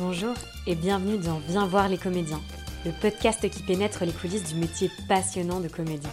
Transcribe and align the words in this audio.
Bonjour 0.00 0.34
et 0.68 0.76
bienvenue 0.76 1.18
dans 1.18 1.40
Viens 1.48 1.66
voir 1.66 1.88
les 1.88 1.98
comédiens, 1.98 2.40
le 2.84 2.92
podcast 2.92 3.50
qui 3.50 3.64
pénètre 3.64 4.04
les 4.04 4.12
coulisses 4.12 4.44
du 4.44 4.54
métier 4.54 4.92
passionnant 5.08 5.58
de 5.58 5.66
comédien. 5.66 6.12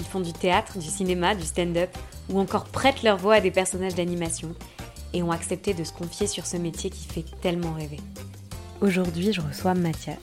Ils 0.00 0.06
font 0.06 0.20
du 0.20 0.32
théâtre, 0.32 0.78
du 0.78 0.86
cinéma, 0.86 1.34
du 1.34 1.42
stand-up 1.42 1.90
ou 2.30 2.40
encore 2.40 2.64
prêtent 2.64 3.02
leur 3.02 3.18
voix 3.18 3.34
à 3.34 3.40
des 3.42 3.50
personnages 3.50 3.94
d'animation 3.94 4.54
et 5.12 5.22
ont 5.22 5.32
accepté 5.32 5.74
de 5.74 5.84
se 5.84 5.92
confier 5.92 6.26
sur 6.26 6.46
ce 6.46 6.56
métier 6.56 6.88
qui 6.88 7.06
fait 7.06 7.26
tellement 7.42 7.74
rêver. 7.74 8.00
Aujourd'hui, 8.80 9.34
je 9.34 9.42
reçois 9.42 9.74
Mathias. 9.74 10.16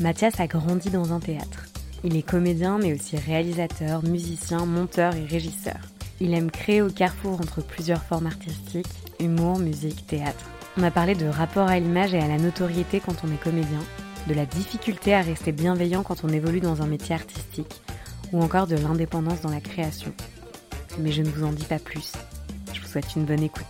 Mathias 0.00 0.40
a 0.40 0.48
grandi 0.48 0.90
dans 0.90 1.12
un 1.12 1.20
théâtre. 1.20 1.66
Il 2.02 2.16
est 2.16 2.28
comédien 2.28 2.78
mais 2.78 2.94
aussi 2.94 3.16
réalisateur, 3.16 4.02
musicien, 4.02 4.66
monteur 4.66 5.14
et 5.14 5.24
régisseur. 5.24 5.78
Il 6.20 6.34
aime 6.34 6.50
créer 6.50 6.82
au 6.82 6.90
carrefour 6.90 7.34
entre 7.34 7.62
plusieurs 7.62 8.02
formes 8.02 8.26
artistiques, 8.26 8.90
humour, 9.20 9.60
musique, 9.60 10.04
théâtre. 10.08 10.46
On 10.78 10.82
a 10.84 10.90
parlé 10.90 11.14
de 11.14 11.26
rapport 11.26 11.68
à 11.68 11.78
l'image 11.78 12.14
et 12.14 12.18
à 12.18 12.26
la 12.26 12.38
notoriété 12.38 12.98
quand 12.98 13.24
on 13.24 13.30
est 13.30 13.36
comédien, 13.36 13.80
de 14.26 14.32
la 14.32 14.46
difficulté 14.46 15.12
à 15.14 15.20
rester 15.20 15.52
bienveillant 15.52 16.02
quand 16.02 16.24
on 16.24 16.30
évolue 16.30 16.60
dans 16.60 16.80
un 16.80 16.86
métier 16.86 17.14
artistique, 17.14 17.82
ou 18.32 18.42
encore 18.42 18.66
de 18.66 18.76
l'indépendance 18.76 19.42
dans 19.42 19.50
la 19.50 19.60
création. 19.60 20.14
Mais 20.98 21.12
je 21.12 21.20
ne 21.20 21.28
vous 21.28 21.44
en 21.44 21.52
dis 21.52 21.66
pas 21.66 21.78
plus. 21.78 22.12
Je 22.72 22.80
vous 22.80 22.86
souhaite 22.86 23.14
une 23.14 23.26
bonne 23.26 23.42
écoute. 23.42 23.66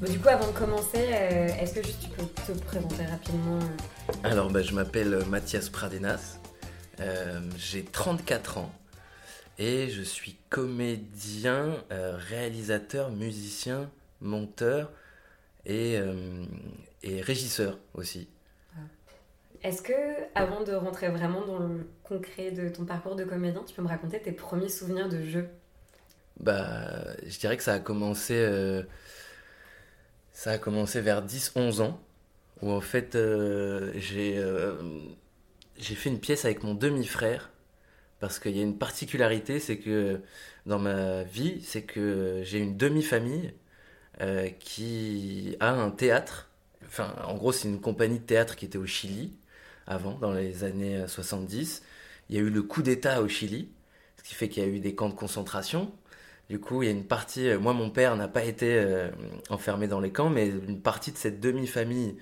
du 0.00 0.18
coup, 0.18 0.28
avant 0.28 0.46
de 0.46 0.56
commencer, 0.56 1.10
euh, 1.12 1.48
est-ce 1.60 1.74
que 1.74 1.82
juste 1.82 2.00
tu 2.04 2.08
peux 2.08 2.24
te 2.24 2.64
présenter 2.64 3.04
rapidement 3.04 3.58
euh 3.58 4.12
Alors, 4.24 4.50
bah, 4.50 4.62
je 4.62 4.72
m'appelle 4.72 5.18
Mathias 5.28 5.68
Pradenas. 5.68 6.38
Euh, 7.00 7.40
j'ai 7.58 7.84
34 7.84 8.56
ans 8.56 8.72
et 9.58 9.90
je 9.90 10.00
suis 10.00 10.36
comédien, 10.48 11.76
réalisateur, 11.90 13.10
musicien, 13.10 13.90
monteur 14.22 14.90
et, 15.68 15.98
et 17.02 17.20
régisseur 17.20 17.78
aussi. 17.94 18.28
Est-ce 19.62 19.82
que, 19.82 19.92
avant 20.34 20.62
de 20.62 20.72
rentrer 20.72 21.08
vraiment 21.08 21.44
dans 21.44 21.58
le 21.58 21.88
concret 22.04 22.52
de 22.52 22.68
ton 22.68 22.84
parcours 22.84 23.16
de 23.16 23.24
comédien, 23.24 23.64
tu 23.66 23.74
peux 23.74 23.82
me 23.82 23.88
raconter 23.88 24.20
tes 24.20 24.32
premiers 24.32 24.68
souvenirs 24.68 25.08
de 25.08 25.22
jeu? 25.22 25.48
Bah, 26.38 27.04
je 27.26 27.38
dirais 27.38 27.56
que 27.56 27.64
ça 27.64 27.74
a 27.74 27.80
commencé, 27.80 28.34
euh, 28.34 28.84
ça 30.32 30.52
a 30.52 30.58
commencé 30.58 31.00
vers 31.00 31.24
10-11 31.26 31.82
ans, 31.82 32.00
où 32.62 32.70
en 32.70 32.80
fait 32.80 33.16
euh, 33.16 33.92
j'ai 33.96 34.38
euh, 34.38 34.76
j'ai 35.76 35.94
fait 35.96 36.10
une 36.10 36.20
pièce 36.20 36.44
avec 36.44 36.62
mon 36.62 36.74
demi-frère, 36.74 37.50
parce 38.20 38.38
qu'il 38.38 38.56
y 38.56 38.60
a 38.60 38.62
une 38.62 38.78
particularité, 38.78 39.58
c'est 39.58 39.78
que 39.78 40.20
dans 40.66 40.78
ma 40.78 41.24
vie, 41.24 41.60
c'est 41.62 41.82
que 41.82 42.42
j'ai 42.44 42.58
une 42.58 42.76
demi-famille 42.76 43.54
qui 44.60 45.56
a 45.60 45.70
un 45.70 45.90
théâtre. 45.90 46.50
Enfin, 46.86 47.14
en 47.24 47.36
gros, 47.36 47.52
c'est 47.52 47.68
une 47.68 47.80
compagnie 47.80 48.18
de 48.18 48.24
théâtre 48.24 48.56
qui 48.56 48.64
était 48.64 48.78
au 48.78 48.86
Chili 48.86 49.36
avant, 49.86 50.14
dans 50.18 50.32
les 50.32 50.64
années 50.64 51.04
70. 51.06 51.82
Il 52.28 52.36
y 52.36 52.38
a 52.38 52.42
eu 52.42 52.50
le 52.50 52.62
coup 52.62 52.82
d'État 52.82 53.22
au 53.22 53.28
Chili, 53.28 53.70
ce 54.18 54.22
qui 54.22 54.34
fait 54.34 54.48
qu'il 54.48 54.62
y 54.62 54.66
a 54.66 54.68
eu 54.68 54.80
des 54.80 54.94
camps 54.94 55.08
de 55.08 55.14
concentration. 55.14 55.92
Du 56.48 56.58
coup, 56.60 56.82
il 56.82 56.86
y 56.86 56.88
a 56.88 56.92
une 56.92 57.04
partie, 57.04 57.48
euh, 57.48 57.58
moi 57.58 57.74
mon 57.74 57.90
père 57.90 58.16
n'a 58.16 58.28
pas 58.28 58.44
été 58.44 58.78
euh, 58.78 59.10
enfermé 59.50 59.86
dans 59.86 60.00
les 60.00 60.12
camps, 60.12 60.30
mais 60.30 60.48
une 60.48 60.80
partie 60.80 61.12
de 61.12 61.18
cette 61.18 61.40
demi-famille 61.40 62.16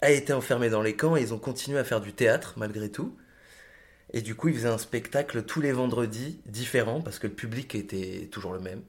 a 0.00 0.10
été 0.10 0.32
enfermée 0.32 0.70
dans 0.70 0.82
les 0.82 0.96
camps 0.96 1.16
et 1.16 1.22
ils 1.22 1.34
ont 1.34 1.38
continué 1.38 1.78
à 1.78 1.84
faire 1.84 2.00
du 2.00 2.12
théâtre 2.14 2.54
malgré 2.56 2.90
tout. 2.90 3.16
Et 4.12 4.22
du 4.22 4.34
coup, 4.34 4.48
ils 4.48 4.54
faisaient 4.56 4.68
un 4.68 4.78
spectacle 4.78 5.44
tous 5.44 5.60
les 5.60 5.72
vendredis 5.72 6.40
différents 6.46 7.02
parce 7.02 7.18
que 7.18 7.26
le 7.26 7.34
public 7.34 7.74
était 7.74 8.28
toujours 8.32 8.52
le 8.52 8.60
même. 8.60 8.82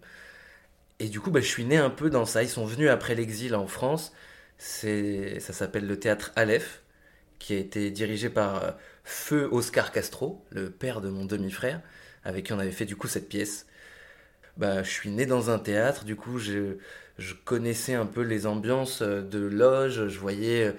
Et 1.00 1.10
du 1.10 1.20
coup, 1.20 1.32
bah, 1.32 1.42
je 1.42 1.48
suis 1.48 1.66
né 1.66 1.78
un 1.78 1.90
peu 1.90 2.10
dans 2.10 2.26
ça. 2.26 2.44
Ils 2.44 2.50
sont 2.50 2.66
venus 2.66 2.90
après 2.90 3.16
l'exil 3.16 3.56
en 3.56 3.68
France. 3.68 4.14
C'est, 4.58 5.40
ça 5.40 5.54
s'appelle 5.54 5.88
le 5.88 6.00
théâtre 6.00 6.32
Aleph 6.36 6.82
qui 7.40 7.54
a 7.56 7.58
été 7.58 7.92
dirigé 7.92 8.30
par 8.30 8.64
euh, 8.64 8.72
Feu 9.04 9.50
Oscar 9.52 9.92
Castro, 9.92 10.44
le 10.52 10.70
père 10.72 11.02
de 11.02 11.10
mon 11.10 11.26
demi-frère, 11.26 11.82
avec 12.24 12.46
qui 12.48 12.54
on 12.54 12.60
avait 12.60 12.72
fait 12.72 12.86
du 12.86 12.96
coup 12.96 13.08
cette 13.08 13.30
pièce. 13.30 13.68
Bah, 14.58 14.84
je 14.84 14.90
suis 14.90 15.10
né 15.10 15.26
dans 15.26 15.50
un 15.50 15.60
théâtre, 15.60 16.06
du 16.06 16.16
coup 16.16 16.38
je, 16.40 16.78
je 17.18 17.34
connaissais 17.34 17.96
un 17.96 18.06
peu 18.06 18.22
les 18.22 18.46
ambiances 18.46 19.02
euh, 19.02 19.22
de 19.22 19.40
loge, 19.40 20.08
je 20.08 20.20
voyais 20.20 20.68
euh, 20.70 20.74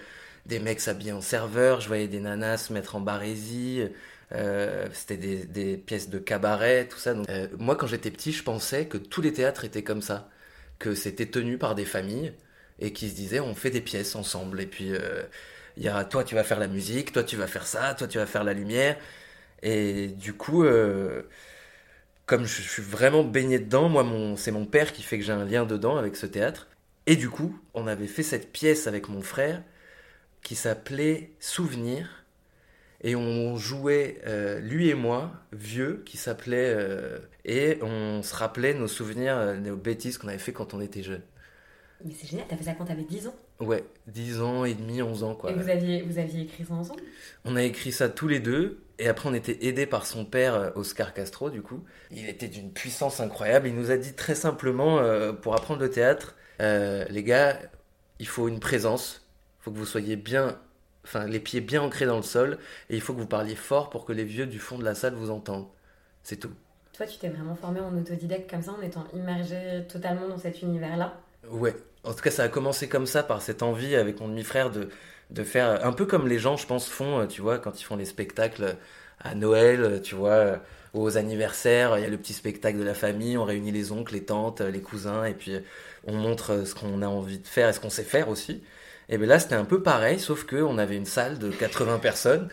des 0.46 0.60
mecs 0.60 0.80
s'habiller 0.80 1.12
en 1.12 1.20
serveur, 1.20 1.80
je 1.80 1.88
voyais 1.88 2.08
des 2.08 2.20
nanas 2.20 2.58
se 2.58 2.72
mettre 2.72 2.96
en 2.96 3.00
barésie, 3.00 3.82
c'était 4.92 5.16
des, 5.16 5.76
pièces 5.76 6.10
de 6.10 6.18
cabaret, 6.18 6.86
tout 6.88 6.98
ça. 6.98 7.14
Donc, 7.14 7.26
moi 7.58 7.76
quand 7.76 7.86
j'étais 7.86 8.10
petit, 8.10 8.32
je 8.32 8.42
pensais 8.42 8.86
que 8.86 8.98
tous 8.98 9.22
les 9.22 9.32
théâtres 9.32 9.64
étaient 9.64 9.84
comme 9.84 10.02
ça, 10.02 10.28
que 10.78 10.94
c'était 10.94 11.26
tenu 11.26 11.58
par 11.58 11.74
des 11.74 11.84
familles 11.84 12.32
et 12.80 12.92
qui 12.92 13.08
se 13.08 13.14
disaient 13.14 13.40
on 13.40 13.54
fait 13.54 13.70
des 13.70 13.80
pièces 13.80 14.16
ensemble 14.16 14.60
et 14.60 14.66
puis 14.66 14.92
il 15.76 15.82
y 15.82 15.88
a 15.88 16.04
toi 16.04 16.24
tu 16.24 16.34
vas 16.34 16.44
faire 16.44 16.58
la 16.60 16.68
musique, 16.68 17.12
toi 17.12 17.24
tu 17.24 17.36
vas 17.36 17.46
faire 17.46 17.66
ça, 17.66 17.94
toi 17.94 18.06
tu 18.08 18.18
vas 18.18 18.26
faire 18.26 18.44
la 18.44 18.52
lumière. 18.52 18.96
Et 19.62 20.08
du 20.08 20.34
coup, 20.34 20.64
euh, 20.64 21.22
comme 22.26 22.44
je 22.44 22.62
suis 22.62 22.82
vraiment 22.82 23.24
baigné 23.24 23.58
dedans, 23.58 23.88
moi 23.88 24.06
c'est 24.36 24.50
mon 24.52 24.66
père 24.66 24.92
qui 24.92 25.02
fait 25.02 25.18
que 25.18 25.24
j'ai 25.24 25.32
un 25.32 25.44
lien 25.44 25.64
dedans 25.64 25.96
avec 25.96 26.16
ce 26.16 26.26
théâtre. 26.26 26.68
Et 27.06 27.16
du 27.16 27.30
coup, 27.30 27.58
on 27.74 27.86
avait 27.86 28.06
fait 28.06 28.22
cette 28.22 28.52
pièce 28.52 28.86
avec 28.86 29.08
mon 29.08 29.22
frère 29.22 29.62
qui 30.42 30.54
s'appelait 30.54 31.32
Souvenir. 31.40 32.23
Et 33.04 33.14
on 33.14 33.56
jouait, 33.56 34.20
euh, 34.26 34.58
lui 34.58 34.88
et 34.88 34.94
moi, 34.94 35.30
vieux, 35.52 36.02
qui 36.04 36.16
s'appelait... 36.16 36.74
Euh, 36.74 37.18
et 37.44 37.78
on 37.82 38.22
se 38.22 38.34
rappelait 38.34 38.74
nos 38.74 38.88
souvenirs, 38.88 39.54
nos 39.60 39.76
bêtises 39.76 40.18
qu'on 40.18 40.28
avait 40.28 40.38
fait 40.38 40.52
quand 40.52 40.74
on 40.74 40.80
était 40.80 41.02
jeune. 41.02 41.22
Mais 42.04 42.12
c'est 42.12 42.26
génial, 42.26 42.46
t'as 42.48 42.56
fait 42.56 42.64
ça 42.64 42.74
quand 42.74 42.84
t'avais 42.84 43.04
10 43.04 43.28
ans? 43.28 43.34
Ouais, 43.60 43.84
10 44.08 44.40
ans 44.40 44.64
et 44.64 44.74
demi, 44.74 45.00
11 45.00 45.22
ans 45.22 45.34
quoi. 45.34 45.50
Et 45.50 45.54
vous 45.54 45.68
aviez, 45.68 46.02
vous 46.02 46.18
aviez 46.18 46.42
écrit 46.42 46.64
ça 46.64 46.74
ensemble? 46.74 47.00
On 47.44 47.56
a 47.56 47.62
écrit 47.62 47.92
ça 47.92 48.08
tous 48.08 48.28
les 48.28 48.40
deux, 48.40 48.82
et 48.98 49.08
après 49.08 49.28
on 49.28 49.34
était 49.34 49.66
aidés 49.66 49.86
par 49.86 50.06
son 50.06 50.24
père, 50.24 50.54
euh, 50.54 50.70
Oscar 50.74 51.14
Castro 51.14 51.50
du 51.50 51.62
coup. 51.62 51.84
Il 52.10 52.28
était 52.28 52.48
d'une 52.48 52.72
puissance 52.72 53.20
incroyable, 53.20 53.68
il 53.68 53.74
nous 53.74 53.90
a 53.90 53.96
dit 53.96 54.14
très 54.14 54.34
simplement, 54.34 54.98
euh, 54.98 55.32
pour 55.32 55.54
apprendre 55.54 55.80
le 55.80 55.90
théâtre, 55.90 56.34
euh, 56.60 57.04
les 57.08 57.22
gars, 57.22 57.58
il 58.18 58.26
faut 58.26 58.48
une 58.48 58.60
présence, 58.60 59.26
il 59.60 59.64
faut 59.64 59.70
que 59.70 59.78
vous 59.78 59.86
soyez 59.86 60.16
bien, 60.16 60.58
enfin 61.04 61.26
les 61.26 61.40
pieds 61.40 61.60
bien 61.60 61.82
ancrés 61.82 62.06
dans 62.06 62.16
le 62.16 62.22
sol, 62.22 62.58
et 62.90 62.96
il 62.96 63.00
faut 63.00 63.14
que 63.14 63.20
vous 63.20 63.26
parliez 63.26 63.56
fort 63.56 63.90
pour 63.90 64.04
que 64.04 64.12
les 64.12 64.24
vieux 64.24 64.46
du 64.46 64.58
fond 64.58 64.78
de 64.78 64.84
la 64.84 64.94
salle 64.94 65.14
vous 65.14 65.30
entendent. 65.30 65.68
C'est 66.22 66.36
tout. 66.38 66.52
Toi, 66.92 67.06
tu 67.06 67.18
t'es 67.18 67.28
vraiment 67.28 67.54
formé 67.56 67.80
en 67.80 67.96
autodidacte 67.98 68.48
comme 68.48 68.62
ça, 68.62 68.72
en 68.72 68.80
étant 68.80 69.06
immergé 69.12 69.84
totalement 69.88 70.28
dans 70.28 70.38
cet 70.38 70.62
univers-là? 70.62 71.20
Ouais, 71.50 71.74
en 72.04 72.14
tout 72.14 72.22
cas, 72.22 72.30
ça 72.30 72.44
a 72.44 72.48
commencé 72.48 72.88
comme 72.88 73.06
ça, 73.06 73.22
par 73.22 73.42
cette 73.42 73.62
envie 73.62 73.94
avec 73.96 74.20
mon 74.20 74.28
demi-frère 74.28 74.70
de, 74.70 74.88
de 75.30 75.44
faire 75.44 75.84
un 75.84 75.92
peu 75.92 76.06
comme 76.06 76.26
les 76.28 76.38
gens, 76.38 76.56
je 76.56 76.66
pense, 76.66 76.88
font, 76.88 77.20
euh, 77.20 77.26
tu 77.26 77.42
vois, 77.42 77.58
quand 77.58 77.80
ils 77.80 77.84
font 77.84 77.96
les 77.96 78.04
spectacles 78.06 78.76
à 79.20 79.34
Noël, 79.34 79.82
euh, 79.82 80.00
tu 80.00 80.14
vois, 80.14 80.30
euh, 80.30 80.56
aux 80.94 81.16
anniversaires, 81.18 81.98
il 81.98 82.02
y 82.02 82.06
a 82.06 82.08
le 82.08 82.16
petit 82.18 82.32
spectacle 82.32 82.78
de 82.78 82.84
la 82.84 82.94
famille, 82.94 83.36
on 83.36 83.44
réunit 83.44 83.72
les 83.72 83.92
oncles, 83.92 84.14
les 84.14 84.24
tantes, 84.24 84.60
les 84.60 84.80
cousins, 84.80 85.24
et 85.24 85.34
puis 85.34 85.58
on 86.06 86.14
montre 86.14 86.64
ce 86.66 86.74
qu'on 86.74 87.02
a 87.02 87.08
envie 87.08 87.38
de 87.40 87.46
faire 87.48 87.68
et 87.68 87.72
ce 87.72 87.80
qu'on 87.80 87.90
sait 87.90 88.04
faire 88.04 88.28
aussi. 88.28 88.62
Et 89.08 89.18
bien 89.18 89.26
là, 89.26 89.38
c'était 89.38 89.54
un 89.54 89.64
peu 89.64 89.82
pareil, 89.82 90.18
sauf 90.18 90.44
qu'on 90.44 90.78
avait 90.78 90.96
une 90.96 91.06
salle 91.06 91.38
de 91.38 91.50
80 91.50 91.98
personnes, 91.98 92.48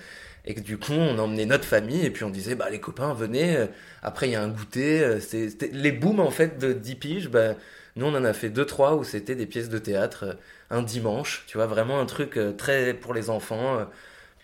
et 0.45 0.53
que 0.53 0.61
du 0.61 0.77
coup, 0.77 0.93
on 0.93 1.17
emmenait 1.19 1.45
notre 1.45 1.65
famille, 1.65 2.05
et 2.05 2.09
puis 2.09 2.23
on 2.23 2.29
disait, 2.29 2.55
bah 2.55 2.69
les 2.69 2.79
copains, 2.79 3.13
venez, 3.13 3.67
après 4.01 4.27
il 4.27 4.31
y 4.31 4.35
a 4.35 4.41
un 4.41 4.49
goûter, 4.49 5.19
c'était 5.19 5.69
les 5.71 5.91
booms 5.91 6.19
en 6.19 6.31
fait 6.31 6.57
de 6.57 6.73
10 6.73 6.95
piges, 6.95 7.29
bah, 7.29 7.55
nous, 7.95 8.05
on 8.05 8.15
en 8.15 8.23
a 8.23 8.33
fait 8.33 8.49
deux, 8.49 8.65
trois 8.65 8.95
où 8.95 9.03
c'était 9.03 9.35
des 9.35 9.45
pièces 9.45 9.69
de 9.69 9.77
théâtre 9.77 10.23
euh, 10.23 10.33
un 10.69 10.81
dimanche, 10.81 11.43
tu 11.47 11.57
vois, 11.57 11.67
vraiment 11.67 11.99
un 11.99 12.05
truc 12.05 12.37
euh, 12.37 12.53
très 12.53 12.93
pour 12.93 13.13
les 13.13 13.29
enfants. 13.29 13.79
Euh. 13.79 13.85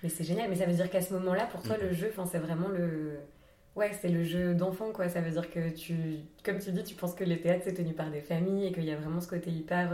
Mais 0.03 0.09
c'est 0.09 0.25
génial, 0.25 0.49
mais 0.49 0.55
ça 0.55 0.65
veut 0.65 0.73
dire 0.73 0.89
qu'à 0.89 1.01
ce 1.01 1.13
moment-là, 1.13 1.45
pour 1.45 1.61
toi, 1.63 1.77
le 1.77 1.93
jeu, 1.93 2.11
c'est 2.29 2.39
vraiment 2.39 2.67
le. 2.67 3.19
Ouais, 3.75 3.91
c'est 4.01 4.09
le 4.09 4.23
jeu 4.23 4.53
d'enfant, 4.53 4.91
quoi. 4.91 5.07
Ça 5.07 5.21
veut 5.21 5.31
dire 5.31 5.49
que 5.49 5.69
tu. 5.69 5.95
Comme 6.43 6.59
tu 6.59 6.71
dis, 6.71 6.83
tu 6.83 6.95
penses 6.95 7.15
que 7.15 7.23
les 7.23 7.39
théâtres, 7.39 7.61
c'est 7.63 7.73
tenu 7.73 7.93
par 7.93 8.11
des 8.11 8.21
familles 8.21 8.67
et 8.67 8.71
qu'il 8.71 8.85
y 8.85 8.91
a 8.91 8.97
vraiment 8.97 9.21
ce 9.21 9.27
côté 9.27 9.49
hyper 9.49 9.91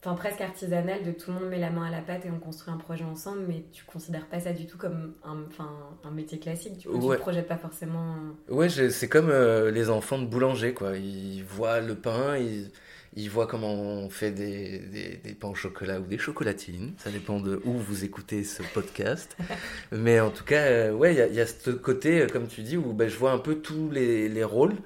enfin 0.00 0.14
presque 0.14 0.40
artisanal 0.40 1.02
de 1.02 1.10
tout 1.10 1.32
le 1.32 1.40
monde 1.40 1.48
met 1.48 1.58
la 1.58 1.70
main 1.70 1.86
à 1.86 1.90
la 1.90 2.00
pâte 2.00 2.24
et 2.24 2.30
on 2.30 2.38
construit 2.38 2.72
un 2.72 2.76
projet 2.76 3.04
ensemble 3.04 3.40
mais 3.48 3.64
tu 3.72 3.84
considères 3.84 4.26
pas 4.26 4.40
ça 4.40 4.52
du 4.52 4.66
tout 4.66 4.78
comme 4.78 5.14
un, 5.24 5.42
enfin, 5.48 5.70
un 6.04 6.10
métier 6.10 6.38
classique 6.38 6.78
tu, 6.78 6.88
ne 6.88 7.16
projettes 7.16 7.48
pas 7.48 7.56
forcément 7.56 8.16
ouais 8.48 8.68
c'est 8.68 9.08
comme 9.08 9.30
euh, 9.30 9.70
les 9.70 9.90
enfants 9.90 10.18
de 10.18 10.26
boulanger 10.26 10.72
quoi. 10.72 10.96
Ils 10.96 11.42
voient 11.42 11.80
le 11.80 11.94
pain 11.94 12.36
ils, 12.36 12.70
ils 13.16 13.28
voient 13.28 13.46
comment 13.46 13.74
on 13.74 14.10
fait 14.10 14.30
des, 14.30 14.78
des, 14.78 15.16
des, 15.16 15.34
pains 15.34 15.48
au 15.48 15.54
chocolat 15.54 15.98
ou 15.98 16.04
des 16.04 16.18
chocolatines. 16.18 16.92
Ça 16.98 17.10
dépend 17.10 17.40
de 17.40 17.60
où 17.64 17.72
vous 17.72 18.04
écoutez 18.04 18.44
ce 18.44 18.62
podcast. 18.74 19.36
Mais 19.92 20.20
en 20.20 20.30
tout 20.30 20.44
cas 20.44 20.62
euh, 20.66 20.92
ouais 20.92 21.14
il 21.14 21.34
y, 21.34 21.36
y, 21.36 21.40
a 21.40 21.46
ce 21.46 21.70
côté 21.70 22.22
euh, 22.22 22.26
comme 22.28 22.46
tu 22.46 22.62
dis 22.62 22.76
où 22.76 22.92
ben, 22.92 23.08
je 23.08 23.16
vois 23.16 23.32
un 23.32 23.38
peu 23.38 23.56
tous 23.56 23.90
les, 23.90 24.28
les 24.28 24.44
rôles 24.44 24.76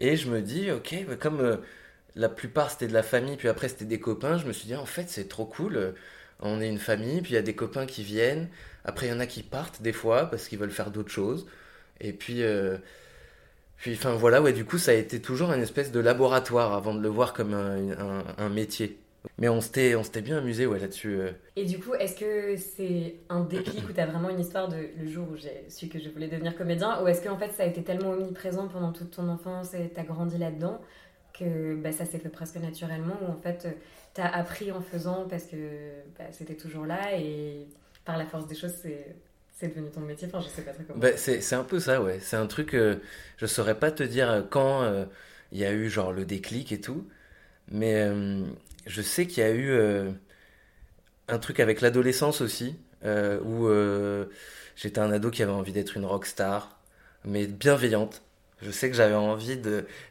et 0.00 0.16
je 0.16 0.30
me 0.30 0.40
dis 0.40 0.70
ok 0.70 1.04
ben, 1.08 1.16
comme 1.16 1.58
la 2.14 2.28
plupart 2.28 2.70
c'était 2.70 2.88
de 2.88 2.92
la 2.92 3.02
famille, 3.02 3.36
puis 3.36 3.48
après 3.48 3.68
c'était 3.68 3.84
des 3.84 4.00
copains. 4.00 4.38
Je 4.38 4.46
me 4.46 4.52
suis 4.52 4.66
dit, 4.66 4.76
en 4.76 4.86
fait, 4.86 5.08
c'est 5.08 5.28
trop 5.28 5.46
cool. 5.46 5.94
On 6.40 6.60
est 6.60 6.68
une 6.68 6.78
famille, 6.78 7.22
puis 7.22 7.32
il 7.32 7.34
y 7.34 7.38
a 7.38 7.42
des 7.42 7.54
copains 7.54 7.86
qui 7.86 8.02
viennent. 8.02 8.48
Après, 8.84 9.06
il 9.06 9.10
y 9.10 9.12
en 9.12 9.20
a 9.20 9.26
qui 9.26 9.42
partent 9.42 9.80
des 9.80 9.92
fois 9.92 10.26
parce 10.26 10.48
qu'ils 10.48 10.58
veulent 10.58 10.70
faire 10.70 10.90
d'autres 10.90 11.10
choses. 11.10 11.46
Et 12.00 12.12
puis, 12.12 12.42
euh, 12.42 12.78
puis, 13.76 13.94
enfin 13.94 14.14
voilà, 14.14 14.42
ouais, 14.42 14.52
du 14.52 14.64
coup, 14.64 14.78
ça 14.78 14.90
a 14.90 14.94
été 14.94 15.20
toujours 15.20 15.52
une 15.52 15.62
espèce 15.62 15.92
de 15.92 16.00
laboratoire 16.00 16.74
avant 16.74 16.94
de 16.94 17.00
le 17.00 17.08
voir 17.08 17.32
comme 17.32 17.54
un, 17.54 18.48
métier. 18.48 18.98
Mais 19.38 19.48
on 19.48 19.60
s'était, 19.60 19.94
bien 20.20 20.38
amusé 20.38 20.66
ouais, 20.66 20.80
là-dessus. 20.80 21.20
Et 21.54 21.64
du 21.64 21.78
coup, 21.78 21.94
est-ce 21.94 22.16
que 22.16 22.56
c'est 22.56 23.14
un 23.28 23.40
déclic 23.44 23.88
où 23.88 23.92
tu 23.92 24.00
as 24.00 24.06
vraiment 24.06 24.30
une 24.30 24.40
histoire 24.40 24.68
de 24.68 24.76
le 25.00 25.08
jour 25.08 25.28
où 25.30 25.36
j'ai 25.36 25.64
su 25.68 25.86
que 25.86 26.00
je 26.00 26.08
voulais 26.10 26.26
devenir 26.26 26.56
comédien? 26.56 27.00
Ou 27.02 27.06
est-ce 27.06 27.22
qu'en 27.22 27.38
fait 27.38 27.52
ça 27.52 27.62
a 27.62 27.66
été 27.66 27.84
tellement 27.84 28.10
omniprésent 28.10 28.66
pendant 28.66 28.90
toute 28.92 29.12
ton 29.12 29.28
enfance 29.28 29.74
et 29.74 29.92
tu 29.94 30.00
as 30.00 30.04
grandi 30.04 30.38
là-dedans 30.38 30.80
que 31.32 31.74
bah, 31.74 31.92
ça 31.92 32.04
s'est 32.04 32.18
fait 32.18 32.28
presque 32.28 32.56
naturellement 32.56 33.16
Ou 33.22 33.32
en 33.32 33.40
fait 33.40 33.68
tu 34.14 34.20
as 34.20 34.34
appris 34.34 34.70
en 34.72 34.80
faisant 34.80 35.26
parce 35.28 35.44
que 35.44 35.56
bah, 36.18 36.24
c'était 36.30 36.56
toujours 36.56 36.86
là 36.86 37.16
et 37.18 37.66
par 38.04 38.18
la 38.18 38.26
force 38.26 38.46
des 38.46 38.54
choses, 38.54 38.74
c'est 38.82 39.68
devenu 39.68 39.90
ton 39.90 40.00
métier 40.00 40.28
je 40.32 40.48
sais 40.48 40.62
pas 40.62 40.72
très 40.72 40.84
comment. 40.84 40.98
Bah, 40.98 41.16
c'est 41.16 41.54
un 41.54 41.64
peu 41.64 41.78
ça, 41.78 42.02
ouais. 42.02 42.18
C'est 42.20 42.36
un 42.36 42.46
truc, 42.46 42.74
euh, 42.74 42.96
je 43.36 43.46
saurais 43.46 43.78
pas 43.78 43.92
te 43.92 44.02
dire 44.02 44.46
quand 44.50 44.82
euh, 44.82 45.04
il 45.52 45.58
y 45.58 45.64
a 45.64 45.72
eu 45.72 45.88
genre 45.88 46.12
le 46.12 46.24
déclic 46.24 46.72
et 46.72 46.80
tout, 46.80 47.06
mais 47.70 47.94
euh, 48.02 48.44
je 48.86 49.02
sais 49.02 49.26
qu'il 49.26 49.42
y 49.42 49.46
a 49.46 49.50
eu 49.50 49.70
euh, 49.70 50.10
un 51.28 51.38
truc 51.38 51.60
avec 51.60 51.80
l'adolescence 51.80 52.40
aussi, 52.40 52.76
où 53.04 53.68
j'étais 54.76 55.00
un 55.00 55.10
ado 55.10 55.30
qui 55.30 55.42
avait 55.42 55.52
envie 55.52 55.72
d'être 55.72 55.96
une 55.96 56.04
rockstar, 56.04 56.78
mais 57.24 57.46
bienveillante. 57.46 58.22
Je 58.62 58.70
sais 58.70 58.88
que 58.88 58.96
j'avais 58.96 59.14
envie 59.14 59.58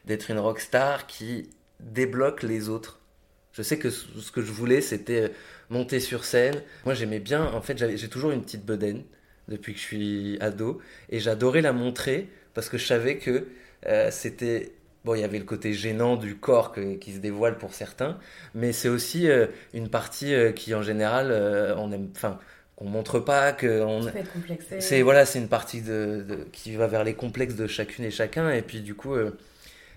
d'être 0.04 0.30
une 0.30 0.38
rockstar 0.38 1.06
qui 1.06 1.50
débloque 1.80 2.42
les 2.42 2.68
autres. 2.68 3.00
Je 3.52 3.62
sais 3.62 3.78
que 3.78 3.90
ce 3.90 4.30
que 4.30 4.42
je 4.42 4.52
voulais, 4.52 4.80
c'était 4.80 5.32
monter 5.70 6.00
sur 6.00 6.24
scène. 6.24 6.62
Moi, 6.84 6.94
j'aimais 6.94 7.18
bien, 7.18 7.44
en 7.44 7.60
fait, 7.60 7.78
j'ai 7.78 8.08
toujours 8.08 8.30
une 8.30 8.42
petite 8.42 8.64
bedaine 8.64 9.02
depuis 9.48 9.72
que 9.72 9.78
je 9.78 9.84
suis 9.84 10.38
ado. 10.40 10.80
Et 11.10 11.18
j'adorais 11.18 11.62
la 11.62 11.72
montrer 11.72 12.28
parce 12.54 12.68
que 12.68 12.78
je 12.78 12.86
savais 12.86 13.18
que 13.18 13.48
euh, 13.86 14.10
c'était. 14.10 14.72
Bon, 15.04 15.16
il 15.16 15.20
y 15.20 15.24
avait 15.24 15.38
le 15.38 15.44
côté 15.44 15.72
gênant 15.72 16.16
du 16.16 16.36
corps 16.36 16.72
qui 16.72 17.12
se 17.12 17.18
dévoile 17.18 17.58
pour 17.58 17.74
certains, 17.74 18.20
mais 18.54 18.72
c'est 18.72 18.88
aussi 18.88 19.28
euh, 19.28 19.48
une 19.74 19.88
partie 19.88 20.32
euh, 20.32 20.52
qui, 20.52 20.74
en 20.74 20.82
général, 20.82 21.32
on 21.76 21.90
aime. 21.90 22.08
Enfin, 22.14 22.38
qu'on 22.82 22.88
montre 22.88 23.20
pas, 23.20 23.52
que 23.52 23.82
on. 23.82 24.02
C'est 24.80 25.02
voilà, 25.02 25.26
c'est 25.26 25.38
une 25.38 25.48
partie 25.48 25.82
de, 25.82 26.46
qui 26.52 26.74
va 26.74 26.86
vers 26.86 27.04
les 27.04 27.14
complexes 27.14 27.54
de 27.54 27.66
chacune 27.66 28.04
et 28.04 28.10
chacun, 28.10 28.50
et 28.50 28.62
puis 28.62 28.80
du 28.80 28.94
coup, 28.94 29.14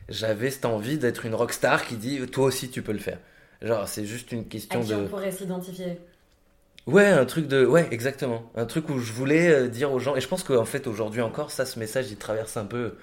j'avais 0.09 0.51
cette 0.51 0.65
envie 0.65 0.97
d'être 0.97 1.25
une 1.25 1.35
rockstar 1.35 1.85
qui 1.85 1.95
dit, 1.95 2.19
toi 2.27 2.45
aussi, 2.45 2.69
tu 2.69 2.81
peux 2.81 2.93
le 2.93 2.99
faire. 2.99 3.19
Genre, 3.61 3.87
c'est 3.87 4.05
juste 4.05 4.31
une 4.31 4.47
question 4.47 4.83
de. 4.83 4.95
On 4.95 5.07
pourrait 5.07 5.31
s'identifier? 5.31 5.99
Ouais, 6.87 7.07
un 7.07 7.25
truc 7.25 7.47
de. 7.47 7.65
Ouais, 7.65 7.87
exactement. 7.91 8.51
Un 8.55 8.65
truc 8.65 8.89
où 8.89 8.99
je 8.99 9.11
voulais 9.11 9.49
euh, 9.49 9.67
dire 9.67 9.91
aux 9.91 9.99
gens. 9.99 10.15
Et 10.15 10.21
je 10.21 10.27
pense 10.27 10.43
qu'en 10.43 10.65
fait, 10.65 10.87
aujourd'hui 10.87 11.21
encore, 11.21 11.49
ça, 11.51 11.65
ce 11.65 11.79
message, 11.79 12.11
il 12.11 12.17
traverse 12.17 12.57
un 12.57 12.65
peu 12.65 12.95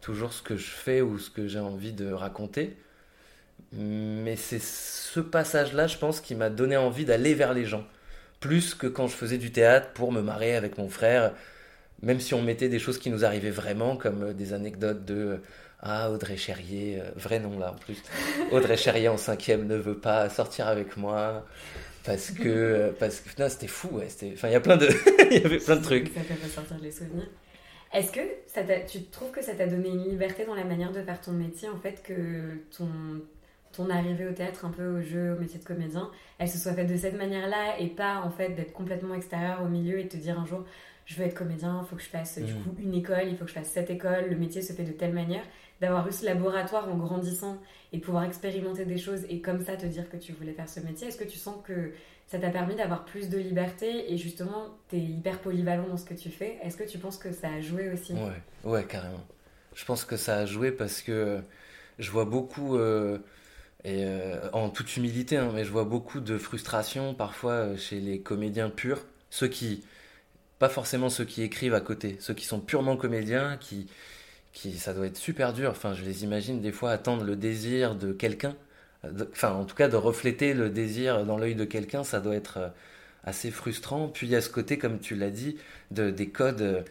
toujours 0.00 0.32
ce 0.32 0.42
que 0.42 0.56
je 0.56 0.70
fais 0.70 1.00
ou 1.00 1.18
ce 1.18 1.30
que 1.30 1.46
j'ai 1.46 1.60
envie 1.60 1.92
de 1.92 2.12
raconter. 2.12 2.76
Mais 3.72 4.36
c'est 4.36 4.60
ce 4.60 5.20
passage-là, 5.20 5.86
je 5.86 5.96
pense, 5.96 6.20
qui 6.20 6.34
m'a 6.34 6.50
donné 6.50 6.76
envie 6.76 7.06
d'aller 7.06 7.32
vers 7.32 7.54
les 7.54 7.64
gens. 7.64 7.86
Plus 8.42 8.74
que 8.74 8.86
quand 8.86 9.06
je 9.06 9.14
faisais 9.14 9.38
du 9.38 9.52
théâtre 9.52 9.88
pour 9.94 10.12
me 10.12 10.20
marrer 10.20 10.54
avec 10.54 10.76
mon 10.76 10.90
frère. 10.90 11.32
Même 12.02 12.20
si 12.20 12.34
on 12.34 12.42
mettait 12.42 12.68
des 12.68 12.80
choses 12.80 12.98
qui 12.98 13.08
nous 13.08 13.24
arrivaient 13.24 13.50
vraiment, 13.50 13.96
comme 13.96 14.24
euh, 14.24 14.32
des 14.34 14.52
anecdotes 14.52 15.06
de. 15.06 15.40
Ah, 15.80 16.10
Audrey 16.10 16.36
Cherrier, 16.36 17.00
euh, 17.00 17.10
vrai 17.16 17.40
nom 17.40 17.58
là 17.58 17.72
en 17.72 17.76
plus. 17.76 18.02
Audrey 18.52 18.76
Cherrier 18.76 19.08
en 19.08 19.16
cinquième 19.16 19.66
ne 19.66 19.76
veut 19.76 19.96
pas 19.96 20.28
sortir 20.28 20.68
avec 20.68 20.96
moi 20.96 21.46
parce 22.04 22.30
que 22.30 22.92
parce 22.98 23.20
que 23.20 23.48
c'était 23.48 23.66
fou 23.68 23.88
ouais, 23.92 24.08
enfin 24.32 24.48
il 24.48 24.52
y 24.52 24.56
a 24.56 24.60
plein 24.60 24.76
de 24.76 24.88
il 25.30 25.40
y 25.40 25.44
avait 25.44 25.58
plein 25.58 25.76
de 25.76 25.84
trucs 25.84 26.12
ça 26.12 26.20
fait 26.22 26.42
ressortir 26.42 26.76
les 26.82 26.90
souvenirs 26.90 27.28
est-ce 27.92 28.10
que 28.10 28.20
ça 28.46 28.62
tu 28.88 29.04
trouves 29.04 29.30
que 29.30 29.42
ça 29.42 29.54
t'a 29.54 29.66
donné 29.66 29.88
une 29.88 30.08
liberté 30.08 30.44
dans 30.44 30.54
la 30.54 30.64
manière 30.64 30.92
de 30.92 31.02
faire 31.02 31.20
ton 31.20 31.32
métier 31.32 31.68
en 31.68 31.78
fait 31.78 32.02
que 32.02 32.58
ton 32.76 32.88
ton 33.72 33.90
arrivée 33.90 34.26
au 34.26 34.32
théâtre 34.32 34.64
un 34.64 34.70
peu 34.70 34.98
au 34.98 35.00
jeu 35.00 35.34
au 35.34 35.40
métier 35.40 35.58
de 35.58 35.64
comédien 35.64 36.10
elle 36.38 36.48
se 36.48 36.58
soit 36.58 36.72
faite 36.72 36.88
de 36.88 36.96
cette 36.96 37.16
manière 37.16 37.48
là 37.48 37.78
et 37.78 37.88
pas 37.88 38.20
en 38.24 38.30
fait 38.30 38.50
d'être 38.50 38.72
complètement 38.72 39.14
extérieur 39.14 39.62
au 39.62 39.68
milieu 39.68 39.98
et 39.98 40.08
te 40.08 40.16
dire 40.16 40.38
un 40.38 40.46
jour 40.46 40.64
je 41.04 41.16
veux 41.16 41.24
être 41.24 41.34
comédien 41.34 41.80
il 41.82 41.88
faut 41.88 41.96
que 41.96 42.02
je 42.02 42.08
fasse 42.08 42.38
du 42.38 42.52
mm. 42.52 42.62
coup 42.62 42.74
une 42.78 42.94
école 42.94 43.28
il 43.28 43.36
faut 43.36 43.44
que 43.44 43.50
je 43.50 43.56
fasse 43.56 43.70
cette 43.70 43.90
école 43.90 44.26
le 44.30 44.36
métier 44.36 44.62
se 44.62 44.72
fait 44.72 44.84
de 44.84 44.92
telle 44.92 45.12
manière 45.12 45.44
d'avoir 45.82 46.06
eu 46.06 46.12
ce 46.12 46.24
laboratoire 46.24 46.88
en 46.88 46.96
grandissant 46.96 47.58
et 47.92 47.98
de 47.98 48.02
pouvoir 48.02 48.22
expérimenter 48.22 48.84
des 48.84 48.98
choses 48.98 49.24
et 49.28 49.40
comme 49.40 49.62
ça 49.64 49.76
te 49.76 49.84
dire 49.84 50.08
que 50.08 50.16
tu 50.16 50.32
voulais 50.32 50.52
faire 50.52 50.68
ce 50.68 50.78
métier, 50.78 51.08
est-ce 51.08 51.18
que 51.18 51.24
tu 51.24 51.38
sens 51.38 51.56
que 51.64 51.92
ça 52.28 52.38
t'a 52.38 52.50
permis 52.50 52.76
d'avoir 52.76 53.04
plus 53.04 53.28
de 53.28 53.36
liberté 53.36 54.10
et 54.12 54.16
justement 54.16 54.68
tu 54.88 54.96
es 54.96 55.00
hyper 55.00 55.40
polyvalent 55.40 55.88
dans 55.88 55.96
ce 55.96 56.04
que 56.04 56.14
tu 56.14 56.30
fais? 56.30 56.56
Est-ce 56.62 56.76
que 56.76 56.84
tu 56.84 56.98
penses 56.98 57.18
que 57.18 57.32
ça 57.32 57.48
a 57.48 57.60
joué 57.60 57.90
aussi? 57.90 58.12
Ouais, 58.12 58.70
ouais, 58.70 58.84
carrément. 58.84 59.26
Je 59.74 59.84
pense 59.84 60.04
que 60.04 60.16
ça 60.16 60.36
a 60.36 60.46
joué 60.46 60.70
parce 60.70 61.02
que 61.02 61.42
je 61.98 62.10
vois 62.12 62.26
beaucoup, 62.26 62.76
euh, 62.76 63.18
et 63.84 64.04
euh, 64.04 64.48
en 64.52 64.70
toute 64.70 64.96
humilité, 64.96 65.36
hein, 65.36 65.50
mais 65.52 65.64
je 65.64 65.70
vois 65.70 65.84
beaucoup 65.84 66.20
de 66.20 66.38
frustration 66.38 67.14
parfois 67.14 67.52
euh, 67.52 67.76
chez 67.76 67.98
les 68.00 68.20
comédiens 68.20 68.70
purs, 68.70 69.04
ceux 69.30 69.48
qui, 69.48 69.84
pas 70.58 70.68
forcément 70.68 71.10
ceux 71.10 71.24
qui 71.24 71.42
écrivent 71.42 71.74
à 71.74 71.80
côté, 71.80 72.16
ceux 72.20 72.34
qui 72.34 72.44
sont 72.44 72.60
purement 72.60 72.96
comédiens, 72.96 73.56
qui, 73.58 73.88
qui 74.52 74.78
ça 74.78 74.94
doit 74.94 75.06
être 75.06 75.16
super 75.16 75.52
dur. 75.52 75.70
Enfin, 75.70 75.94
je 75.94 76.04
les 76.04 76.24
imagine 76.24 76.60
des 76.60 76.72
fois 76.72 76.92
attendre 76.92 77.24
le 77.24 77.36
désir 77.36 77.96
de 77.96 78.12
quelqu'un. 78.12 78.56
Enfin, 79.32 79.52
en 79.52 79.64
tout 79.64 79.74
cas, 79.74 79.88
de 79.88 79.96
refléter 79.96 80.54
le 80.54 80.70
désir 80.70 81.26
dans 81.26 81.36
l'œil 81.36 81.56
de 81.56 81.64
quelqu'un, 81.64 82.04
ça 82.04 82.20
doit 82.20 82.36
être 82.36 82.58
euh, 82.58 82.68
assez 83.24 83.50
frustrant. 83.50 84.08
Puis 84.08 84.28
il 84.28 84.30
y 84.30 84.36
a 84.36 84.40
ce 84.40 84.50
côté, 84.50 84.78
comme 84.78 85.00
tu 85.00 85.16
l'as 85.16 85.30
dit, 85.30 85.56
de, 85.90 86.10
des 86.10 86.28
codes 86.30 86.84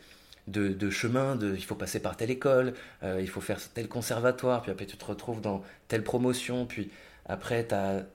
de, 0.47 0.69
de, 0.69 0.89
chemin, 0.89 1.38
il 1.41 1.63
faut 1.63 1.75
passer 1.75 1.99
par 1.99 2.17
telle 2.17 2.31
école, 2.31 2.73
euh, 3.03 3.19
il 3.21 3.29
faut 3.29 3.41
faire 3.41 3.59
tel 3.73 3.88
conservatoire, 3.88 4.61
puis 4.61 4.71
après 4.71 4.85
tu 4.85 4.97
te 4.97 5.05
retrouves 5.05 5.41
dans 5.41 5.63
telle 5.88 6.03
promotion, 6.03 6.65
puis 6.65 6.91
après 7.25 7.67
tu 7.67 7.75
as, 7.75 8.05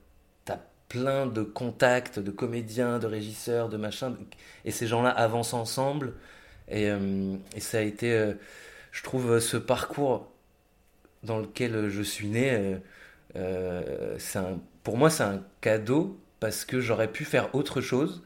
plein 0.88 1.26
de 1.26 1.42
contacts 1.42 2.20
de 2.20 2.30
comédiens, 2.30 3.00
de 3.00 3.08
régisseurs, 3.08 3.68
de 3.68 3.76
machins, 3.76 4.14
et 4.64 4.70
ces 4.70 4.86
gens-là 4.86 5.10
avancent 5.10 5.52
ensemble, 5.52 6.12
et, 6.68 6.88
euh, 6.90 7.36
ça 7.58 7.78
a 7.78 7.80
été 7.80 8.34
je 8.96 9.02
trouve 9.02 9.32
euh, 9.32 9.40
ce 9.40 9.58
parcours 9.58 10.32
dans 11.22 11.38
lequel 11.38 11.90
je 11.90 12.02
suis 12.02 12.28
né, 12.28 12.50
euh, 12.52 12.78
euh, 13.36 14.18
un, 14.34 14.58
pour 14.82 14.96
moi, 14.96 15.10
c'est 15.10 15.22
un 15.22 15.42
cadeau 15.60 16.18
parce 16.40 16.64
que 16.64 16.80
j'aurais 16.80 17.12
pu 17.12 17.24
faire 17.24 17.54
autre 17.54 17.80
chose. 17.82 18.22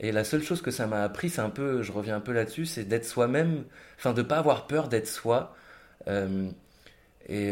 Et 0.00 0.12
la 0.12 0.24
seule 0.24 0.42
chose 0.42 0.62
que 0.62 0.70
ça 0.70 0.86
m'a 0.86 1.02
appris, 1.04 1.30
c'est 1.30 1.40
un 1.40 1.50
peu, 1.50 1.82
je 1.82 1.92
reviens 1.92 2.16
un 2.16 2.20
peu 2.20 2.32
là-dessus, 2.32 2.66
c'est 2.66 2.84
d'être 2.84 3.04
soi-même, 3.06 3.64
enfin 3.96 4.12
de 4.12 4.22
pas 4.22 4.38
avoir 4.38 4.66
peur 4.66 4.88
d'être 4.88 5.08
soi. 5.08 5.54
et, 7.28 7.48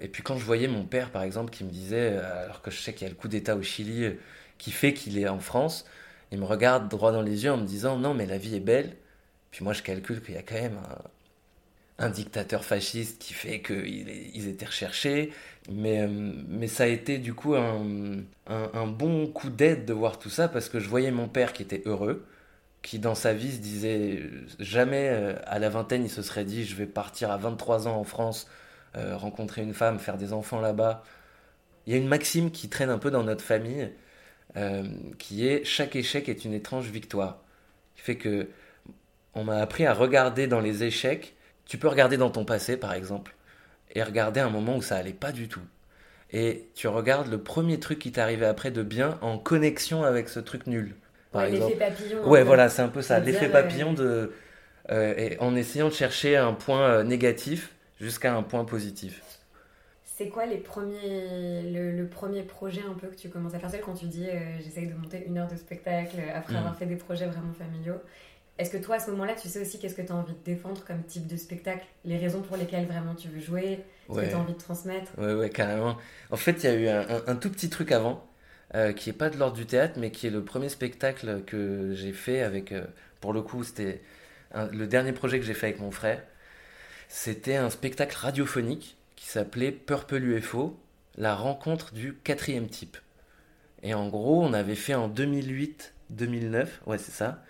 et, 0.00 0.08
puis 0.08 0.22
quand 0.22 0.36
je 0.38 0.44
voyais 0.44 0.68
mon 0.68 0.84
père, 0.84 1.10
par 1.10 1.22
exemple, 1.22 1.50
qui 1.50 1.64
me 1.64 1.70
disait, 1.70 2.16
alors 2.18 2.62
que 2.62 2.70
je 2.70 2.78
sais 2.80 2.92
qu'il 2.92 3.02
y 3.02 3.06
a 3.06 3.10
le 3.10 3.16
coup 3.16 3.28
d'État 3.28 3.56
au 3.56 3.62
Chili 3.62 4.16
qui 4.58 4.70
fait 4.70 4.94
qu'il 4.94 5.18
est 5.18 5.28
en 5.28 5.40
France, 5.40 5.86
il 6.32 6.38
me 6.38 6.44
regarde 6.44 6.88
droit 6.88 7.12
dans 7.12 7.22
les 7.22 7.44
yeux 7.44 7.52
en 7.52 7.58
me 7.58 7.66
disant, 7.66 7.98
non, 7.98 8.14
mais 8.14 8.26
la 8.26 8.38
vie 8.38 8.56
est 8.56 8.60
belle. 8.60 8.96
Puis 9.50 9.64
moi, 9.64 9.74
je 9.74 9.82
calcule 9.82 10.22
qu'il 10.22 10.34
y 10.34 10.38
a 10.38 10.42
quand 10.42 10.54
même 10.54 10.78
un, 10.78 10.98
un 11.98 12.10
dictateur 12.10 12.64
fasciste 12.64 13.20
qui 13.20 13.34
fait 13.34 13.62
qu'ils 13.62 14.48
étaient 14.48 14.66
recherchés. 14.66 15.32
Mais, 15.70 16.00
euh, 16.00 16.08
mais 16.48 16.66
ça 16.66 16.84
a 16.84 16.86
été 16.86 17.18
du 17.18 17.34
coup 17.34 17.54
un, 17.54 18.24
un, 18.46 18.86
bon 18.86 19.26
coup 19.28 19.50
d'aide 19.50 19.84
de 19.84 19.92
voir 19.92 20.18
tout 20.18 20.30
ça 20.30 20.48
parce 20.48 20.68
que 20.68 20.80
je 20.80 20.88
voyais 20.88 21.12
mon 21.12 21.28
père 21.28 21.52
qui 21.52 21.62
était 21.62 21.82
heureux, 21.86 22.26
qui 22.82 22.98
dans 22.98 23.14
sa 23.14 23.32
vie 23.32 23.52
se 23.52 23.60
disait 23.60 24.22
jamais 24.58 25.08
euh, 25.10 25.34
à 25.46 25.58
la 25.60 25.68
vingtaine 25.68 26.04
il 26.04 26.10
se 26.10 26.22
serait 26.22 26.44
dit 26.44 26.64
je 26.64 26.74
vais 26.74 26.86
partir 26.86 27.30
à 27.30 27.36
23 27.36 27.86
ans 27.88 27.96
en 27.96 28.04
France, 28.04 28.48
euh, 28.96 29.16
rencontrer 29.16 29.62
une 29.62 29.74
femme, 29.74 29.98
faire 30.00 30.18
des 30.18 30.32
enfants 30.32 30.60
là-bas. 30.60 31.04
Il 31.86 31.92
y 31.92 31.96
a 31.96 31.98
une 31.98 32.08
maxime 32.08 32.50
qui 32.50 32.68
traîne 32.68 32.90
un 32.90 32.98
peu 32.98 33.10
dans 33.10 33.24
notre 33.24 33.44
famille 33.44 33.90
qui 35.18 35.46
est 35.48 35.64
chaque 35.64 35.96
échec 35.96 36.28
est 36.28 36.44
une 36.44 36.52
étrange 36.52 36.90
victoire. 36.90 37.38
Qui 37.96 38.02
fait 38.02 38.16
que 38.16 38.50
on 39.34 39.44
m'a 39.44 39.56
appris 39.58 39.86
à 39.86 39.94
regarder 39.94 40.46
dans 40.46 40.60
les 40.60 40.84
échecs 40.84 41.34
tu 41.66 41.78
peux 41.78 41.88
regarder 41.88 42.16
dans 42.16 42.30
ton 42.30 42.44
passé, 42.44 42.76
par 42.76 42.92
exemple, 42.92 43.34
et 43.94 44.02
regarder 44.02 44.40
un 44.40 44.50
moment 44.50 44.76
où 44.76 44.82
ça 44.82 44.96
allait 44.96 45.12
pas 45.12 45.32
du 45.32 45.48
tout. 45.48 45.62
Et 46.32 46.68
tu 46.74 46.88
regardes 46.88 47.30
le 47.30 47.38
premier 47.38 47.78
truc 47.78 47.98
qui 47.98 48.12
t'est 48.12 48.20
arrivé 48.20 48.46
après 48.46 48.70
de 48.70 48.82
bien 48.82 49.18
en 49.20 49.38
connexion 49.38 50.02
avec 50.02 50.28
ce 50.28 50.40
truc 50.40 50.66
nul. 50.66 50.94
Par 51.30 51.46
L'effet 51.46 51.76
papillon. 51.76 52.26
Ouais, 52.26 52.42
voilà, 52.42 52.68
c'est 52.68 52.82
un 52.82 52.88
peu 52.88 53.02
ça. 53.02 53.18
L'effet 53.20 53.48
papillon 53.48 53.92
de, 53.92 54.32
euh, 54.90 55.14
et 55.16 55.38
en 55.38 55.54
essayant 55.54 55.88
de 55.88 55.94
chercher 55.94 56.36
un 56.36 56.52
point 56.52 56.82
euh, 56.82 57.02
négatif 57.04 57.74
jusqu'à 58.00 58.34
un 58.34 58.42
point 58.42 58.64
positif. 58.64 59.22
C'est 60.04 60.28
quoi 60.28 60.46
les 60.46 60.58
premiers, 60.58 61.62
le, 61.72 62.06
premier 62.06 62.42
projet 62.42 62.82
un 62.88 62.94
peu 62.94 63.08
que 63.08 63.16
tu 63.16 63.28
commences 63.28 63.54
à 63.54 63.58
faire? 63.58 63.70
Seul 63.70 63.80
quand 63.80 63.94
tu 63.94 64.06
dis 64.06 64.26
euh, 64.28 64.58
j'essaye 64.62 64.86
de 64.86 64.94
monter 64.94 65.24
une 65.26 65.38
heure 65.38 65.48
de 65.48 65.56
spectacle 65.56 66.16
après 66.34 66.54
mm. 66.54 66.58
avoir 66.58 66.76
fait 66.76 66.86
des 66.86 66.96
projets 66.96 67.26
vraiment 67.26 67.52
familiaux 67.54 68.00
est-ce 68.58 68.70
que 68.70 68.76
toi, 68.76 68.96
à 68.96 69.00
ce 69.00 69.10
moment-là, 69.10 69.34
tu 69.34 69.48
sais 69.48 69.60
aussi 69.60 69.78
qu'est-ce 69.78 69.94
que 69.94 70.02
tu 70.02 70.12
as 70.12 70.14
envie 70.14 70.34
de 70.34 70.44
défendre 70.44 70.84
comme 70.84 71.02
type 71.04 71.26
de 71.26 71.36
spectacle? 71.36 71.86
Les 72.04 72.18
raisons 72.18 72.42
pour 72.42 72.56
lesquelles 72.56 72.86
vraiment 72.86 73.14
tu 73.14 73.28
veux 73.28 73.40
jouer? 73.40 73.80
Ce 74.08 74.20
que 74.20 74.26
tu 74.26 74.34
as 74.34 74.38
envie 74.38 74.52
de 74.52 74.58
transmettre? 74.58 75.10
Ouais, 75.18 75.34
ouais, 75.34 75.50
carrément. 75.50 75.96
En 76.30 76.36
fait, 76.36 76.62
il 76.62 76.64
y 76.64 76.68
a 76.68 76.74
eu 76.74 76.88
un, 76.88 77.36
tout 77.36 77.50
petit 77.50 77.70
truc 77.70 77.92
avant, 77.92 78.26
euh, 78.74 78.92
qui 78.92 79.08
est 79.10 79.14
pas 79.14 79.30
de 79.30 79.38
l'ordre 79.38 79.56
du 79.56 79.64
théâtre, 79.64 79.94
mais 79.98 80.10
qui 80.10 80.26
est 80.26 80.30
le 80.30 80.44
premier 80.44 80.68
spectacle 80.68 81.42
que 81.46 81.94
j'ai 81.94 82.12
fait 82.12 82.42
avec. 82.42 82.72
Euh, 82.72 82.84
pour 83.20 83.32
le 83.32 83.40
coup, 83.40 83.64
c'était 83.64 84.02
le 84.54 84.86
dernier 84.86 85.12
projet 85.12 85.38
que 85.38 85.46
j'ai 85.46 85.54
fait 85.54 85.68
avec 85.68 85.80
mon 85.80 85.90
frère. 85.90 86.22
C'était 87.08 87.56
un 87.56 87.70
spectacle 87.70 88.16
radiophonique 88.16 88.96
qui 89.16 89.26
s'appelait 89.26 89.70
Purple 89.70 90.22
UFO, 90.22 90.78
la 91.16 91.34
rencontre 91.34 91.94
du 91.94 92.14
quatrième 92.14 92.68
type. 92.68 92.96
Et 93.82 93.94
en 93.94 94.08
gros, 94.08 94.42
on 94.42 94.52
avait 94.52 94.74
fait 94.74 94.94
en 94.94 95.08
2008-2009, 95.08 96.66
ouais, 96.86 96.98
c'est 96.98 97.12
ça, 97.12 97.42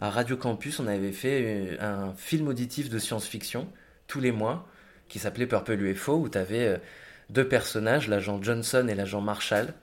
à 0.00 0.10
Radio 0.10 0.36
Campus, 0.36 0.80
on 0.80 0.86
avait 0.86 1.12
fait 1.12 1.78
un 1.80 2.12
film 2.16 2.48
auditif 2.48 2.88
de 2.88 2.98
science-fiction 2.98 3.68
tous 4.06 4.20
les 4.20 4.32
mois 4.32 4.66
qui 5.08 5.18
s'appelait 5.18 5.46
Purple 5.46 5.80
UFO 5.80 6.16
où 6.16 6.28
tu 6.28 6.38
avais 6.38 6.80
deux 7.28 7.46
personnages, 7.46 8.08
l'agent 8.08 8.42
Johnson 8.42 8.86
et 8.88 8.94
l'agent 8.94 9.20
Marshall, 9.20 9.74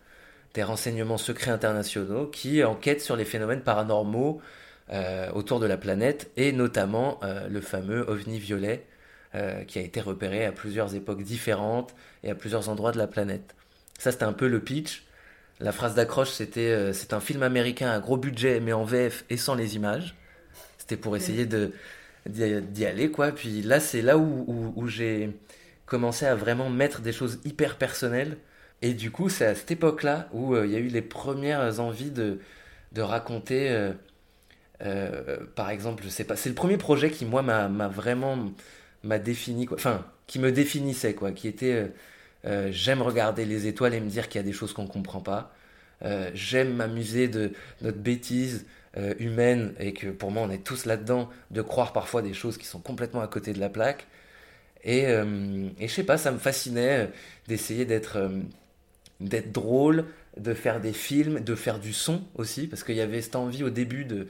des 0.54 0.64
renseignements 0.64 1.18
secrets 1.18 1.52
internationaux 1.52 2.28
qui 2.28 2.64
enquêtent 2.64 3.02
sur 3.02 3.16
les 3.16 3.26
phénomènes 3.26 3.62
paranormaux 3.62 4.42
euh, 4.92 5.30
autour 5.32 5.60
de 5.60 5.66
la 5.66 5.78
planète 5.78 6.32
et 6.38 6.52
notamment 6.52 7.20
euh, 7.24 7.48
le 7.48 7.62
fameux 7.62 8.10
ovni 8.10 8.40
violet 8.40 8.86
euh, 9.36 9.64
qui 9.66 9.80
a 9.80 9.82
été 9.82 10.02
repéré 10.02 10.46
à 10.46 10.52
plusieurs 10.52 10.96
époques 10.96 11.24
différentes 11.24 11.94
et 12.24 12.32
à 12.32 12.36
plusieurs 12.36 12.70
endroits 12.70 12.92
de 12.92 12.98
la 12.98 13.08
planète. 13.08 13.56
Ça 14.00 14.12
c'était 14.12 14.24
un 14.24 14.34
peu 14.34 14.48
le 14.48 14.62
pitch. 14.62 15.04
La 15.60 15.72
phrase 15.72 15.96
d'accroche 15.96 16.30
c'était 16.30 16.94
c'est 16.94 17.14
un 17.14 17.20
film 17.20 17.44
américain 17.44 17.90
à 17.90 18.00
gros 18.00 18.18
budget 18.18 18.60
mais 18.60 18.74
en 18.74 18.84
VF 18.84 19.26
et 19.30 19.38
sans 19.38 19.56
les 19.56 19.76
images. 19.76 20.16
C'était 20.78 20.98
pour 20.98 21.16
essayer 21.18 21.48
d'y 22.28 22.86
aller 22.86 23.12
quoi. 23.12 23.32
Puis 23.32 23.62
là 23.64 23.80
c'est 23.80 24.02
là 24.02 24.18
où, 24.18 24.88
j'ai 24.88 25.32
commencer 25.88 26.26
à 26.28 26.36
vraiment 26.36 26.70
mettre 26.70 27.02
des 27.02 27.14
choses 27.14 27.40
hyper 27.46 27.78
personnelles. 27.78 28.38
Et 28.84 28.94
du 28.94 29.10
coup, 29.10 29.30
c'est 29.30 29.46
à 29.46 29.56
cette 29.56 29.72
époque-là 29.72 30.30
où 30.34 30.54
euh, 30.54 30.68
il 30.68 30.72
y 30.72 30.76
a 30.76 30.80
eu 30.80 30.88
les 30.88 31.02
premières 31.02 31.80
envies 31.80 32.12
de, 32.12 32.40
de 32.92 33.02
raconter, 33.02 33.72
euh, 33.72 33.94
euh, 34.84 35.38
par 35.56 35.72
exemple, 35.72 36.04
je 36.04 36.10
sais 36.10 36.26
pas, 36.26 36.36
c'est 36.36 36.50
le 36.50 36.56
premier 36.56 36.78
projet 36.78 37.10
qui, 37.10 37.26
moi, 37.26 37.42
m'a 37.42 37.88
vraiment 37.88 38.38
m'a 39.04 39.18
défini, 39.18 39.66
quoi. 39.66 39.78
enfin, 39.78 40.06
qui 40.28 40.40
me 40.40 40.52
définissait, 40.52 41.16
quoi, 41.16 41.32
qui 41.32 41.48
était 41.48 41.92
j'aime 42.44 43.01
regarder 43.01 43.46
les 43.46 43.67
étoiles 43.67 43.94
et 43.94 44.00
me 44.00 44.10
dire 44.10 44.29
qu'il 44.29 44.39
y 44.39 44.44
a 44.44 44.48
des 44.48 44.53
choses 44.53 44.74
qu'on 44.74 44.88
comprend 44.88 45.22
pas. 45.22 45.53
j'aime 46.34 46.74
m'amuser 46.74 47.27
de 47.27 47.51
notre 47.82 47.98
bêtise 47.98 48.65
humaine 49.20 49.74
et 49.79 49.94
que 49.94 50.08
pour 50.08 50.32
moi 50.32 50.44
on 50.44 50.50
est 50.50 50.63
tous 50.63 50.86
là-dedans, 50.86 51.29
de 51.51 51.62
croire 51.62 51.94
parfois 51.94 52.22
des 52.22 52.34
choses 52.34 52.58
qui 52.58 52.65
sont 52.65 52.79
complètement 52.79 53.22
à 53.22 53.27
côté 53.27 53.53
de 53.53 53.60
la 53.60 53.70
plaque. 53.70 54.08
Et, 54.84 55.08
euh, 55.08 55.70
et 55.79 55.88
je 55.88 55.94
sais 55.94 56.03
pas, 56.03 56.17
ça 56.17 56.32
me 56.32 56.38
fascinait 56.38 57.06
euh, 57.06 57.08
d'essayer 57.48 57.86
d'être 57.86 58.17
euh, 58.17 59.41
drôle, 59.51 60.06
de 60.38 60.53
faire 60.53 60.79
des 60.79 60.94
films, 60.94 61.41
de 61.41 61.56
faire 61.56 61.79
du 61.79 61.94
son 61.94 62.24
aussi, 62.36 62.67
parce 62.67 62.84
qu'il 62.84 62.96
y 62.96 63.01
avait 63.01 63.22
cette 63.22 63.36
envie 63.36 63.63
au 63.63 63.70
début 63.70 64.06
de 64.06 64.27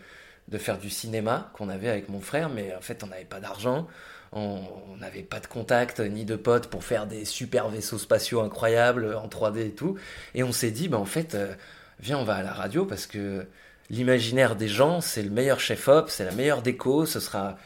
faire 0.57 0.79
du 0.79 0.89
cinéma 0.89 1.51
qu'on 1.53 1.69
avait 1.69 1.89
avec 1.89 2.09
mon 2.09 2.21
frère, 2.21 2.49
mais 2.49 2.73
en 2.75 2.81
fait 2.81 3.03
on 3.03 3.07
n'avait 3.07 3.25
pas 3.25 3.39
d'argent, 3.39 3.87
on 4.31 4.62
n'avait 5.00 5.24
pas 5.24 5.39
de 5.39 5.48
contact 5.48 6.00
ni 6.00 6.25
de 6.25 6.36
potes 6.36 6.67
pour 6.67 6.84
faire 6.84 7.07
des 7.07 7.25
super 7.25 7.69
vaisseaux 7.69 7.98
spatiaux 7.98 8.41
incroyables 8.41 9.15
en 9.15 9.27
3D 9.27 9.67
et 9.67 9.72
tout. 9.72 9.96
Et 10.36 10.43
on 10.43 10.51
s'est 10.51 10.72
dit, 10.72 10.88
bah 10.88 10.98
en 10.98 11.05
fait, 11.05 11.38
viens, 12.00 12.17
on 12.17 12.24
va 12.24 12.36
à 12.36 12.43
la 12.43 12.53
radio 12.53 12.86
parce 12.86 13.07
que 13.07 13.48
l'imaginaire 13.89 14.55
des 14.55 14.67
gens, 14.67 15.01
c'est 15.01 15.24
le 15.24 15.29
meilleur 15.29 15.60
chef-op, 15.60 16.10
c'est 16.10 16.25
la 16.25 16.34
meilleure 16.34 16.62
déco, 16.62 17.05
ce 17.05 17.19
sera 17.19 17.57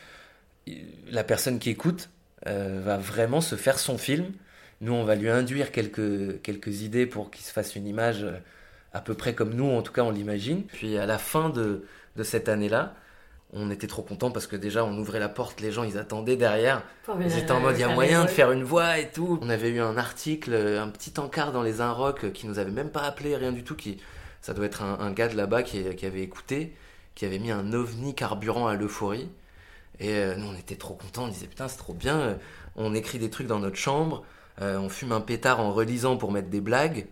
la 1.10 1.24
personne 1.24 1.60
qui 1.60 1.70
écoute 1.70 2.10
euh, 2.48 2.82
va 2.84 2.98
vraiment 2.98 3.42
se 3.42 3.56
faire 3.56 3.80
son 3.80 3.98
film. 3.98 4.32
Nous, 4.82 4.94
on 4.94 5.04
va 5.04 5.16
lui 5.16 5.30
induire 5.30 5.72
quelques, 5.72 6.42
quelques 6.42 6.82
idées 6.82 7.06
pour 7.06 7.32
qu'il 7.32 7.44
se 7.44 7.52
fasse 7.52 7.76
une 7.76 7.88
image 7.88 8.24
euh, 8.24 8.38
à 8.94 9.02
peu 9.02 9.14
près 9.14 9.34
comme 9.34 9.54
nous, 9.54 9.70
en 9.70 9.82
tout 9.82 9.94
cas, 9.94 10.04
on 10.04 10.12
l'imagine. 10.12 10.64
Puis 10.64 10.98
à 10.98 11.06
la 11.06 11.18
fin 11.18 11.50
de, 11.50 11.86
de 12.16 12.24
cette 12.24 12.50
année-là, 12.50 12.96
on 13.54 13.70
était 13.70 13.88
trop 13.88 14.02
contents 14.02 14.32
parce 14.32 14.48
que 14.48 14.56
déjà 14.56 14.86
on 14.86 14.98
ouvrait 14.98 15.20
la 15.20 15.30
porte, 15.30 15.60
les 15.60 15.72
gens 15.72 15.84
ils 15.84 15.98
attendaient 15.98 16.38
derrière. 16.38 16.84
Ils 17.20 17.38
étaient 17.38 17.52
en 17.52 17.60
mode 17.60 17.76
il 17.78 17.82
y 17.82 17.84
a 17.84 17.90
moyen 17.90 18.24
de 18.24 18.30
faire 18.30 18.52
une 18.52 18.64
voix 18.64 19.00
et 19.00 19.10
tout. 19.10 19.40
On 19.42 19.50
avait 19.50 19.70
eu 19.70 19.82
un 19.82 19.98
article, 19.98 20.54
un 20.54 20.88
petit 20.88 21.20
encart 21.20 21.52
dans 21.52 21.64
les 21.64 21.82
Inrocks 21.82 22.32
qui 22.32 22.48
nous 22.48 22.60
avait 22.60 22.72
même 22.72 22.90
pas 22.90 23.02
appelé, 23.02 23.36
rien 23.36 23.52
du 23.52 23.64
tout. 23.64 23.76
Qui, 23.76 23.98
ça 24.42 24.54
doit 24.54 24.66
être 24.66 24.84
un, 24.84 25.12
gars 25.12 25.28
de 25.28 25.36
là-bas 25.36 25.64
qui, 25.64 25.84
qui, 25.96 26.06
avait 26.06 26.22
écouté, 26.22 26.76
qui 27.14 27.26
avait 27.26 27.40
mis 27.40 27.52
un 27.52 27.74
ovni 27.74 28.16
carburant 28.16 28.68
à 28.68 28.76
l'euphorie. 28.76 29.30
Et 30.00 30.16
euh, 30.16 30.36
nous, 30.36 30.48
on 30.48 30.56
était 30.56 30.76
trop 30.76 30.96
contents. 30.96 31.26
On 31.26 31.28
disait, 31.28 31.46
putain, 31.46 31.68
c'est 31.68 31.78
trop 31.78 31.94
bien. 31.94 32.20
Euh, 32.20 32.36
on 32.76 32.96
écrit 32.96 33.20
des 33.20 33.30
trucs 33.30 33.48
dans 33.48 33.60
notre 33.60 33.76
chambre. 33.76 34.24
Euh, 34.62 34.80
on 34.80 34.90
fume 34.90 35.12
un 35.12 35.22
pétard 35.22 35.60
en 35.60 35.72
relisant 35.72 36.18
pour 36.18 36.32
mettre 36.32 36.50
des 36.50 36.62
blagues. 36.62 37.06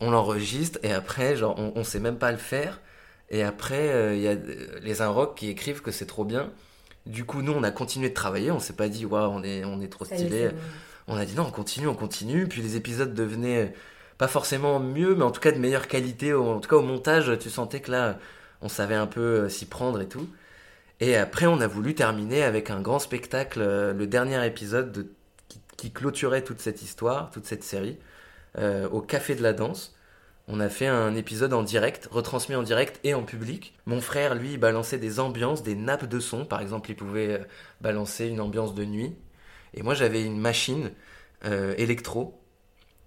On 0.00 0.10
l'enregistre. 0.10 0.78
Et 0.82 0.92
après, 0.92 1.36
genre, 1.36 1.54
on, 1.58 1.72
on 1.76 1.84
sait 1.84 2.00
même 2.00 2.18
pas 2.18 2.32
le 2.32 2.38
faire. 2.38 2.80
Et 3.30 3.42
après, 3.42 4.16
il 4.16 4.22
y 4.22 4.28
a 4.28 4.34
les 4.82 5.02
Inrocks 5.02 5.36
qui 5.36 5.48
écrivent 5.48 5.82
que 5.82 5.90
c'est 5.90 6.06
trop 6.06 6.24
bien. 6.24 6.50
Du 7.06 7.24
coup, 7.24 7.42
nous, 7.42 7.52
on 7.52 7.62
a 7.62 7.70
continué 7.70 8.08
de 8.08 8.14
travailler. 8.14 8.50
On 8.50 8.60
s'est 8.60 8.74
pas 8.74 8.88
dit, 8.88 9.04
waouh, 9.04 9.30
on 9.30 9.42
est, 9.42 9.64
on 9.64 9.80
est 9.80 9.88
trop 9.88 10.04
stylé. 10.04 10.50
On 11.08 11.16
a 11.16 11.24
dit, 11.24 11.34
non, 11.34 11.44
on 11.48 11.50
continue, 11.50 11.86
on 11.86 11.94
continue. 11.94 12.46
Puis 12.46 12.62
les 12.62 12.76
épisodes 12.76 13.14
devenaient 13.14 13.74
pas 14.18 14.28
forcément 14.28 14.78
mieux, 14.78 15.14
mais 15.14 15.24
en 15.24 15.30
tout 15.30 15.40
cas 15.40 15.52
de 15.52 15.58
meilleure 15.58 15.88
qualité. 15.88 16.34
En 16.34 16.60
tout 16.60 16.68
cas, 16.68 16.76
au 16.76 16.82
montage, 16.82 17.38
tu 17.38 17.50
sentais 17.50 17.80
que 17.80 17.90
là, 17.90 18.18
on 18.62 18.68
savait 18.68 18.94
un 18.94 19.06
peu 19.06 19.48
s'y 19.48 19.66
prendre 19.66 20.00
et 20.00 20.08
tout. 20.08 20.28
Et 21.00 21.16
après, 21.16 21.46
on 21.46 21.60
a 21.60 21.66
voulu 21.66 21.94
terminer 21.94 22.42
avec 22.42 22.70
un 22.70 22.80
grand 22.80 22.98
spectacle, 22.98 23.60
euh, 23.60 23.92
le 23.92 24.06
dernier 24.06 24.44
épisode 24.46 25.08
qui, 25.76 25.90
clôturait 25.92 26.42
toute 26.42 26.60
cette 26.60 26.80
histoire, 26.80 27.30
toute 27.30 27.44
cette 27.44 27.62
série, 27.62 27.98
euh, 28.58 28.88
au 28.88 29.02
Café 29.02 29.34
de 29.34 29.42
la 29.42 29.52
Danse. 29.52 29.94
On 30.46 30.60
a 30.60 30.68
fait 30.68 30.86
un 30.86 31.14
épisode 31.14 31.54
en 31.54 31.62
direct, 31.62 32.08
retransmis 32.10 32.54
en 32.54 32.62
direct 32.62 33.00
et 33.02 33.14
en 33.14 33.22
public. 33.22 33.74
Mon 33.86 34.00
frère, 34.00 34.34
lui, 34.34 34.58
balançait 34.58 34.98
des 34.98 35.20
ambiances, 35.20 35.62
des 35.62 35.74
nappes 35.74 36.06
de 36.06 36.20
son. 36.20 36.44
Par 36.44 36.60
exemple, 36.60 36.90
il 36.90 36.96
pouvait 36.96 37.40
euh, 37.40 37.44
balancer 37.80 38.26
une 38.26 38.40
ambiance 38.40 38.74
de 38.74 38.84
nuit. 38.84 39.14
Et 39.72 39.82
moi, 39.82 39.94
j'avais 39.94 40.22
une 40.24 40.38
machine 40.38 40.92
électro. 41.76 42.40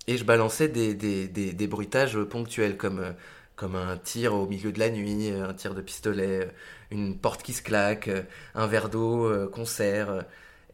Et 0.05 0.17
je 0.17 0.23
balançais 0.23 0.67
des, 0.67 1.67
bruitages 1.67 2.19
ponctuels 2.23 2.77
comme 2.77 3.15
comme 3.57 3.75
un 3.75 3.97
tir 3.97 4.35
au 4.35 4.47
milieu 4.47 4.71
de 4.71 4.79
la 4.79 4.89
nuit, 4.89 5.29
un 5.31 5.53
tir 5.53 5.73
de 5.73 5.81
pistolet, 5.81 6.49
une 6.91 7.17
porte 7.17 7.43
qui 7.43 7.53
se 7.53 7.63
claque, 7.63 8.09
un 8.55 8.67
verre 8.67 8.87
d'eau, 8.89 9.25
euh, 9.25 9.49
concert. 9.49 10.25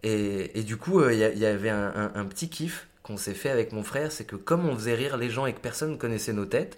Et, 0.03 0.63
du 0.63 0.75
coup, 0.77 0.99
euh, 0.99 1.13
il 1.13 1.39
y, 1.39 1.45
avait 1.45 1.69
un, 1.69 2.25
petit 2.25 2.49
kiff 2.49 2.89
qu'on 3.03 3.17
s'est 3.17 3.33
fait 3.33 3.49
avec 3.49 3.71
mon 3.71 3.83
frère, 3.83 4.11
c'est 4.11 4.25
que 4.25 4.35
comme 4.35 4.67
on 4.67 4.75
faisait 4.75 4.95
rire 4.95 5.17
les 5.17 5.29
gens 5.29 5.45
et 5.45 5.53
que 5.53 5.59
personne 5.59 5.91
ne 5.91 5.97
connaissait 5.97 6.33
nos 6.33 6.45
têtes, 6.45 6.77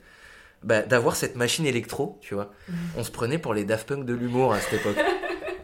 bah, 0.63 0.81
d'avoir 0.81 1.15
cette 1.15 1.35
machine 1.35 1.65
électro, 1.65 2.17
tu 2.21 2.33
vois. 2.33 2.51
Mhm. 2.67 2.75
On 2.97 3.03
se 3.03 3.11
prenait 3.11 3.37
pour 3.37 3.53
les 3.53 3.63
Daft 3.63 3.87
Punk 3.87 4.05
de 4.05 4.13
l'humour 4.13 4.53
à 4.53 4.59
cette 4.59 4.81
époque. 4.81 4.97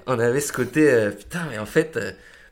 on 0.08 0.20
avait 0.20 0.40
ce 0.40 0.54
côté, 0.54 0.92
euh, 0.92 1.12
putain, 1.12 1.48
mais 1.50 1.58
en 1.58 1.66
fait, 1.66 1.98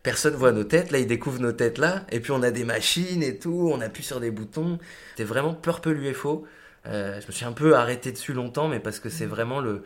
personne 0.03 0.33
voit 0.33 0.51
nos 0.51 0.63
têtes, 0.63 0.91
là, 0.91 0.99
ils 0.99 1.07
découvrent 1.07 1.41
nos 1.41 1.51
têtes 1.51 1.77
là, 1.77 2.05
et 2.11 2.19
puis 2.19 2.31
on 2.31 2.41
a 2.41 2.51
des 2.51 2.63
machines 2.63 3.21
et 3.21 3.37
tout, 3.37 3.69
on 3.71 3.81
appuie 3.81 4.03
sur 4.03 4.19
des 4.19 4.31
boutons. 4.31 4.79
C'était 5.11 5.23
vraiment 5.23 5.53
Purple 5.53 5.97
UFO. 5.97 6.47
Euh, 6.85 7.19
je 7.21 7.27
me 7.27 7.31
suis 7.31 7.45
un 7.45 7.51
peu 7.51 7.75
arrêté 7.75 8.11
dessus 8.11 8.33
longtemps, 8.33 8.67
mais 8.67 8.79
parce 8.79 8.99
que 8.99 9.09
c'est 9.09 9.25
mm. 9.25 9.29
vraiment 9.29 9.59
le, 9.59 9.83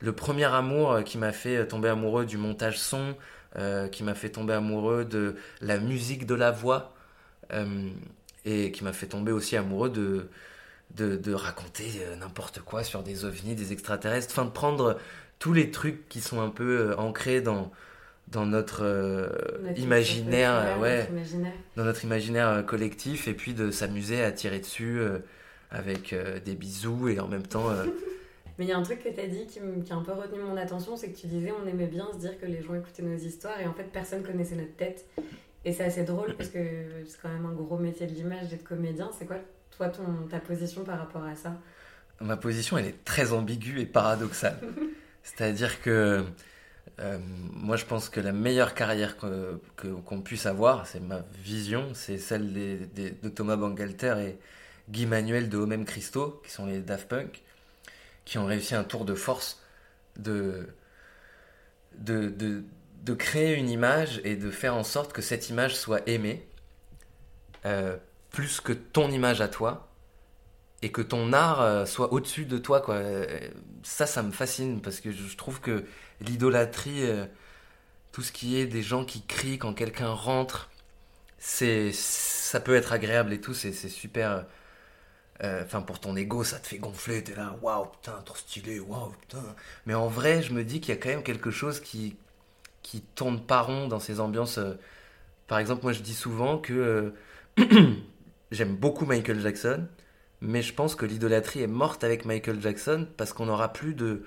le 0.00 0.12
premier 0.12 0.44
amour 0.44 0.92
euh, 0.92 1.02
qui 1.02 1.18
m'a 1.18 1.32
fait 1.32 1.56
euh, 1.56 1.64
tomber 1.66 1.88
amoureux 1.88 2.24
du 2.24 2.36
montage 2.36 2.78
son, 2.78 3.16
qui 3.90 4.04
m'a 4.04 4.14
fait 4.14 4.28
tomber 4.28 4.52
amoureux 4.52 5.04
de 5.04 5.34
la 5.62 5.78
musique 5.78 6.26
de 6.26 6.34
la 6.36 6.52
voix, 6.52 6.94
et 8.44 8.72
qui 8.72 8.84
m'a 8.84 8.92
fait 8.92 9.06
tomber 9.06 9.32
aussi 9.32 9.56
amoureux 9.56 9.90
de, 9.90 10.28
de, 10.94 11.16
de 11.16 11.32
raconter 11.32 11.84
n'importe 12.18 12.60
quoi 12.60 12.84
sur 12.84 13.02
des 13.02 13.24
ovnis, 13.24 13.54
des 13.54 13.72
extraterrestres, 13.72 14.28
enfin 14.30 14.44
de 14.44 14.50
prendre 14.50 14.98
tous 15.38 15.52
les 15.52 15.70
trucs 15.70 16.08
qui 16.08 16.20
sont 16.20 16.40
un 16.40 16.50
peu 16.50 16.94
ancrés 16.98 17.40
dans, 17.40 17.70
dans 18.28 18.46
notre, 18.46 19.30
imaginaire, 19.76 20.78
ouais, 20.80 21.08
dans 21.76 21.84
notre 21.84 22.04
imaginaire 22.04 22.64
collectif, 22.66 23.28
et 23.28 23.34
puis 23.34 23.54
de 23.54 23.70
s'amuser 23.70 24.22
à 24.22 24.32
tirer 24.32 24.58
dessus 24.60 25.00
avec 25.70 26.12
euh, 26.12 26.40
des 26.40 26.54
bisous 26.54 27.08
et 27.08 27.20
en 27.20 27.28
même 27.28 27.46
temps. 27.46 27.70
Euh, 27.70 27.84
Mais 28.58 28.64
il 28.64 28.68
y 28.68 28.72
a 28.72 28.78
un 28.78 28.82
truc 28.82 29.04
que 29.04 29.08
tu 29.08 29.20
as 29.20 29.28
dit 29.28 29.46
qui, 29.46 29.60
qui, 29.84 29.92
a 29.92 29.96
un 29.96 30.02
peu 30.02 30.12
retenu 30.12 30.40
mon 30.40 30.56
attention, 30.56 30.96
c'est 30.96 31.10
que 31.10 31.16
tu 31.16 31.28
disais 31.28 31.52
on 31.52 31.66
aimait 31.68 31.86
bien 31.86 32.08
se 32.12 32.18
dire 32.18 32.40
que 32.40 32.46
les 32.46 32.60
gens 32.60 32.74
écoutaient 32.74 33.04
nos 33.04 33.16
histoires 33.16 33.60
et 33.60 33.66
en 33.66 33.72
fait 33.72 33.84
personne 33.84 34.24
connaissait 34.24 34.56
notre 34.56 34.74
tête. 34.74 35.06
Et 35.68 35.74
c'est 35.74 35.84
assez 35.84 36.04
drôle 36.04 36.34
parce 36.34 36.48
que 36.48 36.58
c'est 37.06 37.20
quand 37.20 37.28
même 37.28 37.44
un 37.44 37.52
gros 37.52 37.76
métier 37.76 38.06
de 38.06 38.14
l'image 38.14 38.48
d'être 38.48 38.64
comédien. 38.64 39.10
C'est 39.18 39.26
quoi 39.26 39.36
toi 39.70 39.90
ton, 39.90 40.26
ta 40.30 40.40
position 40.40 40.82
par 40.82 40.98
rapport 40.98 41.22
à 41.24 41.34
ça? 41.34 41.52
Ma 42.22 42.38
position 42.38 42.78
elle 42.78 42.86
est 42.86 43.04
très 43.04 43.34
ambiguë 43.34 43.82
et 43.82 43.84
paradoxale. 43.84 44.58
C'est-à-dire 45.22 45.82
que 45.82 46.24
euh, 47.00 47.18
moi 47.52 47.76
je 47.76 47.84
pense 47.84 48.08
que 48.08 48.18
la 48.18 48.32
meilleure 48.32 48.72
carrière 48.72 49.18
qu'on 49.18 49.60
que, 49.76 50.16
puisse 50.22 50.46
avoir, 50.46 50.86
c'est 50.86 51.00
ma 51.00 51.22
vision, 51.44 51.92
c'est 51.92 52.16
celle 52.16 52.54
des, 52.54 53.10
de 53.10 53.28
Thomas 53.28 53.56
Bangalter 53.56 54.14
et, 54.20 54.38
Guy 54.88 55.04
Manuel 55.04 55.50
de 55.50 55.58
Homem 55.58 55.84
Christo, 55.84 56.40
qui 56.42 56.50
sont 56.50 56.64
les 56.64 56.80
Daft 56.80 57.10
Punk, 57.10 57.42
qui 58.24 58.38
ont 58.38 58.46
réussi 58.46 58.74
un 58.74 58.84
tour 58.84 59.04
de 59.04 59.14
force 59.14 59.62
de, 60.16 60.66
de, 61.98 62.30
de, 62.30 62.64
créer 63.14 63.54
une 63.54 63.70
image 63.70 64.20
et 64.24 64.36
de 64.36 64.50
faire 64.50 64.74
en 64.74 64.84
sorte 64.84 65.12
que 65.12 65.22
cette 65.22 65.48
image 65.48 65.76
soit 65.76 66.06
aimée, 66.08 66.46
euh, 67.66 67.96
plus 68.30 68.60
que 68.60 68.72
ton 68.72 69.10
image 69.10 69.40
à 69.40 69.48
toi, 69.48 69.88
et 70.82 70.92
que 70.92 71.02
ton 71.02 71.32
art 71.32 71.60
euh, 71.60 71.86
soit 71.86 72.12
au-dessus 72.12 72.44
de 72.44 72.58
toi. 72.58 72.80
Quoi. 72.80 73.02
Ça, 73.82 74.06
ça 74.06 74.22
me 74.22 74.32
fascine, 74.32 74.80
parce 74.80 75.00
que 75.00 75.10
je 75.10 75.36
trouve 75.36 75.60
que 75.60 75.84
l'idolâtrie, 76.20 77.04
euh, 77.04 77.26
tout 78.12 78.22
ce 78.22 78.32
qui 78.32 78.56
est 78.56 78.66
des 78.66 78.82
gens 78.82 79.04
qui 79.04 79.22
crient 79.22 79.58
quand 79.58 79.74
quelqu'un 79.74 80.10
rentre, 80.12 80.70
c'est 81.38 81.92
ça 81.92 82.60
peut 82.60 82.74
être 82.74 82.92
agréable 82.92 83.32
et 83.32 83.40
tout, 83.40 83.54
c'est 83.54 83.72
super 83.72 84.44
euh, 85.44 85.62
enfin 85.64 85.82
pour 85.82 86.00
ton 86.00 86.16
ego 86.16 86.42
ça 86.42 86.58
te 86.58 86.66
fait 86.66 86.78
gonfler 86.78 87.22
t'es 87.22 87.36
là 87.36 87.56
waouh 87.62 87.86
putain 87.86 88.20
trop 88.24 88.34
stylé 88.36 88.80
waouh 88.80 89.10
putain 89.20 89.54
mais 89.86 89.94
en 89.94 90.08
vrai 90.08 90.42
je 90.42 90.52
me 90.52 90.64
dis 90.64 90.80
qu'il 90.80 90.92
y 90.92 90.98
a 90.98 91.00
quand 91.00 91.10
même 91.10 91.22
quelque 91.22 91.52
chose 91.52 91.78
qui 91.78 92.16
qui 92.88 93.02
tourne 93.02 93.38
pas 93.38 93.60
rond 93.60 93.86
dans 93.86 94.00
ces 94.00 94.18
ambiances 94.18 94.56
euh. 94.56 94.72
par 95.46 95.58
exemple 95.58 95.82
moi 95.82 95.92
je 95.92 96.00
dis 96.00 96.14
souvent 96.14 96.56
que 96.56 97.12
j'aime 98.50 98.76
beaucoup 98.76 99.04
Michael 99.04 99.40
Jackson 99.40 99.86
mais 100.40 100.62
je 100.62 100.72
pense 100.72 100.94
que 100.94 101.04
l'idolâtrie 101.04 101.60
est 101.60 101.66
morte 101.66 102.02
avec 102.02 102.24
Michael 102.24 102.62
Jackson 102.62 103.06
parce 103.18 103.34
qu'on 103.34 103.46
n'aura 103.46 103.72
plus 103.74 103.92
de 103.92 104.24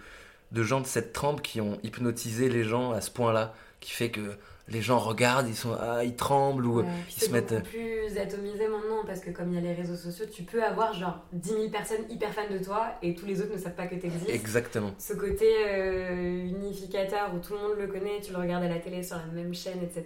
de 0.52 0.64
gens 0.64 0.80
de 0.80 0.86
cette 0.86 1.12
trempe 1.12 1.42
qui 1.42 1.60
ont 1.60 1.80
hypnotisé 1.82 2.50
les 2.50 2.64
gens 2.64 2.92
à 2.92 3.02
ce 3.02 3.10
point 3.10 3.34
là 3.34 3.56
qui 3.82 3.92
fait 3.92 4.10
que 4.10 4.38
les 4.70 4.82
gens 4.82 5.00
regardent, 5.00 5.50
ils 5.50 5.56
sont 5.56 5.76
ah, 5.80 6.04
ils 6.04 6.16
tremblent 6.16 6.66
ou 6.66 6.84
ils 7.10 7.22
se 7.22 7.30
mettent. 7.32 7.50
C'est 7.50 7.64
plus 7.64 8.18
atomisé 8.18 8.68
maintenant 8.68 9.04
parce 9.06 9.20
que 9.20 9.32
comme 9.32 9.50
il 9.50 9.56
y 9.56 9.58
a 9.58 9.62
les 9.62 9.74
réseaux 9.74 9.96
sociaux, 9.96 10.26
tu 10.32 10.44
peux 10.44 10.64
avoir 10.64 10.94
genre 10.94 11.20
10 11.34 11.50
000 11.50 11.70
personnes 11.70 12.06
hyper 12.10 12.34
fans 12.34 12.50
de 12.50 12.64
toi 12.64 12.88
et 13.02 13.14
tous 13.14 13.26
les 13.26 13.42
autres 13.42 13.54
ne 13.54 13.58
savent 13.58 13.76
pas 13.76 13.88
que 13.88 13.96
tu 13.96 14.06
existes. 14.06 14.30
Exactement. 14.30 14.94
Ce 14.98 15.14
côté 15.14 15.46
euh, 15.68 16.46
unificateur 16.46 17.34
où 17.36 17.40
tout 17.40 17.54
le 17.54 17.60
monde 17.60 17.78
le 17.78 17.88
connaît, 17.88 18.22
tu 18.24 18.32
le 18.32 18.38
regardes 18.38 18.64
à 18.64 18.70
la 18.70 18.80
télé 18.80 19.04
sur 19.04 19.18
la 19.18 19.26
même 19.26 19.54
chaîne, 19.54 19.80
etc. 19.84 20.06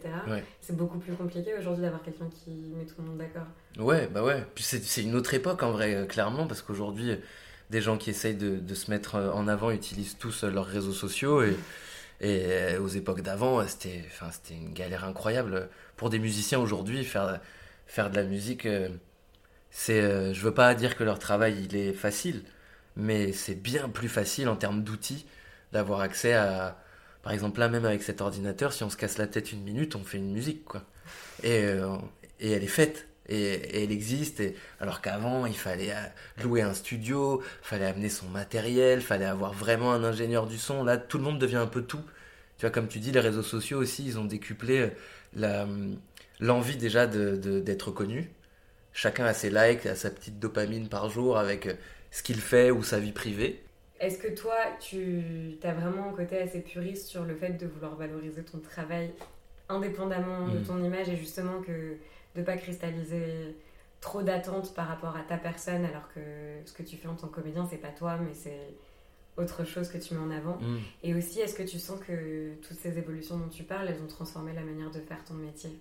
C'est 0.62 0.76
beaucoup 0.76 0.98
plus 0.98 1.14
compliqué 1.14 1.54
aujourd'hui 1.60 1.84
d'avoir 1.84 2.02
quelqu'un 2.02 2.30
qui 2.44 2.52
met 2.76 2.86
tout 2.86 2.96
le 3.00 3.06
monde 3.06 3.18
d'accord. 3.18 3.48
Ouais, 3.78 4.08
bah 4.08 4.24
ouais. 4.24 4.44
Puis 4.56 4.64
c'est 4.64 5.04
une 5.04 5.16
autre 5.16 5.34
époque 5.34 5.62
en 5.62 5.72
vrai, 5.72 5.94
euh, 5.94 6.06
clairement, 6.06 6.48
parce 6.48 6.62
qu'aujourd'hui, 6.62 7.18
des 7.70 7.82
gens 7.82 7.98
qui 7.98 8.10
essayent 8.10 8.36
de, 8.36 8.56
de, 8.56 8.76
se 8.76 8.90
mettre 8.90 9.16
euh, 9.16 9.32
en 9.32 9.48
avant 9.48 9.70
utilisent 9.72 10.18
tous 10.18 10.44
leurs 10.44 10.66
réseaux 10.66 10.94
sociaux 10.94 11.44
et. 11.44 11.56
Et 12.22 12.44
euh, 12.46 12.80
aux 12.80 12.88
époques 12.88 13.22
d'avant, 13.22 13.66
c'était, 13.68 14.04
enfin, 14.08 14.30
c'était 14.32 14.56
une 14.56 14.74
galère 14.74 15.04
incroyable. 15.04 15.70
Pour 15.98 16.10
des 16.10 16.20
musiciens 16.20 16.60
aujourd'hui, 16.60 17.04
faire, 17.04 17.40
de 18.10 18.16
la 18.16 18.24
musique, 18.24 18.66
euh, 18.66 18.90
c'est, 19.72 20.02
euh, 20.02 20.34
je 20.34 20.42
veux 20.42 20.54
pas 20.54 20.74
dire 20.76 20.96
que 20.96 21.04
leur 21.04 21.20
travail 21.20 21.64
il 21.70 21.76
est 21.76 21.94
facile, 21.94 22.44
mais 22.96 23.34
c'est 23.34 23.56
bien 23.56 23.90
plus 23.90 24.10
facile 24.10 24.50
en 24.50 24.56
termes 24.56 24.84
d'outils 24.84 25.26
d'avoir 25.74 26.00
accès 26.02 26.34
à, 26.34 26.78
par 27.24 27.34
exemple 27.34 27.60
là 27.60 27.68
même 27.70 27.86
avec 27.86 28.04
cet 28.04 28.22
ordinateur, 28.22 28.72
si 28.72 28.84
on 28.84 28.90
se 28.90 28.98
casse 28.98 29.18
la 29.18 29.28
tête 29.28 29.52
une 29.52 29.64
minute, 29.64 29.96
on 29.96 30.04
fait 30.04 30.18
une 30.18 30.32
musique 30.32 30.64
quoi. 30.64 30.84
Et 31.44 31.60
elle 32.40 32.64
est 32.64 32.68
faite 32.68 33.08
et, 33.30 33.84
elle 33.84 33.92
existe. 33.92 34.40
Et, 34.40 34.56
alors 34.80 35.02
qu'avant, 35.02 35.46
il 35.46 35.58
fallait 35.58 35.92
euh, 35.92 36.44
louer 36.44 36.62
un 36.62 36.74
studio, 36.74 37.42
fallait 37.62 37.86
amener 37.86 38.10
son 38.10 38.28
matériel, 38.28 39.02
fallait 39.02 39.26
avoir 39.26 39.54
vraiment 39.54 39.94
un 39.94 40.04
ingénieur 40.04 40.48
du 40.48 40.58
son. 40.58 40.84
Là, 40.84 40.98
tout 40.98 41.18
le 41.18 41.24
monde 41.24 41.40
devient 41.40 41.58
un 41.58 41.68
peu 41.68 41.82
tout. 41.82 42.04
Tu 42.58 42.62
vois, 42.62 42.72
comme 42.72 42.88
tu 42.88 43.00
dis, 43.00 43.12
les 43.12 43.20
réseaux 43.20 43.44
sociaux 43.44 43.80
aussi, 43.80 44.06
ils 44.06 44.18
ont 44.18 44.26
décuplé 44.26 44.80
euh, 44.80 44.90
la, 45.36 45.68
l'envie 46.40 46.78
déjà 46.78 47.08
de, 47.08 47.60
d'être 47.60 47.92
connu. 47.92 48.32
Chacun 48.94 49.26
a 49.26 49.34
ses 49.34 49.50
likes, 49.50 49.86
a 49.86 49.96
sa 49.96 50.10
petite 50.10 50.40
dopamine 50.40 50.88
par 50.88 51.10
jour 51.10 51.38
avec 51.38 51.68
euh, 51.68 51.74
ce 52.12 52.24
qu'il 52.24 52.40
fait 52.40 52.72
ou 52.72 52.82
sa 52.84 53.00
vie 53.00 53.12
privée. 53.12 53.62
Est-ce 54.00 54.18
que 54.18 54.34
toi, 54.34 54.56
tu 54.80 55.58
as 55.64 55.74
vraiment 55.74 56.10
un 56.10 56.14
côté 56.14 56.38
assez 56.38 56.60
puriste 56.60 57.08
sur 57.08 57.24
le 57.24 57.36
fait 57.36 57.52
de 57.52 57.66
vouloir 57.66 57.96
valoriser 57.96 58.44
ton 58.44 58.60
travail 58.60 59.12
indépendamment 59.70 60.48
de 60.48 60.60
mm. 60.60 60.64
ton 60.64 60.84
image 60.84 61.10
et 61.10 61.16
justement 61.16 61.62
que 61.62 61.98
de 62.36 62.42
pas 62.42 62.58
cristalliser 62.58 63.56
trop 64.02 64.22
d'attentes 64.22 64.74
par 64.74 64.88
rapport 64.88 65.16
à 65.16 65.22
ta 65.22 65.38
personne 65.38 65.86
alors 65.86 66.08
que 66.14 66.20
ce 66.66 66.74
que 66.74 66.84
tu 66.84 66.98
fais 66.98 67.08
en 67.08 67.16
tant 67.16 67.28
que 67.28 67.36
comédien 67.36 67.68
c'est 67.70 67.78
pas 67.78 67.90
toi 67.90 68.18
mais 68.18 68.34
c'est 68.34 68.76
autre 69.38 69.66
chose 69.66 69.90
que 69.90 69.98
tu 69.98 70.14
mets 70.14 70.20
en 70.20 70.32
avant. 70.32 70.58
Mm. 70.62 70.78
et 71.04 71.14
aussi 71.14 71.40
est-ce 71.42 71.56
que 71.56 71.64
tu 71.64 71.80
sens 71.80 72.00
que 72.00 72.54
toutes 72.62 72.78
ces 72.78 72.98
évolutions 72.98 73.38
dont 73.38 73.50
tu 73.50 73.64
parles 73.64 73.88
elles 73.90 74.02
ont 74.02 74.08
transformé 74.08 74.54
la 74.54 74.62
manière 74.62 74.92
de 74.92 75.00
faire 75.00 75.24
ton 75.26 75.34
métier? 75.34 75.72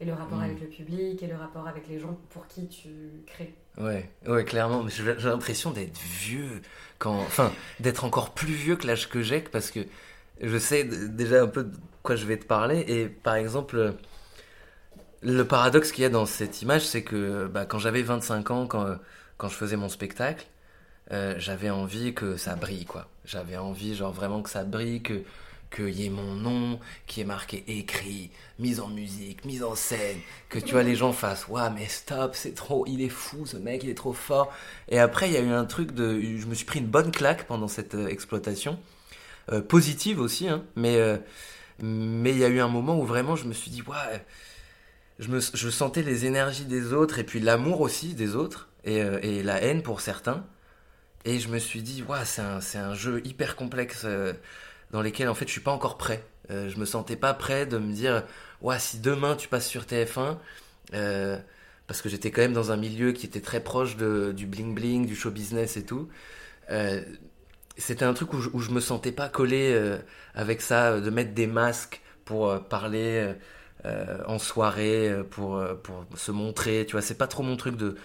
Et 0.00 0.04
le 0.04 0.12
rapport 0.12 0.38
mm. 0.38 0.44
avec 0.44 0.60
le 0.60 0.66
public 0.66 1.22
et 1.22 1.26
le 1.26 1.36
rapport 1.36 1.68
avec 1.68 1.86
les 1.88 1.98
gens 1.98 2.18
pour 2.30 2.46
qui 2.46 2.68
tu 2.68 2.88
crées? 3.26 3.54
Ouais 3.78 4.08
ouais 4.26 4.44
clairement. 4.44 4.86
J'ai 4.88 5.14
l'impression 5.28 5.70
d'être 5.70 5.98
vieux 5.98 6.62
quand 6.98 7.18
enfin 7.18 7.52
d'être 7.80 8.04
encore 8.04 8.34
plus 8.34 8.54
vieux 8.54 8.76
que 8.76 8.86
l'âge 8.86 9.08
que 9.08 9.22
j'ai 9.22 9.40
parce 9.40 9.70
que 9.70 9.80
je 10.40 10.58
sais 10.58 10.84
déjà 10.84 11.42
un 11.42 11.46
peu 11.46 11.64
de 11.64 11.76
quoi 12.02 12.16
je 12.16 12.26
vais 12.26 12.38
te 12.38 12.44
parler. 12.44 12.84
Et 12.88 13.08
par 13.08 13.34
exemple 13.34 13.94
le 15.24 15.44
paradoxe 15.44 15.90
qu'il 15.90 16.02
y 16.02 16.06
a 16.06 16.10
dans 16.10 16.26
cette 16.26 16.62
image, 16.62 16.86
c'est 16.86 17.02
que 17.02 17.46
bah, 17.46 17.64
quand 17.64 17.78
j'avais 17.78 18.02
25 18.02 18.50
ans, 18.50 18.66
quand, 18.66 18.96
quand 19.38 19.48
je 19.48 19.54
faisais 19.54 19.76
mon 19.76 19.88
spectacle, 19.88 20.46
euh, 21.12 21.34
j'avais 21.38 21.70
envie 21.70 22.14
que 22.14 22.36
ça 22.36 22.56
brille, 22.56 22.84
quoi. 22.84 23.08
J'avais 23.24 23.56
envie, 23.56 23.94
genre, 23.94 24.12
vraiment 24.12 24.42
que 24.42 24.50
ça 24.50 24.64
brille, 24.64 25.02
que 25.02 25.22
qu'il 25.74 25.90
y 25.90 26.06
ait 26.06 26.10
mon 26.10 26.34
nom 26.34 26.78
qui 27.08 27.20
est 27.20 27.24
marqué 27.24 27.64
écrit, 27.66 28.30
mise 28.60 28.78
en 28.78 28.88
musique, 28.88 29.44
mise 29.44 29.64
en 29.64 29.74
scène, 29.74 30.18
que 30.48 30.60
tu 30.60 30.72
vois 30.72 30.84
les 30.84 30.94
gens 30.94 31.12
fassent 31.12 31.48
waouh 31.48 31.72
mais 31.74 31.88
stop, 31.88 32.36
c'est 32.36 32.54
trop, 32.54 32.86
il 32.86 33.02
est 33.02 33.08
fou 33.08 33.44
ce 33.44 33.56
mec, 33.56 33.82
il 33.82 33.90
est 33.90 33.96
trop 33.96 34.12
fort. 34.12 34.52
Et 34.88 35.00
après 35.00 35.28
il 35.28 35.32
y 35.32 35.36
a 35.36 35.40
eu 35.40 35.50
un 35.50 35.64
truc 35.64 35.92
de, 35.92 36.20
je 36.20 36.46
me 36.46 36.54
suis 36.54 36.64
pris 36.64 36.78
une 36.78 36.86
bonne 36.86 37.10
claque 37.10 37.46
pendant 37.48 37.66
cette 37.66 37.96
euh, 37.96 38.06
exploitation, 38.06 38.78
euh, 39.52 39.60
positive 39.62 40.20
aussi, 40.20 40.48
hein, 40.48 40.64
mais 40.76 40.96
mais 41.80 42.30
il 42.30 42.38
y 42.38 42.44
a 42.44 42.48
eu 42.48 42.60
un 42.60 42.68
moment 42.68 42.96
où 43.00 43.04
vraiment 43.04 43.34
je 43.34 43.46
me 43.46 43.52
suis 43.52 43.72
dit 43.72 43.82
waouh 43.82 43.98
je, 45.18 45.70
sentais 45.70 46.02
les 46.02 46.26
énergies 46.26 46.64
des 46.64 46.92
autres 46.92 47.18
et 47.18 47.24
puis 47.24 47.40
l'amour 47.40 47.80
aussi 47.80 48.14
des 48.14 48.34
autres 48.34 48.68
et, 48.84 49.02
euh, 49.02 49.42
la 49.42 49.62
haine 49.62 49.82
pour 49.82 50.00
certains. 50.00 50.44
Et 51.24 51.40
je 51.40 51.48
me 51.48 51.58
suis 51.58 51.82
dit, 51.82 52.02
ouais, 52.02 52.24
c'est 52.24 52.42
un, 52.42 52.60
un, 52.74 52.94
jeu 52.94 53.22
hyper 53.26 53.56
complexe 53.56 54.02
euh, 54.04 54.34
dans 54.90 55.00
lequel 55.00 55.28
en 55.28 55.34
fait 55.34 55.46
je 55.46 55.52
suis 55.52 55.60
pas 55.60 55.72
encore 55.72 55.96
prêt. 55.96 56.22
Euh, 56.50 56.68
je 56.68 56.78
me 56.78 56.84
sentais 56.84 57.16
pas 57.16 57.32
prêt 57.32 57.64
de 57.64 57.78
me 57.78 57.92
dire, 57.94 58.24
ouais, 58.60 58.78
si 58.78 58.98
demain 58.98 59.34
tu 59.34 59.48
passes 59.48 59.66
sur 59.66 59.84
TF1, 59.84 60.36
euh, 60.92 61.38
parce 61.86 62.02
que 62.02 62.08
j'étais 62.10 62.30
quand 62.30 62.42
même 62.42 62.52
dans 62.52 62.72
un 62.72 62.76
milieu 62.76 63.12
qui 63.12 63.24
était 63.26 63.40
très 63.40 63.60
proche 63.60 63.96
de, 63.96 64.32
du 64.32 64.46
bling 64.46 64.74
bling, 64.74 65.06
du 65.06 65.16
show 65.16 65.30
business 65.30 65.76
et 65.76 65.84
tout. 65.84 66.08
c'était 67.76 68.04
un 68.04 68.14
truc 68.14 68.32
où 68.34 68.40
je, 68.40 68.50
où 68.52 68.60
je 68.60 68.70
me 68.70 68.80
sentais 68.80 69.12
pas 69.12 69.28
collé 69.28 69.98
avec 70.34 70.60
ça, 70.60 71.00
de 71.00 71.10
mettre 71.10 71.32
des 71.34 71.46
masques 71.46 72.02
pour 72.24 72.62
parler 72.68 73.34
euh, 73.86 74.18
en 74.26 74.38
soirée 74.38 75.10
euh, 75.10 75.22
pour, 75.24 75.56
euh, 75.56 75.74
pour 75.74 76.06
se 76.16 76.32
montrer. 76.32 76.86
Tu 76.86 76.92
vois, 76.92 77.02
c'est 77.02 77.18
pas 77.18 77.26
trop 77.26 77.42
mon 77.42 77.56
truc 77.56 77.76
de, 77.76 77.96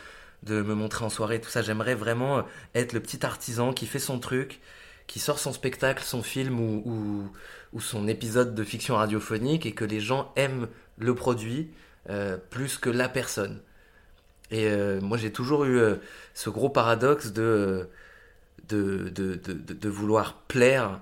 de 0.43 0.61
me 0.61 0.73
montrer 0.73 1.05
en 1.05 1.09
soirée, 1.09 1.39
tout 1.41 1.49
ça. 1.49 1.61
J'aimerais 1.61 1.95
vraiment 1.95 2.45
être 2.75 2.93
le 2.93 2.99
petit 2.99 3.25
artisan 3.25 3.73
qui 3.73 3.85
fait 3.85 3.99
son 3.99 4.19
truc, 4.19 4.59
qui 5.07 5.19
sort 5.19 5.39
son 5.39 5.53
spectacle, 5.53 6.03
son 6.03 6.23
film 6.23 6.59
ou, 6.59 6.83
ou, 6.85 7.31
ou 7.73 7.81
son 7.81 8.07
épisode 8.07 8.55
de 8.55 8.63
fiction 8.63 8.95
radiophonique 8.95 9.65
et 9.65 9.73
que 9.73 9.85
les 9.85 9.99
gens 9.99 10.31
aiment 10.35 10.67
le 10.97 11.15
produit 11.15 11.69
plus 12.49 12.77
que 12.79 12.89
la 12.89 13.07
personne. 13.07 13.61
Et 14.51 14.67
moi, 15.01 15.17
j'ai 15.17 15.31
toujours 15.31 15.65
eu 15.65 15.79
ce 16.33 16.49
gros 16.49 16.69
paradoxe 16.69 17.31
de, 17.33 17.87
de, 18.67 19.09
de, 19.09 19.35
de, 19.35 19.53
de 19.53 19.89
vouloir 19.89 20.41
plaire 20.47 21.01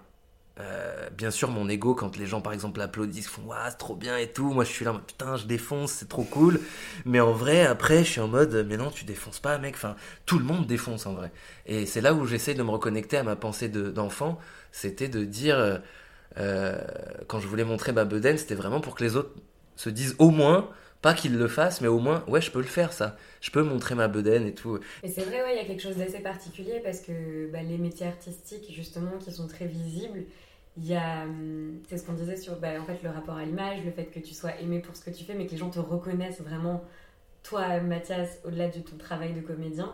euh, 0.60 1.10
bien 1.12 1.30
sûr, 1.30 1.50
mon 1.50 1.70
ego, 1.70 1.94
quand 1.94 2.18
les 2.18 2.26
gens 2.26 2.42
par 2.42 2.54
exemple 2.54 2.82
applaudissent, 2.82 3.28
font 3.28 3.44
Waouh, 3.44 3.60
c'est 3.70 3.78
trop 3.78 3.96
bien 3.96 4.18
et 4.18 4.28
tout. 4.28 4.52
Moi, 4.52 4.64
je 4.64 4.72
suis 4.72 4.86
là, 4.86 5.00
putain, 5.06 5.36
je 5.36 5.46
défonce, 5.46 5.92
c'est 5.92 6.10
trop 6.10 6.24
cool. 6.24 6.60
Mais 7.06 7.20
en 7.20 7.32
vrai, 7.32 7.66
après, 7.66 8.04
je 8.04 8.12
suis 8.12 8.22
en 8.22 8.28
mode 8.28 8.66
Mais 8.68 8.78
non, 8.78 8.90
tu 8.90 9.06
défonces 9.06 9.40
pas, 9.40 9.58
mec. 9.58 9.76
Enfin, 9.76 9.96
tout 10.26 10.40
le 10.40 10.46
monde 10.46 10.66
défonce 10.66 11.06
en 11.06 11.14
vrai. 11.14 11.32
Et 11.66 11.86
c'est 11.86 12.02
là 12.02 12.14
où 12.14 12.26
j'essaie 12.26 12.56
de 12.56 12.64
me 12.64 12.72
reconnecter 12.72 13.18
à 13.18 13.24
ma 13.24 13.36
pensée 13.36 13.70
d'enfant. 13.70 14.40
c'était 14.72 15.10
de 15.10 15.24
dire, 15.24 15.58
euh, 15.58 15.78
euh, 16.38 16.78
quand 17.28 17.40
je 17.40 17.48
voulais 17.48 17.64
montrer 17.64 17.92
ma 17.92 18.06
bedaine, 18.06 18.38
c'était 18.38 18.56
vraiment 18.56 18.82
pour 18.82 18.96
que 18.96 19.04
les 19.04 19.16
autres 19.16 19.34
se 19.76 19.90
disent 19.90 20.16
au 20.18 20.32
moins, 20.32 20.70
pas 21.02 21.14
qu'ils 21.14 21.38
le 21.38 21.48
fassent, 21.48 21.82
mais 21.82 21.88
au 21.88 22.00
moins, 22.00 22.24
ouais, 22.28 22.42
je 22.42 22.50
peux 22.52 22.60
le 22.60 22.66
faire 22.66 22.94
ça. 22.94 23.18
Je 23.42 23.52
peux 23.52 23.62
montrer 23.62 23.94
ma 23.94 24.08
bedaine 24.08 24.48
et 24.48 24.54
tout. 24.54 24.80
Et 25.04 25.08
c'est 25.08 25.22
vrai, 25.22 25.44
ouais, 25.44 25.54
il 25.54 25.58
y 25.58 25.62
a 25.62 25.66
quelque 25.66 25.82
chose 25.82 25.98
d'assez 25.98 26.20
particulier 26.20 26.82
parce 26.84 27.02
que 27.02 27.52
bah, 27.52 27.62
les 27.62 27.78
métiers 27.78 28.08
artistiques, 28.08 28.74
justement, 28.74 29.18
qui 29.20 29.32
sont 29.32 29.48
très 29.48 29.68
visibles, 29.68 30.24
il 30.78 30.86
y 30.86 30.96
a, 30.96 31.24
hum, 31.24 31.82
c'est 31.88 31.98
ce 31.98 32.06
qu'on 32.06 32.14
disait 32.14 32.38
sur 32.38 32.58
bah, 32.58 32.80
en 32.80 32.86
fait, 32.86 33.02
le 33.04 33.10
rapport 33.10 33.36
à 33.36 33.46
l'image, 33.46 33.84
le 33.84 33.92
fait 33.92 34.06
que 34.06 34.20
tu 34.20 34.34
sois 34.34 34.60
aimé 34.62 34.80
pour 34.80 34.96
ce 34.96 35.04
que 35.04 35.10
tu 35.10 35.24
fais, 35.24 35.34
mais 35.34 35.46
que 35.46 35.52
les 35.52 35.58
gens 35.58 35.70
te 35.70 35.80
reconnaissent 35.80 36.42
vraiment, 36.42 36.84
toi, 37.44 37.80
Mathias, 37.80 38.40
au-delà 38.46 38.70
de 38.70 38.80
ton 38.80 38.98
travail 38.98 39.34
de 39.34 39.42
comédien, 39.42 39.94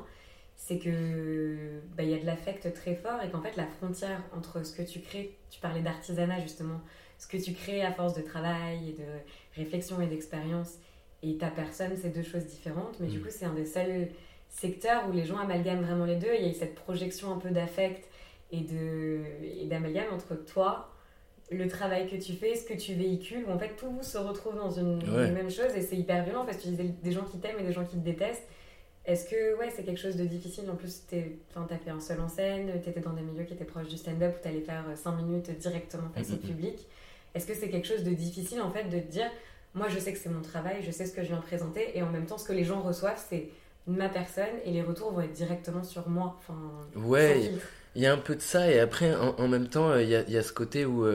c'est 0.56 0.80
que 0.80 1.82
bah, 1.96 2.04
il 2.04 2.10
y 2.10 2.13
a 2.13 2.19
de 2.19 2.26
l'affect 2.26 2.74
très 2.74 2.96
fort 2.96 3.22
et 3.22 3.30
qu'en 3.30 3.41
fait, 3.41 3.56
la 3.56 3.67
frontière 3.67 4.22
entre 4.36 4.65
ce 4.65 4.74
que 4.76 4.84
tu 4.84 5.00
crées, 5.00 5.36
tu 5.50 5.60
parlais 5.60 5.82
d'artisanat 5.82 6.41
justement, 6.41 6.82
ce 7.17 7.28
que 7.28 7.38
tu 7.38 7.54
crées 7.54 7.84
à 7.84 7.91
force 7.91 8.13
de 8.13 8.22
travail 8.22 8.89
et 8.89 8.93
de 8.93 9.08
réflexion 9.56 10.02
et 10.02 10.08
d'expérience 10.08 10.78
et 11.22 11.38
ta 11.38 11.48
personne, 11.48 11.96
c'est 11.96 12.10
deux 12.10 12.24
choses 12.24 12.46
différentes, 12.46 13.00
mais 13.00 13.08
du 13.08 13.19
mm. 13.19 13.22
coup, 13.22 13.30
c'est 13.30 13.46
un 13.46 13.54
des 13.54 13.65
seuls 13.65 14.10
secteurs 14.50 15.08
où 15.10 15.13
les 15.13 15.26
gens 15.26 15.38
amalgament 15.38 15.82
vraiment 15.82 16.06
les 16.06 16.17
deux. 16.17 16.34
Il 16.38 16.46
y 16.46 16.50
a 16.50 16.54
cette 16.54 16.76
projection 16.76 17.34
un 17.34 17.38
peu 17.38 17.50
d'affect 17.50 18.08
et 18.54 19.66
d'amalgame 19.66 20.13
entre 20.13 20.36
toi, 20.36 20.89
le 21.52 21.68
travail 21.68 22.08
que 22.08 22.16
tu 22.16 22.34
fais, 22.34 22.56
ce 22.56 22.66
que 22.66 22.74
tu 22.74 22.94
véhicules, 22.94 23.46
où 23.48 23.52
en 23.52 23.60
fait 23.60 23.76
tout 23.76 24.02
se 24.02 24.18
retrouve 24.18 24.56
dans 24.56 24.70
une, 24.70 25.04
même 25.34 25.50
chose 25.50 25.76
et 25.76 25.82
c'est 25.82 25.98
hyper 25.98 26.24
violent 26.24 26.46
parce 26.46 26.58
que 26.58 26.63
tu 26.63 26.70
disais 26.70 26.94
des 27.04 27.12
gens 27.12 27.24
qui 27.24 27.39
t'aiment 27.39 27.60
et 27.60 27.63
des 27.63 27.74
gens 27.74 27.86
qui 27.86 27.98
te 27.98 28.04
détestent. 28.06 28.48
Est-ce 29.06 29.30
que 29.30 29.58
ouais, 29.58 29.70
c'est 29.76 29.84
quelque 29.84 30.00
chose 30.00 30.16
de 30.16 30.24
difficile? 30.24 30.70
En 30.70 30.76
plus, 30.76 31.04
tu 31.10 31.16
as 31.18 31.78
fait 31.78 31.89
un 31.89 32.00
seul 32.00 32.22
en 32.22 32.30
scène, 32.30 32.72
tu 32.82 32.89
étais 32.89 33.02
dans 33.02 33.12
des 33.12 33.22
milieux 33.22 33.44
qui 33.44 33.54
étaient 33.54 33.66
proches 33.66 33.89
du 33.89 33.98
stand-up 33.98 34.36
où 34.38 34.42
tu 34.42 34.48
allais 34.48 34.62
faire 34.62 34.86
5 34.96 35.12
minutes 35.18 35.52
directement 35.60 36.10
face 36.16 36.32
au 36.32 36.38
public. 36.38 36.88
Est-ce 37.36 37.46
que 37.46 37.54
c'est 37.54 37.70
quelque 37.70 37.88
chose 37.88 38.04
de 38.04 38.12
difficile 38.12 38.62
en 38.62 38.72
fait 38.72 38.86
de 38.86 39.00
te 39.00 39.12
dire, 39.12 39.30
moi 39.74 39.88
je 39.89 40.00
sais 40.00 40.13
que 40.13 40.20
c'est 40.20 40.30
mon 40.30 40.42
travail, 40.42 40.84
je 40.84 40.92
sais 40.92 41.06
ce 41.06 41.13
que 41.13 41.24
je 41.24 41.28
viens 41.28 41.42
présenter 41.42 41.98
et 41.98 42.04
en 42.04 42.12
même 42.12 42.26
temps 42.26 42.38
ce 42.38 42.46
que 42.46 42.54
les 42.54 42.63
gens 42.63 42.82
reçoivent, 42.82 43.22
c'est 43.30 43.50
ma 43.88 44.08
personne 44.08 44.56
et 44.63 44.72
les 44.72 44.82
retours 44.82 45.12
vont 45.12 45.22
être 45.22 45.34
directement 45.34 45.84
sur 45.84 46.08
moi. 46.08 46.38
Enfin, 46.39 46.56
ouais, 46.96 47.52
il 47.95 48.01
y 48.01 48.06
a 48.06 48.13
un 48.13 48.17
peu 48.17 48.36
de 48.36 48.41
ça 48.41 48.69
et 48.69 48.79
après 48.79 49.15
en, 49.15 49.47
même 49.47 49.67
temps 49.67 49.95
il 49.97 50.10
y, 50.10 50.15
a, 50.15 50.43
ce 50.43 50.51
côté 50.51 50.86
où, 50.86 51.06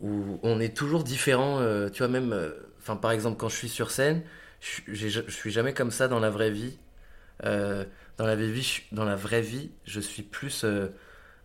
où 0.00 0.38
on 0.42 0.60
est 0.60 0.76
toujours 0.76 1.04
différent. 1.04 1.60
tu 1.92 1.98
vois, 1.98 2.08
même, 2.08 2.52
enfin 2.80 2.96
par 2.96 3.10
exemple 3.10 3.36
quand 3.38 3.48
je 3.48 3.56
suis 3.56 3.68
sur 3.68 3.90
scène, 3.90 4.22
je, 4.60 5.08
je, 5.08 5.30
suis 5.30 5.50
jamais 5.50 5.74
comme 5.74 5.90
ça 5.90 6.08
dans 6.08 6.20
la 6.20 6.30
vraie 6.30 6.50
vie. 6.50 6.78
dans, 7.42 8.24
la 8.24 9.16
vraie 9.16 9.42
vie 9.42 9.70
je 9.84 10.00
suis 10.00 10.22
plus 10.22 10.64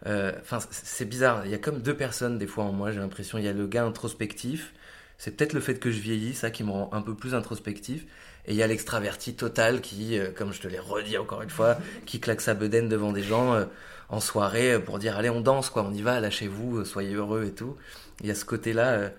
euh, 0.07 0.31
c'est 0.71 1.05
bizarre. 1.05 1.45
Il 1.45 1.51
y 1.51 1.55
a 1.55 1.57
comme 1.57 1.81
deux 1.81 1.95
personnes 1.95 2.37
des 2.37 2.47
fois 2.47 2.63
en 2.63 2.71
moi. 2.71 2.91
J'ai 2.91 2.99
l'impression. 2.99 3.37
Il 3.37 3.45
y 3.45 3.47
a 3.47 3.53
le 3.53 3.67
gars 3.67 3.83
introspectif. 3.83 4.73
C'est 5.17 5.35
peut-être 5.35 5.53
le 5.53 5.59
fait 5.59 5.75
que 5.75 5.91
je 5.91 5.99
vieillis, 5.99 6.33
ça 6.33 6.49
qui 6.49 6.63
me 6.63 6.71
rend 6.71 6.89
un 6.93 7.01
peu 7.01 7.13
plus 7.13 7.35
introspectif. 7.35 8.05
Et 8.45 8.53
il 8.53 8.55
y 8.55 8.63
a 8.63 8.67
l'extraverti 8.67 9.35
total 9.35 9.81
qui, 9.81 10.17
euh, 10.17 10.31
comme 10.31 10.53
je 10.53 10.61
te 10.61 10.67
l'ai 10.67 10.79
redit 10.79 11.17
encore 11.17 11.41
une 11.41 11.49
fois, 11.49 11.77
qui 12.05 12.21
claque 12.21 12.39
sa 12.39 12.53
bedaine 12.53 12.87
devant 12.87 13.11
des 13.11 13.23
gens 13.23 13.53
euh, 13.53 13.65
en 14.09 14.19
soirée 14.19 14.81
pour 14.83 14.99
dire 14.99 15.17
allez 15.17 15.29
on 15.29 15.41
danse 15.41 15.69
quoi, 15.69 15.83
on 15.83 15.93
y 15.93 16.01
va, 16.01 16.19
lâchez-vous, 16.19 16.85
soyez 16.85 17.13
heureux 17.15 17.45
et 17.45 17.53
tout. 17.55 17.75
Il 18.21 18.27
y 18.27 18.31
a 18.31 18.35
ce 18.35 18.45
côté-là. 18.45 19.11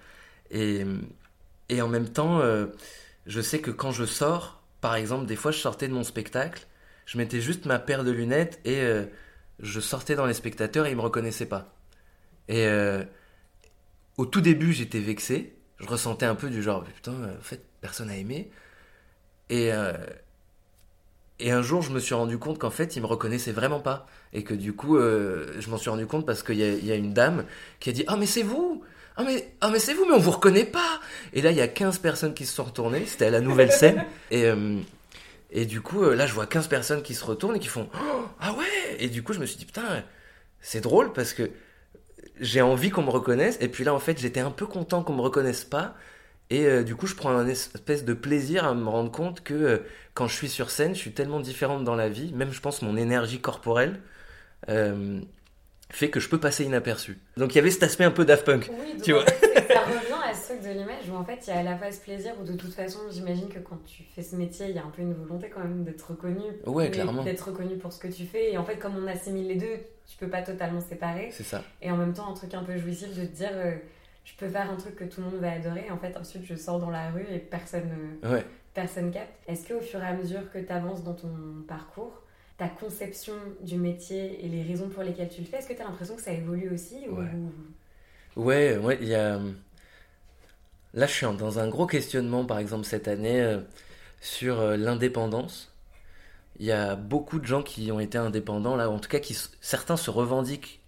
et, 0.51 0.85
et 1.69 1.83
en 1.83 1.89
même 1.89 2.09
temps, 2.09 2.43
je 3.27 3.41
sais 3.41 3.61
que 3.61 3.71
quand 3.71 3.93
je 3.93 4.05
sors, 4.05 4.63
par 4.81 4.95
exemple, 4.97 5.27
des 5.27 5.37
fois 5.37 5.53
je 5.53 5.59
sortais 5.59 5.89
de 5.89 5.95
mon 5.95 6.05
spectacle, 6.05 6.67
je 7.07 7.19
mettais 7.19 7.41
juste 7.41 7.67
ma 7.67 7.79
paire 7.79 8.05
de 8.05 8.11
lunettes 8.11 8.61
et 8.65 8.83
je 9.61 9.81
sortais 9.81 10.15
dans 10.17 10.27
les 10.27 10.35
spectateurs 10.35 10.87
et 10.87 10.91
ils 10.91 10.97
me 10.97 11.03
reconnaissaient 11.03 11.47
pas. 11.47 11.75
Et 12.49 12.67
euh, 12.67 13.05
au 14.17 14.27
tout 14.27 14.41
début, 14.41 14.73
j'étais 14.73 15.01
vexé. 15.01 15.57
Je 15.79 15.87
ressentais 15.87 16.27
un 16.27 16.35
peu 16.35 16.51
du 16.51 16.63
genre, 16.63 16.85
putain, 16.85 17.13
en 17.13 17.43
fait, 17.43 17.65
personne 17.81 18.09
n'a 18.09 18.17
aimé. 18.17 18.51
Et, 19.51 19.73
euh, 19.73 19.95
et 21.41 21.51
un 21.51 21.63
jour, 21.63 21.83
je 21.83 21.91
me 21.91 21.99
suis 21.99 22.15
rendu 22.15 22.39
compte 22.39 22.59
qu'en 22.59 22.71
fait, 22.71 22.97
ils 22.97 23.03
me 23.03 23.07
reconnaissaient 23.07 23.53
vraiment 23.53 23.81
pas. 23.81 24.07
Et 24.33 24.45
que 24.45 24.55
du 24.55 24.73
coup, 24.73 24.97
euh, 24.97 25.57
je 25.59 25.71
m'en 25.71 25.77
suis 25.77 25.91
rendu 25.91 26.07
compte 26.07 26.27
parce 26.27 26.43
qu'il 26.43 26.57
y, 26.57 26.87
y, 26.87 26.93
a 26.93 26.95
une 26.95 27.13
dame 27.13 27.45
qui 27.81 27.91
a 27.91 27.93
dit, 27.93 28.05
ah, 28.07 28.17
mais 28.17 28.27
c'est 28.27 28.43
vous! 28.43 28.83
Ah 29.17 29.25
mais, 29.25 29.53
ah 29.61 29.71
mais 29.71 29.81
c'est 29.81 29.93
vous, 29.93 30.07
mais 30.07 30.15
on 30.15 30.19
vous 30.19 30.31
reconnaît 30.31 30.65
pas 30.65 31.01
Et 31.33 31.43
là, 31.43 31.51
il 31.51 31.57
y 31.57 31.61
a 31.61 31.69
15 31.69 31.99
personnes 31.99 32.33
qui 32.33 32.47
se 32.47 32.55
sont 32.55 32.65
retournées, 32.65 33.05
c'était 33.07 33.27
à 33.27 33.31
la 33.31 33.41
nouvelle 33.41 33.73
scène. 33.73 34.05
Et, 34.31 34.49
et 35.53 35.67
du 35.67 35.81
coup, 35.81 36.03
là, 36.05 36.27
je 36.27 36.33
vois 36.33 36.47
15 36.47 36.69
personnes 36.69 37.03
qui 37.03 37.15
se 37.15 37.25
retournent 37.25 37.57
et 37.57 37.59
qui 37.59 37.67
font 37.67 37.89
oh, 37.93 38.25
Ah 38.41 38.53
ouais 38.53 38.65
et 39.01 39.09
du 39.09 39.23
coup, 39.23 39.33
je 39.33 39.41
me 39.41 39.47
suis 39.47 39.57
dit, 39.57 39.65
putain, 39.65 40.05
c'est 40.61 40.81
drôle 40.81 41.13
parce 41.13 41.33
que 41.33 41.51
j'ai 42.39 42.61
envie 42.61 42.91
qu'on 42.91 43.03
me 43.03 43.11
reconnaisse. 43.11 43.57
Et 43.61 43.69
puis 43.69 43.83
là, 43.83 43.95
en 43.95 43.99
fait, 43.99 44.19
j'étais 44.19 44.41
un 44.41 44.51
peu 44.51 44.67
content 44.67 45.03
qu'on 45.03 45.15
me 45.15 45.23
reconnaisse 45.23 45.65
pas. 45.65 45.97
Et 46.51 46.67
euh, 46.67 46.83
du 46.83 46.97
coup, 46.97 47.07
je 47.07 47.15
prends 47.15 47.31
un 47.31 47.47
espèce 47.47 48.05
de 48.05 48.13
plaisir 48.13 48.65
à 48.65 48.75
me 48.75 48.89
rendre 48.89 49.13
compte 49.13 49.43
que 49.43 49.55
euh, 49.55 49.79
quand 50.15 50.27
je 50.27 50.35
suis 50.35 50.49
sur 50.49 50.71
scène, 50.71 50.95
je 50.95 51.01
suis 51.01 51.13
tellement 51.13 51.41
différente 51.41 51.85
dans 51.85 51.95
la 51.95 52.09
vie, 52.09 52.33
même 52.33 52.51
je 52.53 52.61
pense 52.61 52.83
mon 52.83 52.97
énergie 52.97 53.41
corporelle 53.41 54.01
euh, 54.69 55.21
fait 55.91 56.11
que 56.11 56.19
je 56.21 56.29
peux 56.29 56.41
passer 56.41 56.65
inaperçu. 56.65 57.19
Donc 57.37 57.55
il 57.55 57.57
y 57.57 57.59
avait 57.61 57.71
cet 57.71 57.85
aspect 57.85 58.05
un 58.05 58.11
peu 58.11 58.25
Daft 58.25 58.45
Punk. 58.45 58.71
Oui, 58.71 59.01
tu 59.01 59.13
vois. 59.13 59.25
ça 59.27 59.81
revient 59.81 60.29
à 60.29 60.35
ce 60.35 60.49
truc 60.49 60.63
de 60.63 60.69
l'image 60.69 61.09
où 61.11 61.15
en 61.15 61.25
fait 61.25 61.39
il 61.47 61.51
y 61.51 61.53
a 61.53 61.59
à 61.59 61.63
la 61.63 61.77
fois 61.77 61.91
ce 61.91 62.01
plaisir 62.01 62.33
où 62.41 62.45
de 62.45 62.53
toute 62.53 62.73
façon 62.73 63.01
j'imagine 63.11 63.49
que 63.49 63.59
quand 63.59 63.79
tu 63.85 64.05
fais 64.15 64.23
ce 64.23 64.37
métier 64.37 64.67
il 64.69 64.77
y 64.77 64.79
a 64.79 64.85
un 64.85 64.91
peu 64.91 65.03
une 65.03 65.15
volonté 65.15 65.51
quand 65.51 65.61
même 65.61 65.85
d'être 65.85 66.11
reconnu. 66.11 66.43
Ouais, 66.67 66.91
clairement. 66.91 67.25
D'être 67.25 67.49
reconnu 67.49 67.77
pour 67.77 67.93
ce 67.93 67.99
que 67.99 68.09
tu 68.09 68.25
fais 68.25 68.53
et 68.53 68.59
en 68.59 68.65
fait 68.65 68.77
comme 68.77 68.97
on 68.97 69.07
assimile 69.09 69.49
les 69.49 69.57
deux, 69.57 69.79
tu 70.07 70.17
peux 70.17 70.29
pas 70.29 70.43
totalement 70.43 70.81
séparer. 70.81 71.31
C'est 71.33 71.45
ça. 71.45 71.65
Et 71.83 71.91
en 71.91 71.97
même 71.97 72.13
temps 72.13 72.31
un 72.31 72.35
truc 72.35 72.55
un 72.55 72.63
peu 72.63 72.77
jouissif 72.77 73.09
de 73.17 73.25
te 73.25 73.37
dire 73.37 73.51
je 74.25 74.35
peux 74.35 74.49
faire 74.49 74.71
un 74.71 74.77
truc 74.77 74.97
que 74.97 75.05
tout 75.05 75.21
le 75.21 75.31
monde 75.31 75.41
va 75.41 75.53
adorer 75.53 75.91
en 75.91 75.99
fait 75.99 76.17
ensuite 76.17 76.45
je 76.45 76.55
sors 76.55 76.79
dans 76.79 76.91
la 76.91 77.11
rue 77.11 77.27
et 77.31 77.39
personne, 77.39 78.19
ouais. 78.23 78.45
personne 78.75 79.11
capte. 79.11 79.33
Est-ce 79.49 79.69
qu'au 79.69 79.81
fur 79.81 80.03
et 80.03 80.07
à 80.07 80.15
mesure 80.15 80.51
que 80.53 80.59
tu 80.59 80.73
avances 80.73 81.03
dans 81.03 81.15
ton 81.15 81.65
parcours, 81.67 82.23
ta 82.59 82.69
conception 82.69 83.35
du 83.63 83.77
métier 83.77 84.45
et 84.45 84.49
les 84.49 84.63
raisons 84.63 84.89
pour 84.89 85.03
lesquelles 85.03 85.31
tu 85.31 85.41
le 85.41 85.47
fais, 85.47 85.59
est-ce 85.59 85.69
que 85.69 85.73
tu 85.73 85.81
as 85.81 85.85
l'impression 85.85 86.15
que 86.15 86.23
ça 86.23 86.33
évolue 86.33 86.71
aussi 86.71 87.07
Ouais, 88.37 88.77
ouais, 88.77 88.99
il 89.01 89.09
y 89.09 89.15
a. 89.15 89.41
Là, 90.93 91.07
je 91.07 91.13
suis 91.13 91.27
dans 91.39 91.59
un 91.59 91.69
gros 91.69 91.87
questionnement, 91.87 92.45
par 92.45 92.59
exemple, 92.59 92.85
cette 92.85 93.09
année, 93.09 93.41
euh, 93.41 93.61
sur 94.21 94.61
euh, 94.61 94.77
l'indépendance. 94.77 95.73
Il 96.59 96.67
y 96.67 96.73
a 96.73 96.97
beaucoup 96.97 97.39
de 97.39 97.47
gens 97.47 97.63
qui 97.63 97.91
ont 97.93 98.01
été 98.01 98.19
indépendants, 98.19 98.77
là, 98.77 98.91
en 98.91 98.99
tout 98.99 99.09
cas, 99.09 99.21
qui, 99.21 99.37
certains 99.61 99.97
se 99.97 100.11
revendiquent 100.11 100.83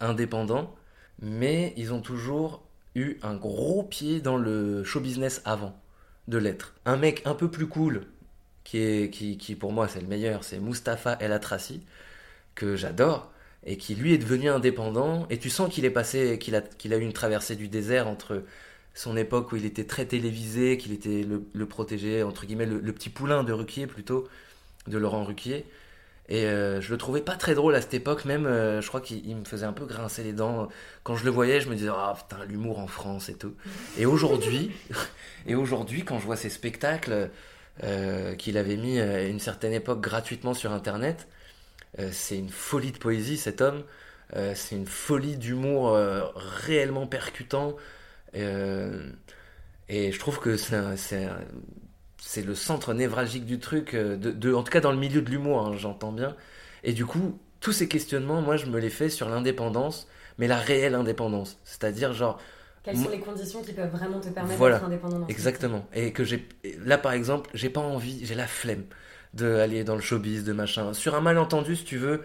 indépendants, 0.00 0.74
mais 1.20 1.72
ils 1.76 1.92
ont 1.92 2.00
toujours 2.00 2.62
eu 2.94 3.16
un 3.22 3.34
gros 3.34 3.82
pied 3.82 4.20
dans 4.20 4.36
le 4.36 4.84
show 4.84 5.00
business 5.00 5.42
avant 5.44 5.78
de 6.28 6.38
l'être. 6.38 6.74
Un 6.84 6.96
mec 6.96 7.22
un 7.24 7.34
peu 7.34 7.50
plus 7.50 7.66
cool, 7.66 8.06
qui, 8.64 8.78
est, 8.78 9.10
qui, 9.10 9.54
pour 9.54 9.72
moi 9.72 9.88
c'est 9.88 10.00
le 10.00 10.06
meilleur, 10.06 10.44
c'est 10.44 10.58
Mustapha 10.58 11.16
El 11.20 11.32
Atrassi, 11.32 11.82
que 12.54 12.76
j'adore, 12.76 13.30
et 13.64 13.76
qui 13.76 13.94
lui 13.94 14.14
est 14.14 14.18
devenu 14.18 14.48
indépendant, 14.48 15.26
et 15.30 15.38
tu 15.38 15.50
sens 15.50 15.72
qu'il 15.72 15.84
est 15.84 15.90
passé, 15.90 16.38
qu'il 16.38 16.54
a, 16.54 16.60
qu'il 16.60 16.92
a 16.94 16.96
eu 16.96 17.02
une 17.02 17.12
traversée 17.12 17.56
du 17.56 17.68
désert 17.68 18.08
entre 18.08 18.44
son 18.94 19.16
époque 19.16 19.52
où 19.52 19.56
il 19.56 19.64
était 19.64 19.84
très 19.84 20.06
télévisé, 20.06 20.76
qu'il 20.76 20.92
était 20.92 21.22
le, 21.22 21.44
le, 21.52 21.66
protégé, 21.66 22.22
entre 22.22 22.46
guillemets, 22.46 22.66
le, 22.66 22.92
petit 22.92 23.10
poulain 23.10 23.44
de 23.44 23.52
Ruquier 23.52 23.86
plutôt, 23.86 24.28
de 24.86 24.98
Laurent 24.98 25.24
Ruquier. 25.24 25.64
Et 26.28 26.44
euh, 26.44 26.80
je 26.80 26.90
le 26.90 26.98
trouvais 26.98 27.22
pas 27.22 27.36
très 27.36 27.54
drôle 27.54 27.74
à 27.74 27.80
cette 27.80 27.94
époque, 27.94 28.26
même 28.26 28.46
euh, 28.46 28.82
je 28.82 28.88
crois 28.88 29.00
qu'il 29.00 29.34
me 29.34 29.44
faisait 29.44 29.64
un 29.64 29.72
peu 29.72 29.86
grincer 29.86 30.22
les 30.22 30.34
dents. 30.34 30.68
Quand 31.02 31.16
je 31.16 31.24
le 31.24 31.30
voyais, 31.30 31.60
je 31.60 31.70
me 31.70 31.74
disais, 31.74 31.88
ah 31.90 32.14
putain, 32.16 32.44
l'humour 32.44 32.78
en 32.80 32.86
France 32.86 33.30
et 33.30 33.34
tout. 33.34 33.54
Et 33.96 34.04
aujourd'hui, 34.04 34.70
quand 36.04 36.18
je 36.18 36.24
vois 36.26 36.36
ces 36.36 36.50
spectacles, 36.50 37.30
euh, 37.84 38.34
qu'il 38.34 38.58
avait 38.58 38.76
mis 38.76 39.00
à 39.00 39.22
une 39.22 39.40
certaine 39.40 39.72
époque 39.72 40.00
gratuitement 40.00 40.54
sur 40.54 40.72
Internet. 40.72 41.28
C'est 42.12 42.36
une 42.36 42.50
folie 42.50 42.92
de 42.92 42.98
poésie, 42.98 43.38
cet 43.38 43.60
homme. 43.60 43.82
C'est 44.32 44.76
une 44.76 44.86
folie 44.86 45.36
d'humour 45.36 45.98
réellement 46.36 47.06
percutant. 47.06 47.76
et 48.34 48.42
je 49.88 50.18
trouve 50.18 50.38
que 50.38 50.56
c'est 50.56 51.26
le 52.44 52.54
centre 52.54 52.94
névralgique 52.94 53.44
du 53.44 53.58
truc, 53.58 53.94
de, 53.94 54.54
en 54.54 54.62
tout 54.62 54.70
cas 54.70 54.80
dans 54.80 54.92
le 54.92 54.98
milieu 54.98 55.22
de 55.22 55.30
l'humour, 55.30 55.66
hein, 55.66 55.76
j'entends 55.76 56.12
bien. 56.12 56.36
Et 56.84 56.92
du 56.92 57.06
coup, 57.06 57.38
tous 57.60 57.72
ces 57.72 57.88
questionnements, 57.88 58.40
moi, 58.40 58.56
je 58.56 58.66
me 58.66 58.78
les 58.78 58.90
fais 58.90 59.08
sur 59.08 59.28
l'indépendance, 59.28 60.08
mais 60.38 60.46
la 60.46 60.56
réelle 60.56 60.94
indépendance. 60.94 61.58
C'est-à-dire, 61.64 62.12
genre, 62.12 62.38
quelles 62.82 62.96
sont 62.96 63.10
les 63.10 63.20
conditions 63.20 63.62
qui 63.62 63.72
peuvent 63.72 63.90
vraiment 63.90 64.20
te 64.20 64.28
permettre 64.28 64.58
d'être 64.58 64.84
indépendant 64.84 65.26
Exactement. 65.28 65.86
Et 65.92 66.12
que 66.12 66.24
j'ai 66.24 66.48
là 66.84 66.96
par 66.96 67.12
exemple, 67.12 67.50
j'ai 67.54 67.68
pas 67.68 67.80
envie, 67.80 68.24
j'ai 68.24 68.34
la 68.34 68.46
flemme 68.46 68.84
d'aller 69.34 69.84
dans 69.84 69.94
le 69.94 70.00
showbiz, 70.00 70.44
de 70.44 70.52
machin. 70.52 70.94
Sur 70.94 71.14
un 71.14 71.20
malentendu, 71.20 71.76
si 71.76 71.84
tu 71.84 71.98
veux, 71.98 72.22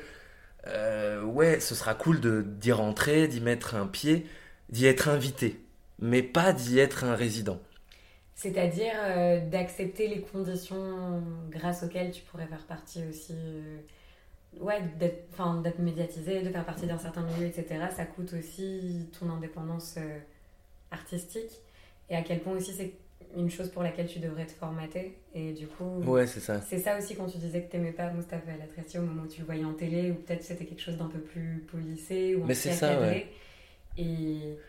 euh, 0.68 1.22
ouais, 1.24 1.60
ce 1.60 1.76
sera 1.76 1.96
cool 1.96 2.20
de 2.22 2.42
d'y 2.42 2.72
rentrer, 2.72 3.28
d'y 3.28 3.42
mettre 3.42 3.76
un 3.76 3.88
pied, 3.88 4.26
d'y 4.70 4.86
être 4.86 5.10
invité, 5.10 5.60
mais 6.00 6.24
pas 6.24 6.54
d'y 6.54 6.80
être 6.80 7.04
un 7.04 7.16
résident. 7.16 7.60
C'est-à-dire 8.36 8.94
euh, 8.96 9.40
d'accepter 9.48 10.08
les 10.08 10.22
conditions 10.22 11.24
grâce 11.50 11.84
auxquelles 11.84 12.12
tu 12.12 12.22
pourrais 12.24 12.48
faire 12.48 12.66
partie 12.66 13.04
aussi. 13.10 13.34
Euh, 13.34 13.78
ouais, 14.60 14.82
d'être 15.00 15.80
médiatisé, 15.80 16.42
de 16.42 16.50
faire 16.50 16.66
partie 16.66 16.88
d'un 16.88 16.98
certain 16.98 17.22
milieu, 17.22 17.46
etc. 17.46 17.86
Ça 17.96 18.06
coûte 18.06 18.34
aussi 18.34 19.08
ton 19.20 19.30
indépendance 19.30 19.98
artistique 20.92 21.52
et 22.10 22.16
à 22.16 22.22
quel 22.22 22.40
point 22.40 22.54
aussi 22.54 22.74
c'est 22.74 22.94
une 23.36 23.50
chose 23.50 23.70
pour 23.70 23.82
laquelle 23.84 24.08
tu 24.08 24.20
devrais 24.20 24.46
te 24.46 24.52
formater 24.52 25.18
et 25.34 25.54
du 25.54 25.68
coup 25.68 26.02
ouais 26.06 26.28
c'est 26.28 26.40
ça 26.40 26.62
c'est 26.62 26.78
ça 26.78 26.98
aussi 26.98 27.16
quand 27.16 27.26
tu 27.26 27.38
disais 27.38 27.62
que 27.64 27.72
t'aimais 27.72 27.92
pas 27.92 28.12
Moustapha 28.12 28.52
Latraci 28.60 29.00
au 29.00 29.02
moment 29.02 29.24
où 29.24 29.28
tu 29.28 29.40
le 29.40 29.46
voyais 29.46 29.66
en 29.66 29.74
télé 29.74 30.12
ou 30.12 30.16
peut-être 30.16 30.44
c'était 30.44 30.66
quelque 30.66 30.82
chose 30.82 30.98
d'un 30.98 31.08
peu 31.08 31.20
plus 31.20 31.66
polissé 31.72 32.36
ou 32.36 32.46
mais 32.46 32.54
c'est 32.54 32.74
ça 32.74 33.00
ouais. 33.00 33.28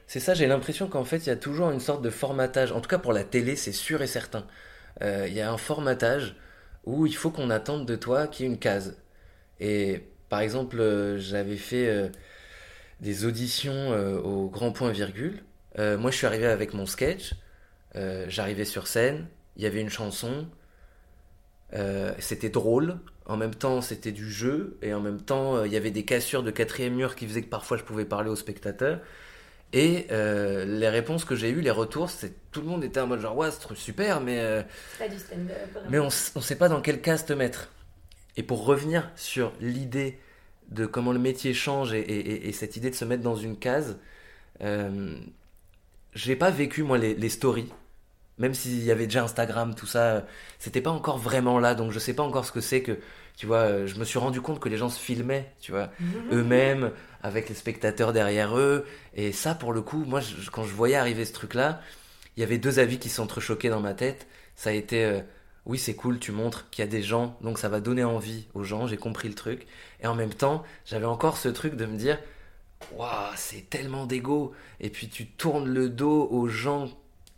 C'est 0.07 0.21
ça 0.21 0.35
j'ai 0.35 0.47
l'impression 0.47 0.89
qu'en 0.89 1.05
fait 1.05 1.19
il 1.19 1.27
y 1.27 1.31
a 1.31 1.37
toujours 1.37 1.71
une 1.71 1.81
sorte 1.81 2.03
de 2.03 2.11
formatage 2.11 2.73
en 2.73 2.81
tout 2.81 2.89
cas 2.89 2.99
pour 2.99 3.13
la 3.13 3.25
télé 3.25 3.57
c'est 3.57 3.73
sûr 3.73 4.03
et 4.03 4.07
certain 4.07 4.47
euh, 5.03 5.27
il 5.29 5.35
y 5.35 5.41
a 5.41 5.51
un 5.51 5.57
formatage 5.57 6.37
où 6.85 7.07
il 7.07 7.17
faut 7.17 7.31
qu'on 7.31 7.51
attende 7.51 7.87
de 7.87 7.97
toi 7.97 8.27
qu'il 8.27 8.47
y 8.47 8.49
ait 8.49 8.53
une 8.53 8.59
case 8.59 8.97
et 9.61 10.09
par 10.29 10.41
exemple 10.41 10.79
euh, 10.81 11.19
j'avais 11.19 11.57
fait 11.57 11.89
euh, 11.89 12.09
des 13.01 13.25
auditions 13.25 13.91
au 14.25 14.49
grand 14.49 14.73
point 14.73 14.91
virgule 14.91 15.43
moi, 15.77 16.11
je 16.11 16.17
suis 16.17 16.27
arrivé 16.27 16.47
avec 16.47 16.73
mon 16.73 16.87
sketch. 16.87 17.35
J'arrivais 18.29 18.65
sur 18.65 18.87
scène. 18.87 19.27
Il 19.57 19.63
y 19.63 19.67
avait 19.67 19.81
une 19.81 19.91
chanson. 19.91 20.47
Euh, 21.75 22.13
c'était 22.19 22.51
drôle. 22.51 22.99
En 23.27 23.37
même 23.37 23.55
temps, 23.55 23.81
c'était 23.81 24.13
du 24.13 24.31
jeu. 24.31 24.77
Et 24.83 24.95
en 24.95 25.01
même 25.01 25.21
temps, 25.21 25.65
il 25.65 25.73
y 25.73 25.77
avait 25.77 25.91
des 25.91 26.05
cassures 26.05 26.43
de 26.43 26.51
quatrième 26.51 26.95
mur 26.95 27.17
qui 27.17 27.27
faisaient 27.27 27.43
que 27.43 27.49
parfois 27.49 27.77
je 27.77 27.83
pouvais 27.83 28.05
parler 28.05 28.31
aux 28.31 28.37
spectateurs. 28.37 29.01
Et 29.73 30.07
les 30.11 30.89
réponses 30.89 31.25
que 31.25 31.35
j'ai 31.35 31.51
eues, 31.51 31.61
les 31.61 31.71
retours, 31.71 32.09
c'est 32.11 32.33
tout 32.53 32.61
le 32.61 32.69
monde 32.69 32.85
était 32.85 33.01
en 33.01 33.09
mode 33.09 33.21
genre 33.21 33.37
ouais, 33.37 33.49
c'est 33.51 33.75
super, 33.75 34.21
mais 34.21 34.65
pas 34.99 35.09
du 35.09 35.19
stand-up. 35.19 35.79
Mais 35.91 35.99
on, 35.99 36.07
on 36.07 36.41
sait 36.41 36.57
pas 36.57 36.69
dans 36.69 36.81
quelle 36.81 37.01
case 37.01 37.27
te 37.27 37.33
mettre. 37.33 37.73
Et 38.37 38.45
pour 38.45 38.67
revenir 38.67 39.11
sur 39.17 39.53
l'idée 39.61 40.21
de 40.69 40.87
comment 40.87 41.13
le 41.13 41.19
métier 41.19 41.55
change 41.55 41.93
et, 41.93 41.99
et, 41.99 42.49
et, 42.49 42.53
cette 42.53 42.77
idée 42.77 42.91
de 42.91 42.95
se 42.95 43.05
mettre 43.05 43.23
dans 43.23 43.37
une 43.37 43.57
case, 43.57 43.99
j'ai 46.15 46.37
pas 46.37 46.51
vécu 46.51 46.85
moi 46.85 46.99
les, 46.99 47.15
les 47.15 47.29
stories 47.29 47.73
Même 48.39 48.55
s'il 48.55 48.83
y 48.83 48.91
avait 48.91 49.07
déjà 49.07 49.23
Instagram, 49.23 49.75
tout 49.75 49.87
ça, 49.87 50.25
c'était 50.59 50.81
pas 50.81 50.91
encore 50.91 51.19
vraiment 51.19 51.61
là, 51.61 51.75
donc 51.75 51.93
je 51.93 51.99
sais 51.99 52.15
pas 52.15 52.25
encore 52.25 52.45
ce 52.45 52.53
que 52.53 52.61
c'est 52.61 52.83
que, 52.83 52.99
tu 53.37 53.47
vois, 53.47 53.87
je 53.87 53.95
me 53.97 54.05
suis 54.05 54.19
rendu 54.19 54.41
compte 54.41 54.59
que 54.59 54.69
les 54.69 54.77
gens 54.77 54.89
se 54.89 54.99
filmaient, 54.99 55.53
tu 55.61 55.71
vois, 55.71 55.91
mhm. 56.01 56.33
eux-mêmes, 56.33 56.91
avec 57.23 57.49
les 57.49 57.55
spectateurs 57.55 58.13
derrière 58.13 58.59
eux, 58.59 58.87
et 59.15 59.33
ça, 59.33 59.55
pour 59.55 59.73
le 59.73 59.83
coup, 59.83 60.05
moi, 60.05 60.21
quand 60.53 60.65
je 60.65 60.75
voyais 60.75 60.97
arriver 60.97 61.25
ce 61.25 61.33
truc-là, 61.33 61.81
il 62.37 62.41
y 62.41 62.43
avait 62.43 62.59
deux 62.59 62.79
avis 62.79 62.99
qui 62.99 63.09
s'entrechoquaient 63.09 63.69
dans 63.69 63.81
ma 63.81 63.95
tête. 63.95 64.27
Ça 64.57 64.71
a 64.71 64.73
été, 64.73 65.05
euh, 65.05 65.21
oui, 65.67 65.79
c'est 65.79 65.95
cool, 65.95 66.19
tu 66.19 66.33
montres 66.33 66.69
qu'il 66.71 66.85
y 66.85 66.89
a 66.89 66.91
des 66.91 67.03
gens, 67.03 67.37
donc 67.41 67.59
ça 67.59 67.69
va 67.69 67.81
donner 67.81 68.05
envie 68.05 68.47
aux 68.55 68.65
gens, 68.65 68.87
j'ai 68.87 68.97
compris 68.97 69.29
le 69.29 69.35
truc. 69.35 69.67
Et 70.01 70.07
en 70.07 70.15
même 70.15 70.35
temps, 70.35 70.65
j'avais 70.85 71.07
encore 71.07 71.37
ce 71.37 71.49
truc 71.49 71.77
de 71.77 71.87
me 71.87 71.97
dire, 71.97 72.19
waouh, 72.93 73.33
c'est 73.37 73.71
tellement 73.71 74.07
d'ego. 74.07 74.53
Et 74.81 74.91
puis 74.91 75.09
tu 75.09 75.27
tournes 75.27 75.69
le 75.69 75.89
dos 75.89 76.29
aux 76.31 76.49
gens 76.49 76.89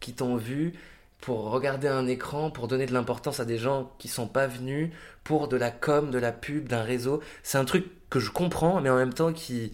qui 0.06 0.12
t'ont 0.12 0.36
vu 0.36 0.72
pour 1.20 1.50
regarder 1.50 1.88
un 1.88 2.06
écran, 2.06 2.52
pour 2.52 2.68
donner 2.68 2.86
de 2.86 2.92
l'importance 2.92 3.40
à 3.40 3.44
des 3.44 3.58
gens 3.58 3.90
qui 3.98 4.06
sont 4.06 4.28
pas 4.28 4.46
venus, 4.46 4.90
pour 5.24 5.48
de 5.48 5.56
la 5.56 5.72
com, 5.72 6.12
de 6.12 6.18
la 6.18 6.30
pub, 6.30 6.68
d'un 6.68 6.82
réseau. 6.82 7.20
C'est 7.42 7.58
un 7.58 7.64
truc 7.64 7.86
que 8.08 8.20
je 8.20 8.30
comprends, 8.30 8.80
mais 8.80 8.88
en 8.88 8.94
même 8.94 9.12
temps 9.12 9.32
qui, 9.32 9.72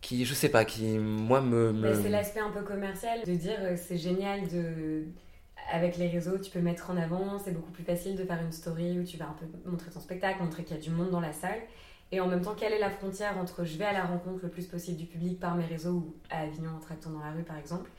qui 0.00 0.24
je 0.24 0.32
sais 0.32 0.48
pas, 0.48 0.64
qui 0.64 0.96
moi 0.96 1.42
me. 1.42 1.74
me... 1.74 1.94
C'est 1.94 2.08
l'aspect 2.08 2.40
un 2.40 2.52
peu 2.52 2.62
commercial 2.62 3.20
de 3.26 3.34
dire 3.34 3.58
euh, 3.60 3.76
c'est 3.76 3.98
génial 3.98 4.48
de. 4.48 5.04
Avec 5.70 5.98
les 5.98 6.08
réseaux, 6.08 6.38
tu 6.38 6.50
peux 6.50 6.60
mettre 6.60 6.90
en 6.90 6.96
avant, 6.96 7.38
c'est 7.38 7.52
beaucoup 7.52 7.72
plus 7.72 7.84
facile 7.84 8.16
de 8.16 8.24
faire 8.24 8.40
une 8.40 8.52
story 8.52 8.98
où 8.98 9.04
tu 9.04 9.18
vas 9.18 9.26
un 9.26 9.36
peu 9.38 9.46
montrer 9.70 9.90
ton 9.90 10.00
spectacle, 10.00 10.42
montrer 10.42 10.64
qu'il 10.64 10.76
y 10.76 10.78
a 10.78 10.82
du 10.82 10.90
monde 10.90 11.10
dans 11.10 11.20
la 11.20 11.32
salle. 11.34 11.60
Et 12.12 12.20
en 12.20 12.28
même 12.28 12.40
temps, 12.40 12.54
quelle 12.54 12.72
est 12.72 12.78
la 12.78 12.90
frontière 12.90 13.36
entre 13.36 13.64
je 13.64 13.76
vais 13.76 13.84
à 13.84 13.92
la 13.92 14.04
rencontre 14.04 14.40
le 14.42 14.48
plus 14.48 14.66
possible 14.66 14.96
du 14.96 15.06
public 15.06 15.38
par 15.38 15.54
mes 15.54 15.66
réseaux 15.66 15.92
ou 15.92 16.14
à 16.30 16.40
Avignon 16.42 16.70
en 16.76 16.80
tractant 16.80 17.10
dans 17.10 17.20
la 17.20 17.32
rue 17.32 17.42
par 17.42 17.58
exemple 17.58 17.90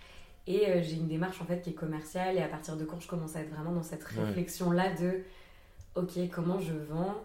et 0.48 0.68
euh, 0.70 0.82
j'ai 0.82 0.96
une 0.96 1.08
démarche 1.08 1.42
en 1.42 1.46
fait 1.46 1.62
qui 1.62 1.72
est 1.72 1.74
commerciale. 1.74 2.38
Et 2.38 2.42
à 2.42 2.48
partir 2.48 2.78
de 2.78 2.86
quand 2.86 3.00
je 3.00 3.08
commence 3.08 3.36
à 3.36 3.42
être 3.42 3.50
vraiment 3.50 3.72
dans 3.72 3.84
cette 3.84 4.04
réflexion 4.04 4.72
là 4.72 4.94
de 4.94 5.22
ok 5.96 6.30
comment 6.32 6.60
je 6.60 6.74
vends 6.74 7.16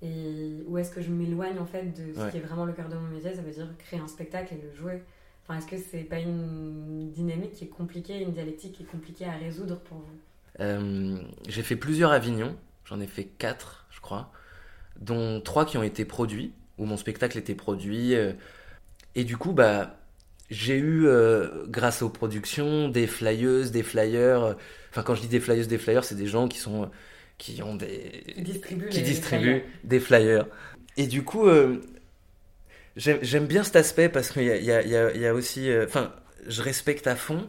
et 0.00 0.62
où 0.66 0.78
est-ce 0.78 0.90
que 0.90 1.00
je 1.00 1.10
m'éloigne 1.10 1.58
en 1.58 1.66
fait 1.66 1.84
de 1.84 2.12
ce 2.12 2.30
qui 2.30 2.36
est 2.36 2.40
vraiment 2.40 2.64
le 2.64 2.72
cœur 2.72 2.88
de 2.88 2.94
mon 2.94 3.08
métier 3.08 3.34
ça 3.34 3.42
veut 3.42 3.50
dire 3.50 3.68
créer 3.78 3.98
un 3.98 4.08
spectacle 4.08 4.54
et 4.54 4.60
le 4.62 4.72
jouer. 4.74 5.02
Enfin 5.44 5.58
est-ce 5.58 5.66
que 5.66 5.78
c'est 5.78 6.04
pas 6.04 6.18
une 6.18 7.10
dynamique 7.10 7.52
qui 7.52 7.64
est 7.64 7.68
compliquée 7.68 8.20
une 8.22 8.32
dialectique 8.32 8.72
qui 8.72 8.82
est 8.82 8.86
compliquée 8.86 9.24
à 9.24 9.32
résoudre 9.32 9.78
pour 9.80 9.98
vous? 9.98 10.18
Euh, 10.60 11.18
j'ai 11.48 11.62
fait 11.62 11.76
plusieurs 11.76 12.12
Avignon. 12.12 12.56
J'en 12.84 13.00
ai 13.00 13.06
fait 13.06 13.24
quatre 13.24 13.86
je 13.90 14.00
crois 14.00 14.30
dont 15.00 15.40
trois 15.40 15.64
qui 15.64 15.78
ont 15.78 15.82
été 15.82 16.04
produits 16.04 16.52
où 16.76 16.84
mon 16.84 16.96
spectacle 16.96 17.38
était 17.38 17.54
produit. 17.54 18.14
Euh, 18.14 18.32
et 19.14 19.24
du 19.24 19.36
coup 19.36 19.52
bah 19.52 19.97
j'ai 20.50 20.78
eu, 20.78 21.06
euh, 21.06 21.66
grâce 21.68 22.02
aux 22.02 22.08
productions, 22.08 22.88
des 22.88 23.06
flyers, 23.06 23.70
des 23.70 23.82
flyers. 23.82 24.42
Euh, 24.42 24.54
enfin, 24.90 25.02
quand 25.02 25.14
je 25.14 25.20
dis 25.22 25.28
des 25.28 25.40
flyers, 25.40 25.66
des 25.66 25.78
flyers, 25.78 26.04
c'est 26.04 26.14
des 26.14 26.26
gens 26.26 26.48
qui 26.48 26.58
sont, 26.58 26.90
qui 27.36 27.62
ont 27.62 27.74
des, 27.74 28.24
qui 28.90 29.02
distribuent, 29.02 29.62
des 29.84 30.00
flyers. 30.00 30.46
Et 30.96 31.06
du 31.06 31.22
coup, 31.22 31.46
euh, 31.46 31.82
j'aime 32.96 33.46
bien 33.46 33.62
cet 33.62 33.76
aspect 33.76 34.08
parce 34.08 34.30
qu'il 34.30 34.44
y 34.44 34.50
a, 34.50 34.56
y, 34.56 34.72
a, 34.96 35.14
y 35.14 35.26
a, 35.26 35.34
aussi, 35.34 35.70
enfin, 35.84 36.12
je 36.46 36.62
respecte 36.62 37.06
à 37.06 37.14
fond, 37.14 37.48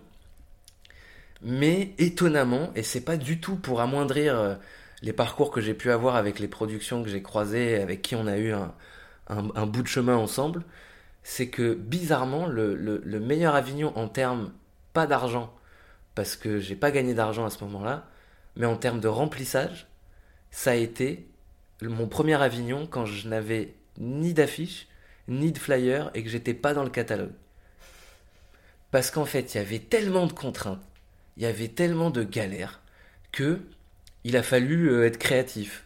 mais 1.41 1.93
étonnamment, 1.97 2.71
et 2.75 2.83
c'est 2.83 3.01
pas 3.01 3.17
du 3.17 3.39
tout 3.39 3.55
pour 3.55 3.79
amoindrir 3.81 4.59
les 5.01 5.13
parcours 5.13 5.51
que 5.51 5.61
j'ai 5.61 5.73
pu 5.73 5.89
avoir 5.89 6.15
avec 6.17 6.39
les 6.39 6.49
productions 6.49 7.01
que 7.01 7.09
j'ai 7.09 7.21
croisées, 7.21 7.75
avec 7.81 8.01
qui 8.01 8.15
on 8.15 8.27
a 8.27 8.37
eu 8.37 8.51
un, 8.51 8.73
un 9.29 9.65
bout 9.65 9.81
de 9.83 9.87
chemin 9.87 10.17
ensemble 10.17 10.63
c'est 11.29 11.47
que 11.47 11.75
bizarrement, 11.75 12.47
le, 12.47 13.19
meilleur 13.19 13.53
Avignon 13.53 13.95
en 13.95 14.07
termes, 14.07 14.51
pas 14.93 15.05
d'argent, 15.05 15.53
parce 16.15 16.35
que 16.35 16.59
j'ai 16.59 16.75
pas 16.75 16.89
gagné 16.89 17.13
d'argent 17.13 17.45
à 17.45 17.51
ce 17.51 17.63
moment-là, 17.65 18.07
mais 18.55 18.65
en 18.65 18.75
termes 18.75 18.99
de 18.99 19.07
remplissage, 19.07 19.87
ça 20.49 20.71
a 20.71 20.73
été 20.73 21.29
mon 21.83 22.07
premier 22.07 22.41
Avignon 22.41 22.87
quand 22.87 23.05
je 23.05 23.27
n'avais 23.27 23.75
ni 23.99 24.33
d'affiche, 24.33 24.87
ni 25.27 25.51
de 25.51 25.59
flyer 25.59 26.09
et 26.15 26.23
que 26.23 26.29
j'étais 26.29 26.55
pas 26.55 26.73
dans 26.73 26.83
le 26.83 26.89
catalogue. 26.89 27.35
Parce 28.89 29.11
qu'en 29.11 29.25
fait, 29.25 29.53
il 29.53 29.57
y 29.59 29.61
avait 29.61 29.77
tellement 29.77 30.25
de 30.25 30.33
contraintes, 30.33 30.81
il 31.37 31.43
y 31.43 31.45
avait 31.45 31.67
tellement 31.67 32.09
de 32.09 32.23
galères 32.23 32.81
que 33.31 33.59
il 34.23 34.35
a 34.35 34.41
fallu 34.41 34.89
euh, 34.89 35.05
être 35.05 35.19
créatif. 35.19 35.85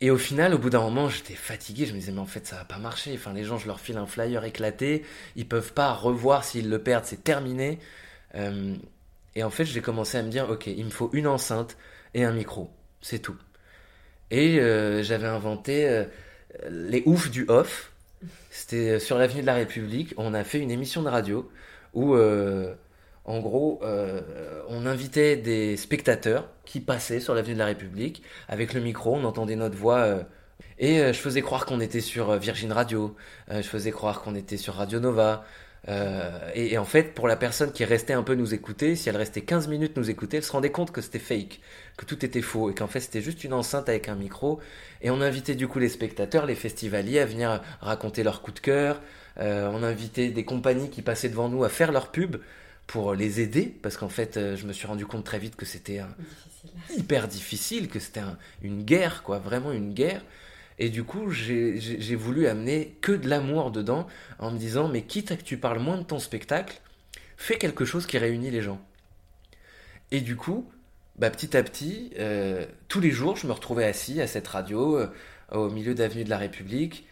Et 0.00 0.10
au 0.10 0.18
final, 0.18 0.52
au 0.54 0.58
bout 0.58 0.70
d'un 0.70 0.82
moment, 0.82 1.08
j'étais 1.08 1.34
fatigué. 1.34 1.86
Je 1.86 1.94
me 1.94 1.98
disais, 1.98 2.12
mais 2.12 2.20
en 2.20 2.26
fait, 2.26 2.46
ça 2.46 2.56
va 2.56 2.64
pas 2.64 2.78
marcher. 2.78 3.14
Enfin, 3.14 3.32
les 3.32 3.44
gens, 3.44 3.58
je 3.58 3.66
leur 3.66 3.80
file 3.80 3.96
un 3.96 4.06
flyer 4.06 4.44
éclaté. 4.44 5.04
Ils 5.36 5.48
peuvent 5.48 5.72
pas 5.72 5.92
revoir 5.92 6.44
s'ils 6.44 6.68
le 6.68 6.82
perdent. 6.82 7.06
C'est 7.06 7.24
terminé. 7.24 7.78
Euh, 8.34 8.74
et 9.34 9.42
en 9.42 9.50
fait, 9.50 9.64
j'ai 9.64 9.80
commencé 9.80 10.18
à 10.18 10.22
me 10.22 10.28
dire, 10.28 10.50
ok, 10.50 10.66
il 10.66 10.84
me 10.84 10.90
faut 10.90 11.10
une 11.14 11.26
enceinte 11.26 11.76
et 12.14 12.24
un 12.24 12.32
micro. 12.32 12.70
C'est 13.00 13.20
tout. 13.20 13.36
Et 14.30 14.60
euh, 14.60 15.02
j'avais 15.02 15.28
inventé 15.28 15.88
euh, 15.88 16.04
les 16.70 17.02
oufs 17.06 17.30
du 17.30 17.46
off. 17.48 17.92
C'était 18.50 18.98
sur 18.98 19.18
l'avenue 19.18 19.40
de 19.40 19.46
la 19.46 19.54
République. 19.54 20.12
On 20.18 20.34
a 20.34 20.44
fait 20.44 20.58
une 20.58 20.70
émission 20.70 21.02
de 21.02 21.08
radio 21.08 21.50
où 21.94 22.14
en 23.26 23.40
gros, 23.40 23.80
euh, 23.82 24.20
on 24.68 24.86
invitait 24.86 25.36
des 25.36 25.76
spectateurs 25.76 26.48
qui 26.64 26.78
passaient 26.80 27.18
sur 27.18 27.34
l'avenue 27.34 27.54
de 27.54 27.58
la 27.58 27.66
République 27.66 28.22
avec 28.48 28.72
le 28.72 28.80
micro, 28.80 29.16
on 29.16 29.24
entendait 29.24 29.56
notre 29.56 29.76
voix. 29.76 29.98
Euh, 29.98 30.22
et 30.78 31.00
euh, 31.00 31.12
je 31.12 31.18
faisais 31.18 31.42
croire 31.42 31.66
qu'on 31.66 31.80
était 31.80 32.00
sur 32.00 32.36
Virgin 32.36 32.70
Radio, 32.70 33.16
je 33.50 33.62
faisais 33.62 33.90
croire 33.90 34.22
qu'on 34.22 34.36
était 34.36 34.56
sur 34.56 34.74
Radio 34.74 35.00
Nova. 35.00 35.44
Et, 36.54 36.78
en 36.78 36.84
fait, 36.84 37.14
pour 37.14 37.28
la 37.28 37.36
personne 37.36 37.70
qui 37.70 37.84
restait 37.84 38.12
un 38.12 38.24
peu 38.24 38.34
nous 38.34 38.54
écouter, 38.54 38.96
si 38.96 39.08
elle 39.08 39.16
restait 39.16 39.42
15 39.42 39.68
minutes 39.68 39.96
nous 39.96 40.10
écouter, 40.10 40.38
elle 40.38 40.42
se 40.42 40.50
rendait 40.50 40.72
compte 40.72 40.90
que 40.90 41.00
c'était 41.00 41.20
fake, 41.20 41.60
que 41.96 42.04
tout 42.04 42.24
était 42.24 42.42
faux, 42.42 42.70
et 42.70 42.74
qu'en 42.74 42.88
fait 42.88 42.98
c'était 42.98 43.20
juste 43.20 43.44
une 43.44 43.52
enceinte 43.52 43.88
avec 43.88 44.08
un 44.08 44.16
micro. 44.16 44.58
Et 45.00 45.10
on 45.10 45.20
invitait 45.20 45.54
du 45.54 45.68
coup 45.68 45.78
les 45.78 45.88
spectateurs, 45.88 46.44
les 46.44 46.56
festivaliers 46.56 47.20
à 47.20 47.26
venir 47.26 47.62
raconter 47.80 48.24
leur 48.24 48.42
coup 48.42 48.50
de 48.52 48.58
cœur. 48.60 49.00
on 49.38 49.82
invitait 49.84 50.30
des 50.30 50.44
compagnies 50.44 50.90
qui 50.90 51.02
passaient 51.02 51.28
devant 51.28 51.48
nous 51.48 51.62
à 51.62 51.68
faire 51.68 51.92
leur 51.92 52.10
pub 52.10 52.36
pour 52.86 53.14
les 53.14 53.40
aider, 53.40 53.74
parce 53.82 53.96
qu'en 53.96 54.08
fait, 54.08 54.36
euh, 54.36 54.56
je 54.56 54.66
me 54.66 54.72
suis 54.72 54.86
rendu 54.86 55.06
compte 55.06 55.24
très 55.24 55.38
vite 55.38 55.56
que 55.56 55.66
c'était 55.66 56.00
hyper 56.96 57.28
difficile, 57.28 57.88
que 57.88 57.98
c'était 57.98 58.22
une 58.62 58.84
guerre, 58.84 59.22
quoi, 59.22 59.38
vraiment 59.38 59.72
une 59.72 59.92
guerre. 59.92 60.22
Et 60.78 60.90
du 60.90 61.04
coup, 61.04 61.30
j'ai 61.30 62.14
voulu 62.16 62.46
amener 62.46 62.96
que 63.00 63.12
de 63.12 63.28
l'amour 63.28 63.70
dedans, 63.70 64.06
en 64.38 64.50
me 64.50 64.58
disant, 64.58 64.88
mais 64.88 65.02
quitte 65.02 65.32
à 65.32 65.36
que 65.36 65.42
tu 65.42 65.56
parles 65.56 65.78
moins 65.78 65.98
de 65.98 66.02
ton 66.02 66.18
spectacle, 66.18 66.80
fais 67.36 67.56
quelque 67.56 67.84
chose 67.84 68.06
qui 68.06 68.18
réunit 68.18 68.50
les 68.50 68.62
gens. 68.62 68.80
Et 70.10 70.20
du 70.20 70.36
coup, 70.36 70.70
bah, 71.18 71.30
petit 71.30 71.56
à 71.56 71.62
petit, 71.62 72.12
euh, 72.18 72.66
tous 72.88 73.00
les 73.00 73.10
jours, 73.10 73.36
je 73.36 73.46
me 73.46 73.52
retrouvais 73.52 73.84
assis 73.84 74.20
à 74.20 74.26
cette 74.26 74.46
radio, 74.48 74.98
euh, 74.98 75.08
au 75.50 75.70
milieu 75.70 75.94
d'avenue 75.94 76.24
de 76.24 76.30
la 76.30 76.38
République, 76.38 77.05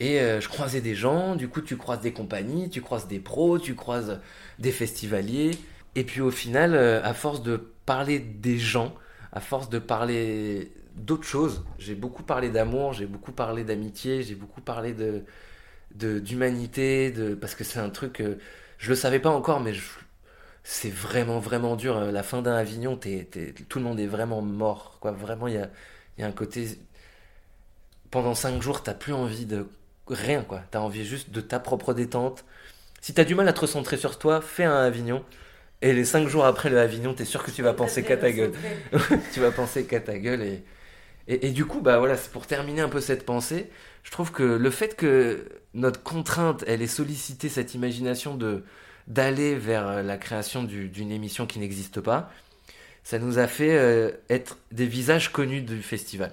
et 0.00 0.18
je 0.40 0.48
croisais 0.48 0.80
des 0.80 0.94
gens, 0.94 1.36
du 1.36 1.48
coup 1.48 1.60
tu 1.60 1.76
croises 1.76 2.00
des 2.00 2.12
compagnies, 2.12 2.70
tu 2.70 2.80
croises 2.80 3.06
des 3.06 3.18
pros, 3.20 3.58
tu 3.58 3.74
croises 3.74 4.18
des 4.58 4.72
festivaliers. 4.72 5.52
Et 5.94 6.04
puis 6.04 6.20
au 6.20 6.30
final, 6.30 6.74
euh, 6.74 7.02
à 7.02 7.14
force 7.14 7.42
de 7.42 7.56
parler 7.56 8.18
des 8.20 8.58
gens, 8.58 8.94
à 9.32 9.40
force 9.40 9.68
de 9.70 9.78
parler 9.78 10.72
d'autres 10.96 11.24
choses, 11.24 11.64
j'ai 11.78 11.94
beaucoup 11.94 12.22
parlé 12.22 12.50
d'amour, 12.50 12.92
j'ai 12.92 13.06
beaucoup 13.06 13.32
parlé 13.32 13.64
d'amitié, 13.64 14.22
j'ai 14.22 14.34
beaucoup 14.34 14.60
parlé 14.60 14.92
de 14.94 15.24
d'humanité, 15.94 17.10
de, 17.10 17.34
parce 17.34 17.56
que 17.56 17.64
c'est 17.64 17.80
un 17.80 17.90
truc, 17.90 18.14
que 18.14 18.38
je 18.78 18.90
le 18.90 18.94
savais 18.96 19.18
pas 19.20 19.30
encore, 19.30 19.60
mais 19.60 19.72
c'est 20.62 20.90
vraiment 20.90 21.40
vraiment 21.40 21.76
dur. 21.76 21.96
Euh, 21.96 22.12
la 22.12 22.22
fin 22.22 22.42
d'un 22.42 22.54
Avignon, 22.54 22.96
tout 22.96 23.78
le 23.78 23.84
monde 23.84 23.98
est 24.00 24.06
vraiment 24.06 24.40
mort, 24.42 24.98
quoi. 25.00 25.12
Vraiment, 25.12 25.48
il 25.48 25.54
y 25.54 25.58
a, 25.58 25.70
y 26.18 26.22
a 26.22 26.26
un 26.26 26.32
côté. 26.32 26.78
Pendant 28.10 28.34
cinq 28.34 28.62
jours, 28.62 28.82
t'as 28.82 28.94
plus 28.94 29.12
envie 29.12 29.46
de 29.46 29.66
rien, 30.10 30.42
quoi. 30.42 30.62
T'as 30.70 30.80
envie 30.80 31.04
juste 31.04 31.30
de 31.30 31.40
ta 31.40 31.58
propre 31.58 31.94
détente, 31.94 32.44
si 33.00 33.14
t'as 33.14 33.24
du 33.24 33.34
mal 33.34 33.48
à 33.48 33.52
te 33.52 33.60
recentrer 33.60 33.96
sur 33.96 34.18
toi, 34.18 34.40
fais 34.40 34.64
un 34.64 34.82
Avignon. 34.82 35.24
Et 35.82 35.94
les 35.94 36.04
cinq 36.04 36.28
jours 36.28 36.44
après 36.44 36.68
le 36.68 36.78
Avignon, 36.78 37.14
t'es 37.14 37.24
sûr 37.24 37.42
que 37.42 37.50
tu 37.50 37.62
vas 37.62 37.72
penser 37.72 38.02
qu'à 38.02 38.18
ta 38.18 38.30
gueule. 38.30 38.52
tu 39.32 39.40
vas 39.40 39.50
penser 39.50 39.84
qu'à 39.84 40.00
ta 40.00 40.18
gueule. 40.18 40.42
Et, 40.42 40.62
et, 41.26 41.50
du 41.50 41.64
coup, 41.64 41.80
bah 41.80 41.98
voilà, 41.98 42.16
c'est 42.16 42.30
pour 42.30 42.46
terminer 42.46 42.82
un 42.82 42.90
peu 42.90 43.00
cette 43.00 43.24
pensée. 43.24 43.70
Je 44.02 44.10
trouve 44.10 44.32
que 44.32 44.42
le 44.42 44.70
fait 44.70 44.96
que 44.96 45.46
notre 45.72 46.02
contrainte, 46.02 46.64
elle 46.66 46.82
ait 46.82 46.86
sollicité 46.86 47.48
cette 47.48 47.74
imagination 47.74 48.34
de 48.36 48.64
d'aller 49.06 49.56
vers 49.56 50.04
la 50.04 50.16
création 50.18 50.62
d'une 50.62 51.10
émission 51.10 51.46
qui 51.46 51.58
n'existe 51.58 52.00
pas, 52.00 52.30
ça 53.02 53.18
nous 53.18 53.38
a 53.38 53.48
fait 53.48 53.76
euh, 53.76 54.12
être 54.28 54.58
des 54.70 54.86
visages 54.86 55.32
connus 55.32 55.62
du 55.62 55.82
festival. 55.82 56.32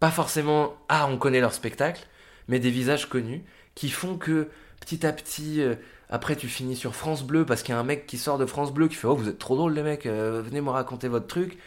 Pas 0.00 0.10
forcément, 0.10 0.74
ah, 0.88 1.06
on 1.08 1.18
connaît 1.18 1.40
leur 1.40 1.52
spectacle, 1.54 2.04
mais 2.48 2.58
des 2.58 2.70
visages 2.70 3.08
connus 3.08 3.42
qui 3.74 3.90
font 3.90 4.16
que 4.16 4.48
petit 4.80 5.06
à 5.06 5.12
petit, 5.12 5.62
euh, 5.62 5.74
après 6.08 6.36
tu 6.36 6.48
finis 6.48 6.76
sur 6.76 6.94
France 6.94 7.24
Bleu 7.24 7.44
parce 7.44 7.62
qu'il 7.62 7.74
y 7.74 7.76
a 7.76 7.80
un 7.80 7.84
mec 7.84 8.06
qui 8.06 8.18
sort 8.18 8.38
de 8.38 8.46
France 8.46 8.72
Bleu 8.72 8.88
qui 8.88 8.96
fait 8.96 9.06
Oh, 9.06 9.16
vous 9.16 9.28
êtes 9.28 9.38
trop 9.38 9.56
drôle 9.56 9.74
les 9.74 9.82
mecs, 9.82 10.06
euh, 10.06 10.42
venez 10.42 10.60
me 10.60 10.70
raconter 10.70 11.08
votre 11.08 11.26
truc. 11.26 11.58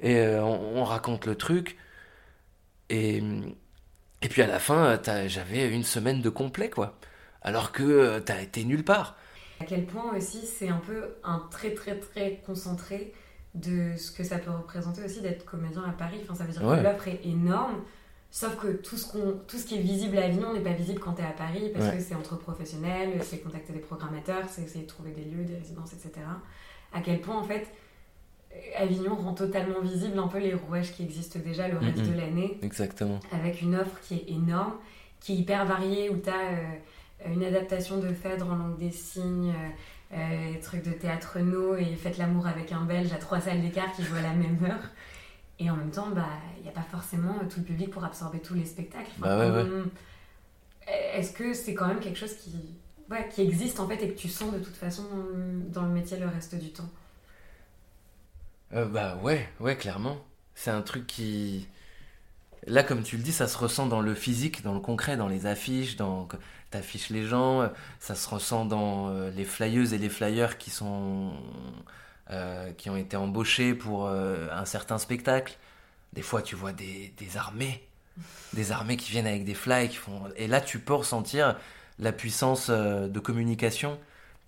Et 0.00 0.18
euh, 0.18 0.42
on, 0.42 0.82
raconte 0.84 1.26
le 1.26 1.34
truc. 1.34 1.76
Et, 2.88 3.22
et 4.22 4.28
puis 4.28 4.40
à 4.40 4.46
la 4.46 4.58
fin, 4.58 4.98
j'avais 5.26 5.68
une 5.68 5.84
semaine 5.84 6.22
de 6.22 6.30
complet, 6.30 6.70
quoi. 6.70 6.98
Alors 7.42 7.70
que 7.70 8.18
t'as 8.20 8.40
été 8.40 8.64
nulle 8.64 8.82
part. 8.82 9.16
À 9.60 9.66
quel 9.66 9.84
point 9.84 10.16
aussi 10.16 10.46
c'est 10.46 10.68
un 10.68 10.78
peu 10.78 11.16
un 11.22 11.46
très 11.50 11.74
très 11.74 11.98
très 11.98 12.40
concentré 12.46 13.12
de 13.54 13.94
ce 13.96 14.10
que 14.10 14.24
ça 14.24 14.38
peut 14.38 14.50
représenter 14.50 15.04
aussi 15.04 15.20
d'être 15.20 15.44
comédien 15.44 15.82
à 15.84 15.92
Paris. 15.92 16.20
Enfin, 16.22 16.34
ça 16.34 16.44
veut 16.44 16.52
dire 16.52 16.62
que 16.62 16.82
l'offre 16.82 17.08
est 17.08 17.20
énorme. 17.24 17.82
Sauf 18.32 18.56
que 18.56 18.68
tout 18.68 18.96
ce, 18.96 19.10
qu'on, 19.10 19.40
tout 19.48 19.58
ce 19.58 19.66
qui 19.66 19.76
est 19.76 19.80
visible 19.80 20.16
à 20.18 20.24
Avignon 20.26 20.54
n'est 20.54 20.60
pas 20.60 20.72
visible 20.72 21.00
quand 21.00 21.14
tu 21.14 21.22
es 21.22 21.24
à 21.24 21.32
Paris 21.32 21.70
parce 21.74 21.90
que 21.90 22.00
c'est 22.00 22.14
entre 22.14 22.36
professionnels, 22.36 23.20
c'est 23.24 23.38
contacter 23.38 23.72
des 23.72 23.80
programmateurs, 23.80 24.44
c'est 24.48 24.62
essayer 24.62 24.84
de 24.84 24.88
trouver 24.88 25.10
des 25.10 25.24
lieux, 25.24 25.44
des 25.44 25.56
résidences, 25.56 25.92
etc. 25.92 26.26
À 26.92 27.00
quel 27.00 27.20
point, 27.20 27.36
en 27.36 27.42
fait, 27.42 27.66
Avignon 28.76 29.14
rend 29.16 29.34
totalement 29.34 29.80
visible 29.80 30.18
un 30.18 30.28
peu 30.28 30.38
les 30.38 30.54
rouages 30.54 30.92
qui 30.92 31.02
existent 31.02 31.38
déjà 31.44 31.68
le 31.68 31.78
reste 31.78 32.02
de 32.02 32.16
l'année. 32.16 32.58
Exactement. 32.62 33.20
Avec 33.32 33.62
une 33.62 33.74
offre 33.74 33.98
qui 34.00 34.14
est 34.14 34.30
énorme, 34.30 34.74
qui 35.20 35.32
est 35.32 35.36
hyper 35.36 35.66
variée, 35.66 36.08
où 36.10 36.16
tu 36.16 36.30
as 36.30 36.52
euh, 36.52 37.32
une 37.34 37.44
adaptation 37.44 37.98
de 37.98 38.08
Phèdre 38.12 38.50
en 38.50 38.56
langue 38.56 38.78
des 38.78 38.90
signes, 38.90 39.52
euh, 40.12 40.16
euh 40.16 40.60
trucs 40.62 40.84
de 40.84 40.92
théâtre 40.92 41.38
no 41.38 41.76
et 41.76 41.94
Faites 41.96 42.18
l'amour 42.18 42.46
avec 42.46 42.72
un 42.72 42.82
Belge 42.82 43.12
à 43.12 43.16
trois 43.16 43.40
salles 43.40 43.60
d'écart 43.60 43.92
qui 43.92 44.02
jouent 44.02 44.16
à 44.16 44.22
la 44.22 44.34
même 44.34 44.58
heure. 44.64 44.90
Et 45.60 45.70
en 45.70 45.76
même 45.76 45.92
temps, 45.92 46.10
bah, 46.10 46.26
il 46.58 46.62
n'y 46.64 46.68
a 46.68 46.72
pas 46.72 46.82
forcément 46.90 47.34
tout 47.48 47.60
le 47.60 47.66
public 47.66 47.90
pour 47.90 48.04
absorber 48.04 48.40
tous 48.40 48.54
les 48.54 48.64
spectacles. 48.64 49.12
Bah 49.18 49.64
est-ce 50.86 51.32
que 51.32 51.54
c'est 51.54 51.74
quand 51.74 51.86
même 51.88 52.00
quelque 52.00 52.18
chose 52.18 52.34
qui, 52.34 52.52
qui 53.32 53.42
existe 53.42 53.80
en 53.80 53.88
fait 53.88 54.02
et 54.02 54.08
que 54.12 54.18
tu 54.18 54.28
sens 54.28 54.52
de 54.52 54.58
toute 54.58 54.76
façon 54.76 55.04
dans 55.68 55.82
le 55.82 55.90
métier 55.90 56.18
le 56.18 56.26
reste 56.26 56.54
du 56.56 56.72
temps? 56.72 56.88
Euh, 58.72 58.86
Bah 58.86 59.16
ouais, 59.22 59.48
ouais, 59.60 59.76
clairement. 59.76 60.18
C'est 60.54 60.70
un 60.70 60.82
truc 60.82 61.06
qui. 61.06 61.68
Là, 62.66 62.82
comme 62.84 63.02
tu 63.02 63.16
le 63.16 63.22
dis, 63.22 63.32
ça 63.32 63.48
se 63.48 63.58
ressent 63.58 63.86
dans 63.86 64.00
le 64.02 64.14
physique, 64.14 64.62
dans 64.62 64.74
le 64.74 64.80
concret, 64.80 65.16
dans 65.16 65.28
les 65.28 65.46
affiches, 65.46 65.96
dans 65.96 66.28
t'affiches 66.70 67.10
les 67.10 67.24
gens, 67.26 67.70
ça 68.00 68.14
se 68.14 68.28
ressent 68.28 68.64
dans 68.66 69.08
euh, 69.10 69.30
les 69.30 69.44
flyeuses 69.44 69.92
et 69.94 69.98
les 69.98 70.08
flyers 70.10 70.58
qui 70.58 70.70
sont 70.70 71.32
euh, 72.32 72.70
qui 72.74 72.88
ont 72.90 72.96
été 72.96 73.16
embauchés 73.16 73.74
pour 73.74 74.06
euh, 74.06 74.46
un 74.52 74.64
certain 74.64 74.98
spectacle. 74.98 75.58
Des 76.12 76.22
fois, 76.22 76.42
tu 76.42 76.54
vois 76.54 76.72
des, 76.72 77.12
des, 77.16 77.36
armées, 77.36 77.84
des 78.52 78.70
armées 78.70 78.96
qui 78.96 79.10
viennent 79.10 79.26
avec 79.26 79.44
des 79.44 79.54
fly, 79.54 79.88
qui 79.88 79.96
font... 79.96 80.22
et 80.36 80.46
là, 80.46 80.60
tu 80.60 80.78
peux 80.78 80.94
ressentir 80.94 81.56
la 81.98 82.12
puissance 82.12 82.68
euh, 82.70 83.08
de 83.08 83.18
communication 83.18 83.98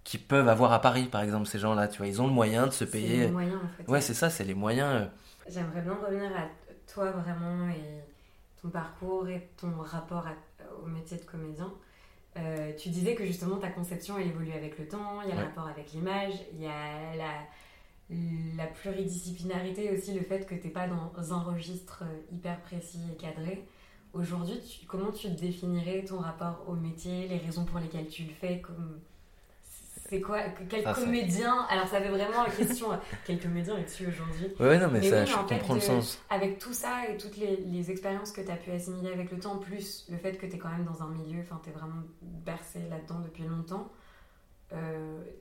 qu'ils 0.04 0.20
peuvent 0.20 0.48
avoir 0.48 0.72
à 0.72 0.80
Paris, 0.80 1.06
par 1.06 1.22
exemple, 1.22 1.48
ces 1.48 1.58
gens-là. 1.58 1.88
Tu 1.88 1.98
vois, 1.98 2.06
ils 2.06 2.22
ont 2.22 2.28
le 2.28 2.32
moyen 2.32 2.68
de 2.68 2.72
se 2.72 2.84
payer. 2.84 3.22
Les 3.22 3.30
moyens, 3.32 3.56
en 3.56 3.76
fait. 3.76 3.90
Ouais, 3.90 4.00
c'est 4.00 4.14
ça, 4.14 4.30
c'est 4.30 4.44
les 4.44 4.54
moyens. 4.54 5.08
J'aimerais 5.48 5.80
bien 5.80 5.94
revenir 5.94 6.30
à 6.36 6.46
toi 6.86 7.10
vraiment 7.10 7.68
et 7.68 8.00
ton 8.62 8.68
parcours 8.68 9.28
et 9.28 9.48
ton 9.60 9.72
rapport 9.80 10.28
au 10.84 10.86
métier 10.86 11.16
de 11.16 11.24
comédien. 11.24 11.72
tu 12.78 12.90
disais 12.90 13.16
que 13.16 13.26
justement 13.26 13.56
ta 13.56 13.70
conception 13.70 14.18
elle 14.18 14.28
évolue 14.28 14.52
avec 14.52 14.78
le 14.78 14.86
temps, 14.86 15.20
il 15.22 15.30
y 15.30 15.32
a 15.32 15.34
le 15.34 15.46
rapport 15.46 15.66
avec 15.66 15.90
l'image, 15.92 16.34
il 16.52 16.60
y 16.60 16.66
a 16.66 17.16
la, 17.16 17.32
la 18.56 18.66
pluridisciplinarité 18.66 19.90
aussi, 19.90 20.12
le 20.12 20.22
fait 20.22 20.46
que 20.46 20.54
tu 20.54 20.66
n'es 20.66 20.72
pas 20.72 20.86
dans 20.86 21.32
un 21.32 21.40
registre 21.40 22.02
euh, 22.02 22.34
hyper 22.34 22.60
précis 22.62 23.00
et 23.12 23.16
cadré. 23.16 23.64
Aujourd'hui, 24.12 24.60
comment 24.86 25.10
tu 25.10 25.30
définirais 25.30 26.04
ton 26.04 26.18
rapport 26.18 26.64
au 26.68 26.74
métier, 26.74 27.28
les 27.28 27.38
raisons 27.38 27.64
pour 27.64 27.78
lesquelles 27.78 28.08
tu 28.08 28.24
le 28.24 28.32
fais 28.32 28.60
comme... 28.60 29.00
C'est 30.08 30.20
quoi 30.20 30.40
Quel 30.68 30.82
ah, 30.84 30.92
comédien 30.92 31.66
Alors, 31.70 31.88
ça 31.88 31.96
avait 31.96 32.10
vraiment 32.10 32.42
la 32.44 32.50
question 32.50 32.92
euh, 32.92 32.96
quel 33.24 33.40
comédien 33.40 33.78
es-tu 33.78 34.06
aujourd'hui? 34.06 34.48
Ouais, 34.60 34.78
non, 34.78 34.88
mais, 34.92 35.08
ça, 35.08 35.24
je 35.24 35.34
comprends 35.34 35.74
le 35.74 35.80
sens. 35.80 36.20
Avec 36.28 36.58
tout 36.58 36.74
ça 36.74 37.08
et 37.08 37.16
toutes 37.16 37.38
les, 37.38 37.56
les 37.56 37.90
expériences 37.90 38.32
que 38.32 38.42
tu 38.42 38.50
as 38.50 38.56
pu 38.56 38.70
assimiler 38.72 39.10
avec 39.10 39.30
le 39.30 39.38
temps, 39.38 39.56
plus 39.56 40.06
le 40.10 40.18
fait 40.18 40.36
que 40.36 40.44
tu 40.44 40.56
es 40.56 40.58
quand 40.58 40.68
même 40.68 40.84
dans 40.84 41.02
un 41.02 41.08
milieu, 41.08 41.40
enfin, 41.40 41.58
tu 41.64 41.70
es 41.70 41.72
vraiment 41.72 42.02
bercé 42.20 42.80
là-dedans 42.90 43.20
depuis 43.20 43.44
longtemps 43.44 43.90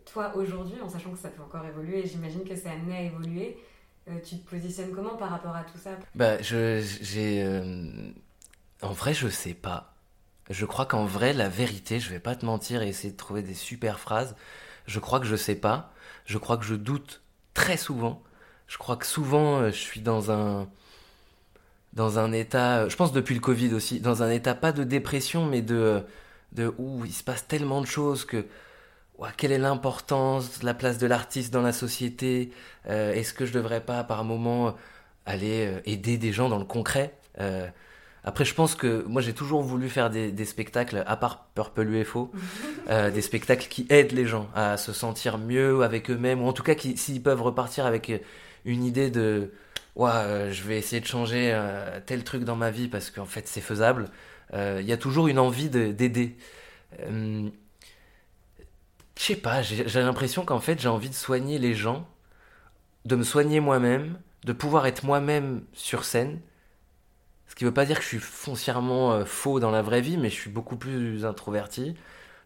toi 0.05 0.35
aujourd'hui, 0.35 0.81
en 0.81 0.89
sachant 0.89 1.11
que 1.11 1.19
ça 1.19 1.29
peut 1.29 1.41
encore 1.41 1.65
évoluer, 1.65 1.99
et 1.99 2.07
j'imagine 2.07 2.43
que 2.43 2.55
c'est 2.55 2.69
amené 2.69 2.95
à 2.97 3.01
évoluer, 3.01 3.57
euh, 4.09 4.19
tu 4.23 4.37
te 4.37 4.49
positionnes 4.49 4.91
comment 4.91 5.15
par 5.15 5.29
rapport 5.29 5.55
à 5.55 5.63
tout 5.63 5.77
ça? 5.77 5.91
Bah, 6.15 6.41
j'ai, 6.41 7.43
euh, 7.43 8.11
en 8.81 8.91
vrai, 8.91 9.13
je 9.13 9.27
sais 9.27 9.53
pas. 9.53 9.93
Je 10.49 10.65
crois 10.65 10.85
qu'en 10.85 11.05
vrai, 11.05 11.33
la 11.33 11.49
vérité, 11.49 11.99
je 11.99 12.09
vais 12.09 12.19
pas 12.19 12.35
te 12.35 12.45
mentir 12.45 12.81
et 12.81 12.87
essayer 12.89 13.11
de 13.11 13.17
trouver 13.17 13.41
des 13.43 13.53
super 13.53 13.99
phrases. 13.99 14.35
Je 14.87 14.99
crois 14.99 15.19
que 15.19 15.25
je 15.25 15.35
sais 15.35 15.55
pas. 15.55 15.93
Je 16.25 16.37
crois 16.37 16.57
que 16.57 16.65
je 16.65 16.75
doute 16.75 17.21
très 17.53 17.77
souvent. 17.77 18.23
Je 18.67 18.77
crois 18.77 18.97
que 18.97 19.05
souvent, 19.05 19.65
je 19.67 19.71
suis 19.71 20.01
dans 20.01 20.31
un 20.31 20.67
dans 21.93 22.19
un 22.19 22.31
état, 22.31 22.87
je 22.87 22.95
pense 22.95 23.11
depuis 23.11 23.35
le 23.35 23.41
Covid 23.41 23.73
aussi, 23.73 23.99
dans 23.99 24.23
un 24.23 24.29
état 24.29 24.55
pas 24.55 24.71
de 24.71 24.83
dépression, 24.83 25.45
mais 25.45 25.61
de 25.61 26.03
de 26.53 26.73
il 27.05 27.13
se 27.13 27.23
passe 27.23 27.47
tellement 27.47 27.81
de 27.81 27.85
choses 27.85 28.25
que 28.25 28.45
quelle 29.37 29.51
est 29.51 29.57
l'importance, 29.57 30.63
la 30.63 30.73
place 30.73 30.97
de 30.97 31.07
l'artiste 31.07 31.53
dans 31.53 31.61
la 31.61 31.73
société? 31.73 32.51
Euh, 32.89 33.13
Est-ce 33.13 33.33
que 33.33 33.45
je 33.45 33.53
devrais 33.53 33.81
pas 33.81 34.03
par 34.03 34.23
moment 34.23 34.75
aller 35.25 35.67
euh, 35.67 35.79
aider 35.85 36.17
des 36.17 36.31
gens 36.31 36.49
dans 36.49 36.57
le 36.57 36.65
concret? 36.65 37.13
Euh, 37.39 37.67
Après, 38.23 38.45
je 38.45 38.53
pense 38.55 38.75
que 38.75 39.03
moi 39.07 39.21
j'ai 39.21 39.33
toujours 39.33 39.61
voulu 39.61 39.89
faire 39.89 40.09
des, 40.09 40.45
spectacles, 40.45 41.03
à 41.05 41.15
part 41.17 41.45
Purple 41.55 41.87
UFO, 41.89 42.31
des 42.89 43.21
spectacles 43.21 43.67
qui 43.67 43.85
aident 43.89 44.11
les 44.11 44.25
gens 44.25 44.47
à 44.55 44.77
se 44.77 44.93
sentir 44.93 45.37
mieux 45.37 45.83
avec 45.83 46.09
eux-mêmes, 46.09 46.41
ou 46.41 46.47
en 46.47 46.53
tout 46.53 46.63
cas 46.63 46.75
s'ils 46.75 47.21
peuvent 47.21 47.41
repartir 47.41 47.85
avec 47.85 48.11
une 48.65 48.83
idée 48.83 49.09
de 49.09 49.51
ouais, 49.95 50.49
je 50.51 50.63
vais 50.63 50.77
essayer 50.77 51.01
de 51.01 51.07
changer 51.07 51.59
tel 52.05 52.23
truc 52.23 52.43
dans 52.43 52.55
ma 52.55 52.69
vie 52.69 52.87
parce 52.87 53.09
qu'en 53.09 53.25
fait 53.25 53.47
c'est 53.47 53.61
faisable. 53.61 54.09
Il 54.53 54.85
y 54.85 54.93
a 54.93 54.97
toujours 54.97 55.27
une 55.27 55.39
envie 55.39 55.69
d'aider 55.69 56.37
je 59.21 59.27
sais 59.27 59.35
pas, 59.35 59.61
j'ai 59.61 60.01
l'impression 60.01 60.45
qu'en 60.45 60.59
fait 60.59 60.79
j'ai 60.79 60.87
envie 60.87 61.09
de 61.09 61.13
soigner 61.13 61.59
les 61.59 61.75
gens, 61.75 62.07
de 63.05 63.15
me 63.15 63.23
soigner 63.23 63.59
moi-même, 63.59 64.19
de 64.45 64.51
pouvoir 64.51 64.87
être 64.87 65.03
moi-même 65.05 65.63
sur 65.73 66.05
scène. 66.05 66.41
Ce 67.47 67.53
qui 67.53 67.63
veut 67.63 67.73
pas 67.73 67.85
dire 67.85 67.97
que 67.97 68.03
je 68.03 68.07
suis 68.07 68.19
foncièrement 68.19 69.11
euh, 69.11 69.25
faux 69.25 69.59
dans 69.59 69.69
la 69.69 69.83
vraie 69.83 70.01
vie, 70.01 70.17
mais 70.17 70.31
je 70.31 70.35
suis 70.35 70.49
beaucoup 70.49 70.75
plus 70.75 71.23
introverti. 71.23 71.95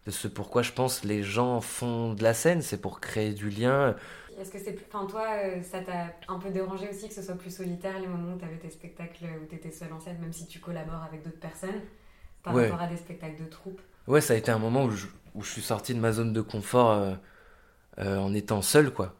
De 0.04 0.10
ce 0.10 0.28
pourquoi 0.28 0.60
je 0.60 0.72
pense 0.72 1.02
les 1.02 1.22
gens 1.22 1.62
font 1.62 2.12
de 2.12 2.22
la 2.22 2.34
scène, 2.34 2.60
c'est 2.60 2.80
pour 2.80 3.00
créer 3.00 3.32
du 3.32 3.48
lien. 3.48 3.96
Est-ce 4.38 4.50
que 4.50 4.58
c'est 4.58 4.76
enfin 4.92 5.06
toi 5.06 5.24
euh, 5.46 5.62
ça 5.62 5.80
t'a 5.80 6.12
un 6.28 6.38
peu 6.38 6.50
dérangé 6.50 6.90
aussi 6.90 7.08
que 7.08 7.14
ce 7.14 7.22
soit 7.22 7.36
plus 7.36 7.56
solitaire 7.56 7.98
les 7.98 8.06
moments 8.06 8.34
où 8.34 8.38
tu 8.38 8.44
avais 8.44 8.58
tes 8.58 8.68
spectacles 8.68 9.24
où 9.42 9.46
tu 9.46 9.54
étais 9.54 9.70
seul 9.70 9.94
en 9.94 10.00
scène 10.00 10.18
même 10.20 10.34
si 10.34 10.46
tu 10.46 10.60
collabores 10.60 11.04
avec 11.04 11.22
d'autres 11.22 11.40
personnes 11.40 11.80
par 12.42 12.54
rapport 12.54 12.82
à 12.82 12.86
des 12.86 12.98
spectacles 12.98 13.42
de 13.42 13.48
troupe? 13.48 13.80
Ouais, 14.06 14.20
ça 14.20 14.34
a 14.34 14.36
été 14.36 14.50
un 14.52 14.58
moment 14.58 14.84
où 14.84 14.90
je, 14.90 15.06
où 15.36 15.42
je 15.42 15.50
suis 15.50 15.62
sorti 15.62 15.94
de 15.94 16.00
ma 16.00 16.12
zone 16.12 16.32
de 16.32 16.40
confort 16.40 16.90
euh, 16.90 17.14
euh, 17.98 18.18
en 18.18 18.34
étant 18.34 18.62
seul, 18.62 18.92
quoi. 18.92 19.14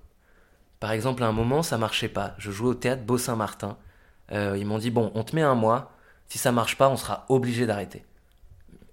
Par 0.80 0.90
exemple, 0.90 1.22
à 1.22 1.26
un 1.26 1.32
moment, 1.32 1.62
ça 1.62 1.78
marchait 1.78 2.08
pas. 2.08 2.34
Je 2.38 2.50
jouais 2.50 2.70
au 2.70 2.74
théâtre 2.74 3.02
Beau-Saint-Martin. 3.02 3.78
Euh, 4.32 4.56
ils 4.58 4.66
m'ont 4.66 4.78
dit 4.78 4.90
bon, 4.90 5.12
on 5.14 5.22
te 5.24 5.34
met 5.34 5.42
un 5.42 5.54
mois. 5.54 5.92
Si 6.28 6.38
ça 6.38 6.52
marche 6.52 6.76
pas, 6.76 6.88
on 6.88 6.96
sera 6.96 7.24
obligé 7.28 7.66
d'arrêter. 7.66 8.04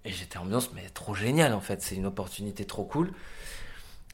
Et 0.05 0.12
j'étais 0.12 0.38
ambiance, 0.38 0.71
mais 0.73 0.88
trop 0.89 1.15
génial 1.15 1.53
en 1.53 1.59
fait. 1.62 1.81
C'est 1.81 1.95
une 1.95 2.05
opportunité 2.05 2.65
trop 2.65 2.83
cool. 2.83 3.12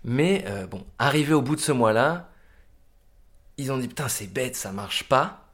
Mais 0.04 0.46
bon, 0.72 0.86
arrivé 0.98 1.34
au 1.34 1.42
bout 1.42 1.56
de 1.56 1.62
ce 1.62 1.72
mois-là, 1.72 2.30
ils 3.58 3.72
ont 3.72 3.78
dit 3.78 3.88
putain, 3.88 4.08
c'est 4.08 4.28
bête, 4.28 4.56
ça 4.56 4.72
marche 4.72 5.04
pas. 5.10 5.50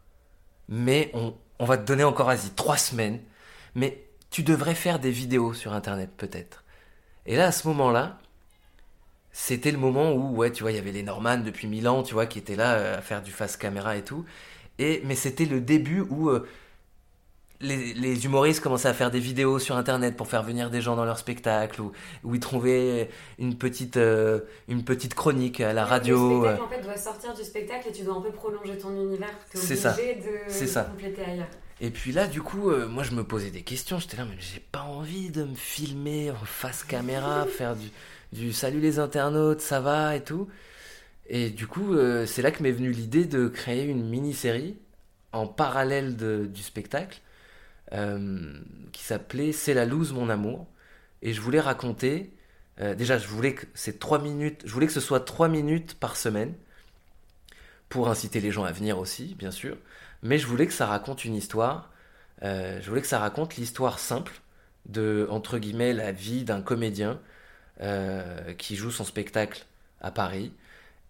Mais 0.69 1.09
on, 1.13 1.35
on 1.59 1.65
va 1.65 1.77
te 1.77 1.85
donner 1.85 2.03
encore, 2.03 2.27
vas-y, 2.27 2.51
trois 2.51 2.77
semaines. 2.77 3.19
Mais 3.73 4.05
tu 4.29 4.43
devrais 4.43 4.75
faire 4.75 4.99
des 4.99 5.11
vidéos 5.11 5.53
sur 5.53 5.73
internet 5.73 6.11
peut-être. 6.15 6.64
Et 7.25 7.35
là, 7.35 7.47
à 7.47 7.51
ce 7.51 7.67
moment-là, 7.67 8.17
c'était 9.31 9.71
le 9.71 9.77
moment 9.77 10.13
où, 10.13 10.35
ouais, 10.35 10.51
tu 10.51 10.63
vois, 10.63 10.71
il 10.71 10.75
y 10.75 10.79
avait 10.79 10.91
les 10.91 11.03
Norman 11.03 11.37
depuis 11.37 11.67
mille 11.67 11.87
ans, 11.87 12.03
tu 12.03 12.13
vois, 12.13 12.25
qui 12.25 12.39
étaient 12.39 12.55
là 12.55 12.75
euh, 12.75 12.97
à 12.97 13.01
faire 13.01 13.21
du 13.21 13.31
face 13.31 13.57
caméra 13.57 13.97
et 13.97 14.03
tout. 14.03 14.25
Et, 14.79 15.01
mais 15.05 15.15
c'était 15.15 15.45
le 15.45 15.59
début 15.59 16.01
où 16.01 16.29
euh, 16.29 16.47
les, 17.59 18.25
humoristes 18.25 18.61
commençaient 18.61 18.89
à 18.89 18.93
faire 18.93 19.11
des 19.11 19.19
vidéos 19.19 19.59
sur 19.59 19.75
Internet 19.75 20.15
pour 20.15 20.27
faire 20.27 20.43
venir 20.43 20.69
des 20.69 20.81
gens 20.81 20.95
dans 20.95 21.05
leur 21.05 21.17
spectacle, 21.17 21.81
où, 21.81 21.91
où 22.23 22.35
ils 22.35 22.39
trouvaient 22.39 23.09
une 23.39 23.57
petite, 23.57 23.97
euh, 23.97 24.41
une 24.67 24.83
petite 24.83 25.15
chronique 25.15 25.61
à 25.61 25.73
la 25.73 25.83
radio. 25.83 26.43
Le 26.43 26.47
spectacle, 26.47 26.63
en 26.63 26.69
fait, 26.69 26.81
doit 26.81 26.97
sortir 26.97 27.33
du 27.33 27.43
spectacle 27.43 27.89
et 27.89 27.91
tu 27.91 28.03
dois 28.03 28.15
un 28.15 28.21
peu 28.21 28.31
prolonger 28.31 28.77
ton 28.77 28.91
univers. 28.91 29.33
C'est 29.53 29.75
ça. 29.75 29.93
de, 29.93 30.21
de 30.21 30.91
compléter 30.91 31.23
ailleurs. 31.25 31.47
Et 31.81 31.89
puis 31.89 32.11
là, 32.11 32.27
du 32.27 32.41
coup, 32.41 32.69
euh, 32.69 32.87
moi 32.87 33.03
je 33.03 33.11
me 33.11 33.23
posais 33.23 33.51
des 33.51 33.61
questions. 33.63 33.99
J'étais 33.99 34.17
là, 34.17 34.25
mais 34.25 34.35
j'ai 34.39 34.59
pas 34.59 34.83
envie 34.83 35.29
de 35.29 35.43
me 35.43 35.55
filmer 35.55 36.31
en 36.31 36.45
face 36.45 36.83
caméra, 36.83 37.45
faire 37.45 37.75
du, 38.31 38.53
salut 38.53 38.79
les 38.79 38.99
internautes, 38.99 39.61
ça 39.61 39.81
va 39.81 40.15
et 40.15 40.23
tout. 40.23 40.49
Et 41.27 41.49
du 41.49 41.67
coup, 41.67 41.93
euh, 41.95 42.25
c'est 42.25 42.41
là 42.41 42.51
que 42.51 42.63
m'est 42.63 42.71
venue 42.71 42.91
l'idée 42.91 43.25
de 43.25 43.47
créer 43.47 43.85
une 43.85 44.07
mini-série 44.07 44.77
en 45.33 45.47
parallèle 45.47 46.15
du 46.17 46.63
spectacle 46.63 47.19
euh, 47.93 48.53
qui 48.93 49.03
s'appelait 49.03 49.51
C'est 49.51 49.73
la 49.73 49.85
loose, 49.85 50.13
mon 50.13 50.29
amour. 50.29 50.67
Et 51.21 51.33
je 51.33 51.41
voulais 51.41 51.59
raconter. 51.59 52.31
déjà, 52.79 53.17
je 53.17 53.27
voulais 53.27 53.53
que 53.55 53.65
c'est 53.73 53.99
trois 53.99 54.19
minutes. 54.19 54.61
Je 54.65 54.71
voulais 54.73 54.87
que 54.87 54.93
ce 54.93 54.99
soit 54.99 55.21
trois 55.21 55.49
minutes 55.49 55.95
par 55.99 56.15
semaine 56.17 56.53
pour 57.89 58.09
inciter 58.09 58.39
les 58.41 58.51
gens 58.51 58.63
à 58.63 58.71
venir 58.71 58.99
aussi, 58.99 59.35
bien 59.35 59.51
sûr 59.51 59.77
mais 60.25 60.39
je 60.39 60.47
voulais 60.47 60.65
que 60.65 60.73
ça 60.73 60.87
raconte 60.87 61.23
une 61.23 61.35
histoire. 61.35 61.91
Euh, 62.43 62.79
je 62.81 62.89
voulais 62.89 63.01
que 63.01 63.07
ça 63.07 63.19
raconte 63.19 63.57
l'histoire 63.57 63.99
simple 63.99 64.33
de, 64.87 65.27
entre 65.29 65.59
guillemets, 65.59 65.93
la 65.93 66.11
vie 66.11 66.43
d'un 66.43 66.61
comédien 66.61 67.19
euh, 67.81 68.53
qui 68.53 68.75
joue 68.75 68.91
son 68.91 69.03
spectacle 69.03 69.65
à 70.01 70.09
Paris 70.11 70.51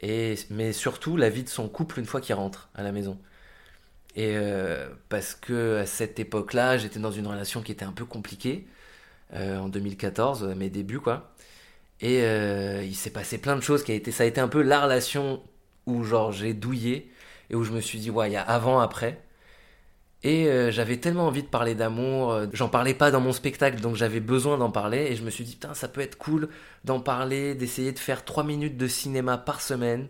et, 0.02 0.36
mais 0.50 0.74
surtout 0.74 1.16
la 1.16 1.30
vie 1.30 1.44
de 1.44 1.50
son 1.50 1.70
couple 1.70 2.00
une 2.00 2.06
fois 2.06 2.20
qu'il 2.20 2.36
rentre 2.36 2.70
à 2.76 2.84
la 2.84 2.92
maison. 2.92 3.18
Et 4.18 4.36
euh, 4.36 4.90
parce 5.10 5.34
que 5.34 5.78
à 5.78 5.86
cette 5.86 6.20
époque-là, 6.20 6.78
j'étais 6.78 7.00
dans 7.00 7.12
une 7.12 7.28
relation 7.28 7.62
qui 7.62 7.72
était 7.72 7.86
un 7.86 7.94
peu 7.94 8.06
compliquée, 8.06 8.68
en 9.34 9.68
2014, 9.68 10.56
mes 10.56 10.70
débuts, 10.70 11.02
quoi. 11.02 11.34
Et 12.00 12.20
il 12.86 12.96
s'est 12.96 13.10
passé 13.10 13.38
plein 13.38 13.56
de 13.56 13.62
choses 13.62 13.84
qui 13.84 13.92
a 13.92 13.96
été, 13.96 14.12
ça 14.12 14.24
a 14.24 14.26
été 14.28 14.40
un 14.40 14.48
peu 14.48 14.62
la 14.62 14.82
relation 14.82 15.44
où 15.86 16.04
genre 16.04 16.32
j'ai 16.32 16.54
douillé 16.54 17.12
et 17.50 17.56
où 17.56 17.64
je 17.64 17.72
me 17.72 17.82
suis 17.82 18.00
dit 18.00 18.10
ouais 18.10 18.30
il 18.30 18.34
y 18.34 18.38
a 18.38 18.42
avant 18.42 18.80
après 18.80 19.22
et 20.26 20.48
euh, 20.48 20.72
j'avais 20.72 20.98
tellement 20.98 21.28
envie 21.28 21.44
de 21.44 21.48
parler 21.48 21.76
d'amour, 21.76 22.32
euh, 22.32 22.48
j'en 22.52 22.68
parlais 22.68 22.96
pas 22.96 23.12
dans 23.12 23.20
mon 23.20 23.32
spectacle, 23.32 23.80
donc 23.80 23.96
j'avais 23.96 24.20
besoin 24.20 24.58
d'en 24.58 24.72
parler. 24.72 25.06
Et 25.12 25.16
je 25.16 25.22
me 25.22 25.30
suis 25.30 25.44
dit, 25.44 25.54
putain, 25.54 25.76
ça 25.76 25.88
peut 25.88 26.02
être 26.02 26.18
cool 26.18 26.50
d'en 26.84 27.00
parler, 27.00 27.54
d'essayer 27.54 27.92
de 27.92 28.00
faire 28.00 28.26
3 28.26 28.44
minutes 28.44 28.76
de 28.76 28.88
cinéma 28.88 29.38
par 29.38 29.62
semaine, 29.62 30.08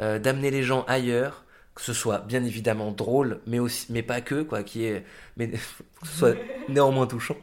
euh, 0.00 0.18
d'amener 0.18 0.50
les 0.50 0.62
gens 0.62 0.84
ailleurs, 0.88 1.46
que 1.74 1.80
ce 1.80 1.94
soit 1.94 2.18
bien 2.18 2.44
évidemment 2.44 2.92
drôle, 2.92 3.40
mais, 3.46 3.58
aussi, 3.58 3.86
mais 3.88 4.02
pas 4.02 4.20
que, 4.20 4.42
quoi, 4.42 4.62
qui 4.62 4.84
est, 4.84 5.06
mais 5.38 5.48
que 6.02 6.06
ce 6.06 6.18
soit 6.18 6.34
néanmoins 6.68 7.06
touchant, 7.06 7.38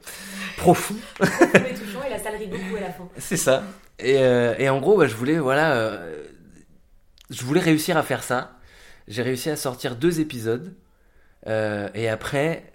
profond. 0.57 0.93
mais 1.19 1.73
touchant 1.73 2.03
et 2.05 2.11
la 2.11 2.19
salle 2.19 2.38
beaucoup 2.47 2.75
à 2.77 2.81
la 2.81 2.91
fin. 2.91 3.09
C'est 3.17 3.38
ça. 3.38 3.63
Et, 3.97 4.17
et, 4.59 4.69
en 4.69 4.79
gros, 4.79 4.97
bah, 4.97 5.07
je 5.07 5.15
voulais, 5.15 5.39
voilà, 5.39 5.99
je 7.31 7.43
voulais 7.43 7.61
réussir 7.61 7.97
à 7.97 8.03
faire 8.03 8.21
ça. 8.21 8.59
J'ai 9.08 9.22
réussi 9.22 9.49
à 9.49 9.56
sortir 9.56 9.95
deux 9.95 10.20
épisodes. 10.20 10.76
Euh, 11.47 11.89
et 11.93 12.08
après, 12.10 12.72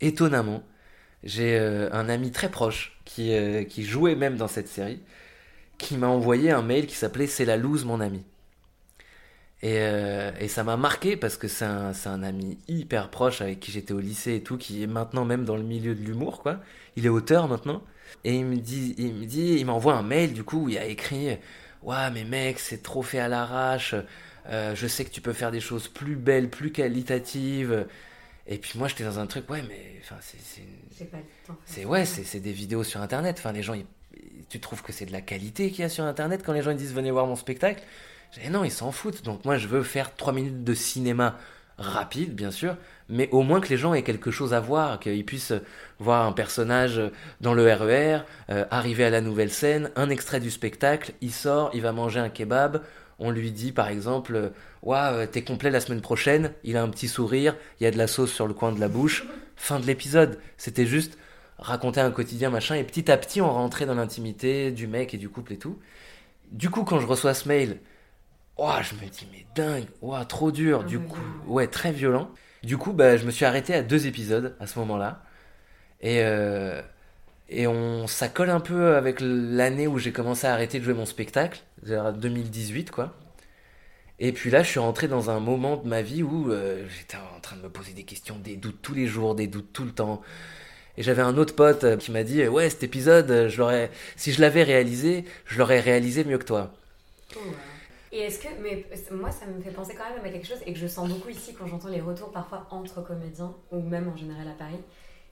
étonnamment, 0.00 0.62
j'ai 1.24 1.58
euh, 1.58 1.90
un 1.92 2.08
ami 2.08 2.30
très 2.30 2.50
proche 2.50 3.00
qui, 3.04 3.34
euh, 3.34 3.64
qui 3.64 3.84
jouait 3.84 4.14
même 4.14 4.36
dans 4.36 4.48
cette 4.48 4.68
série, 4.68 5.00
qui 5.78 5.96
m'a 5.96 6.08
envoyé 6.08 6.50
un 6.50 6.62
mail 6.62 6.86
qui 6.86 6.94
s'appelait 6.94 7.26
C'est 7.26 7.44
la 7.44 7.56
loose, 7.56 7.84
mon 7.84 8.00
ami. 8.00 8.24
Et, 9.64 9.78
et 10.40 10.48
ça 10.48 10.64
m'a 10.64 10.76
marqué 10.76 11.16
parce 11.16 11.36
que 11.36 11.46
c'est 11.46 11.64
un, 11.64 12.22
ami 12.24 12.58
hyper 12.66 13.10
proche 13.10 13.40
avec 13.40 13.60
qui 13.60 13.70
j'étais 13.70 13.92
au 13.92 14.00
lycée 14.00 14.34
et 14.34 14.42
tout, 14.42 14.56
qui 14.58 14.82
est 14.82 14.88
maintenant 14.88 15.24
même 15.24 15.44
dans 15.44 15.56
le 15.56 15.62
milieu 15.62 15.94
de 15.94 16.00
l'humour, 16.00 16.42
quoi. 16.42 16.58
Il 16.96 17.06
est 17.06 17.08
auteur 17.08 17.46
maintenant. 17.46 17.80
Et 18.24 18.34
il 18.34 18.44
me 18.44 18.56
dit, 18.56 18.96
il 18.98 19.14
me 19.14 19.24
dit, 19.24 19.64
m'envoie 19.64 19.94
un 19.94 20.02
mail 20.02 20.32
du 20.32 20.42
coup 20.42 20.64
où 20.64 20.68
il 20.68 20.78
a 20.78 20.86
écrit 20.86 21.38
Ouais, 21.82 22.10
mais 22.12 22.24
mec, 22.24 22.58
c'est 22.58 22.82
trop 22.82 23.02
fait 23.02 23.18
à 23.18 23.28
l'arrache. 23.28 23.94
Je 24.50 24.86
sais 24.86 25.04
que 25.04 25.10
tu 25.10 25.20
peux 25.20 25.32
faire 25.32 25.50
des 25.50 25.60
choses 25.60 25.88
plus 25.88 26.16
belles, 26.16 26.48
plus 26.48 26.72
qualitatives. 26.72 27.86
Et 28.46 28.58
puis 28.58 28.78
moi, 28.78 28.88
j'étais 28.88 29.04
dans 29.04 29.18
un 29.18 29.26
truc, 29.26 29.48
ouais, 29.50 29.62
mais 29.68 30.00
enfin, 30.02 30.16
c'est. 30.20 30.38
C'est 31.66 31.84
ouais, 31.84 32.04
c'est 32.04 32.40
des 32.40 32.52
vidéos 32.52 32.84
sur 32.84 33.00
Internet. 33.00 33.36
Enfin, 33.38 33.52
les 33.52 33.62
gens, 33.62 33.74
tu 34.48 34.60
trouves 34.60 34.82
que 34.82 34.92
c'est 34.92 35.06
de 35.06 35.12
la 35.12 35.20
qualité 35.20 35.70
qu'il 35.70 35.80
y 35.80 35.84
a 35.84 35.88
sur 35.88 36.04
Internet 36.04 36.42
quand 36.44 36.52
les 36.52 36.62
gens 36.62 36.70
ils 36.70 36.76
disent 36.76 36.92
venez 36.92 37.10
voir 37.10 37.26
mon 37.26 37.36
spectacle? 37.36 37.82
J'ai 38.32 38.48
non, 38.48 38.64
ils 38.64 38.70
s'en 38.70 38.92
foutent. 38.92 39.22
Donc 39.22 39.44
moi, 39.44 39.58
je 39.58 39.68
veux 39.68 39.82
faire 39.82 40.14
trois 40.14 40.32
minutes 40.32 40.64
de 40.64 40.74
cinéma 40.74 41.38
rapide, 41.78 42.34
bien 42.34 42.50
sûr, 42.50 42.76
mais 43.08 43.28
au 43.32 43.42
moins 43.42 43.60
que 43.60 43.68
les 43.68 43.76
gens 43.76 43.94
aient 43.94 44.02
quelque 44.02 44.30
chose 44.30 44.54
à 44.54 44.60
voir, 44.60 45.00
qu'ils 45.00 45.24
puissent 45.24 45.54
voir 45.98 46.26
un 46.26 46.32
personnage 46.32 47.00
dans 47.40 47.54
le 47.54 47.64
RER, 47.64 48.16
e 48.16 48.20
euh, 48.50 48.64
arriver 48.70 49.04
à 49.04 49.10
la 49.10 49.20
nouvelle 49.20 49.50
scène, 49.50 49.90
un 49.96 50.10
extrait 50.10 50.40
du 50.40 50.50
spectacle, 50.50 51.12
il 51.20 51.32
sort, 51.32 51.70
il 51.74 51.82
va 51.82 51.92
manger 51.92 52.20
un 52.20 52.28
kebab, 52.28 52.82
on 53.22 53.30
lui 53.30 53.52
dit 53.52 53.72
par 53.72 53.88
exemple 53.88 54.52
Waouh, 54.82 55.26
t'es 55.26 55.42
complet 55.42 55.70
la 55.70 55.80
semaine 55.80 56.00
prochaine, 56.00 56.52
il 56.64 56.76
a 56.76 56.82
un 56.82 56.88
petit 56.88 57.08
sourire, 57.08 57.56
il 57.80 57.84
y 57.84 57.86
a 57.86 57.90
de 57.90 57.98
la 57.98 58.06
sauce 58.06 58.32
sur 58.32 58.46
le 58.46 58.54
coin 58.54 58.72
de 58.72 58.80
la 58.80 58.88
bouche. 58.88 59.24
Fin 59.56 59.78
de 59.80 59.86
l'épisode. 59.86 60.38
C'était 60.56 60.86
juste 60.86 61.18
raconter 61.58 62.00
un 62.00 62.10
quotidien, 62.10 62.50
machin, 62.50 62.74
et 62.74 62.84
petit 62.84 63.10
à 63.10 63.16
petit 63.16 63.40
on 63.40 63.52
rentrait 63.52 63.86
dans 63.86 63.94
l'intimité 63.94 64.72
du 64.72 64.86
mec 64.86 65.14
et 65.14 65.18
du 65.18 65.28
couple 65.28 65.52
et 65.52 65.58
tout. 65.58 65.78
Du 66.50 66.68
coup, 66.68 66.84
quand 66.84 67.00
je 67.00 67.06
reçois 67.06 67.34
ce 67.34 67.48
mail, 67.48 67.78
Ouah, 68.58 68.82
je 68.82 68.94
me 68.94 69.08
dis, 69.08 69.26
mais 69.32 69.46
dingue, 69.54 69.86
ouah, 70.02 70.24
trop 70.24 70.52
dur, 70.52 70.84
du 70.84 70.98
coup, 70.98 71.18
ouais, 71.46 71.66
très 71.66 71.90
violent. 71.90 72.30
Du 72.62 72.76
coup, 72.76 72.92
bah, 72.92 73.16
je 73.16 73.24
me 73.24 73.30
suis 73.30 73.44
arrêté 73.44 73.74
à 73.74 73.82
deux 73.82 74.06
épisodes 74.06 74.54
à 74.60 74.66
ce 74.66 74.78
moment-là. 74.80 75.22
Et, 76.00 76.22
euh, 76.22 76.82
et 77.52 77.66
on, 77.66 78.06
ça 78.06 78.28
colle 78.28 78.50
un 78.50 78.60
peu 78.60 78.96
avec 78.96 79.18
l'année 79.20 79.86
où 79.86 79.98
j'ai 79.98 80.12
commencé 80.12 80.46
à 80.46 80.52
arrêter 80.52 80.78
de 80.78 80.84
jouer 80.84 80.94
mon 80.94 81.06
spectacle, 81.06 81.62
2018 81.84 82.90
quoi. 82.90 83.14
Et 84.18 84.32
puis 84.32 84.50
là, 84.50 84.62
je 84.62 84.68
suis 84.68 84.78
rentré 84.78 85.08
dans 85.08 85.30
un 85.30 85.40
moment 85.40 85.76
de 85.76 85.88
ma 85.88 86.00
vie 86.00 86.22
où 86.22 86.50
euh, 86.50 86.86
j'étais 86.88 87.16
en 87.16 87.40
train 87.40 87.56
de 87.56 87.62
me 87.62 87.68
poser 87.68 87.92
des 87.92 88.04
questions, 88.04 88.38
des 88.38 88.56
doutes 88.56 88.80
tous 88.80 88.94
les 88.94 89.06
jours, 89.06 89.34
des 89.34 89.48
doutes 89.48 89.72
tout 89.72 89.84
le 89.84 89.90
temps. 89.90 90.22
Et 90.96 91.02
j'avais 91.02 91.22
un 91.22 91.36
autre 91.36 91.56
pote 91.56 91.84
euh, 91.84 91.96
qui 91.96 92.12
m'a 92.12 92.22
dit 92.22 92.46
ouais 92.46 92.70
cet 92.70 92.84
épisode, 92.84 93.48
je 93.48 93.58
l'aurais, 93.58 93.90
si 94.16 94.32
je 94.32 94.40
l'avais 94.40 94.62
réalisé, 94.62 95.24
je 95.46 95.58
l'aurais 95.58 95.80
réalisé 95.80 96.24
mieux 96.24 96.38
que 96.38 96.44
toi. 96.44 96.70
Oh, 97.36 97.40
et 98.12 98.20
est-ce 98.20 98.38
que, 98.38 98.48
mais 98.62 98.86
moi 99.10 99.30
ça 99.30 99.46
me 99.46 99.60
fait 99.60 99.70
penser 99.70 99.94
quand 99.94 100.14
même 100.14 100.24
à 100.24 100.28
quelque 100.28 100.46
chose 100.46 100.60
et 100.66 100.72
que 100.72 100.78
je 100.78 100.86
sens 100.86 101.08
beaucoup 101.08 101.30
ici 101.30 101.54
quand 101.58 101.66
j'entends 101.66 101.88
les 101.88 102.00
retours 102.00 102.30
parfois 102.30 102.66
entre 102.70 103.02
comédiens 103.02 103.54
ou 103.70 103.80
même 103.80 104.08
en 104.08 104.16
général 104.16 104.46
à 104.46 104.52
Paris, 104.52 104.80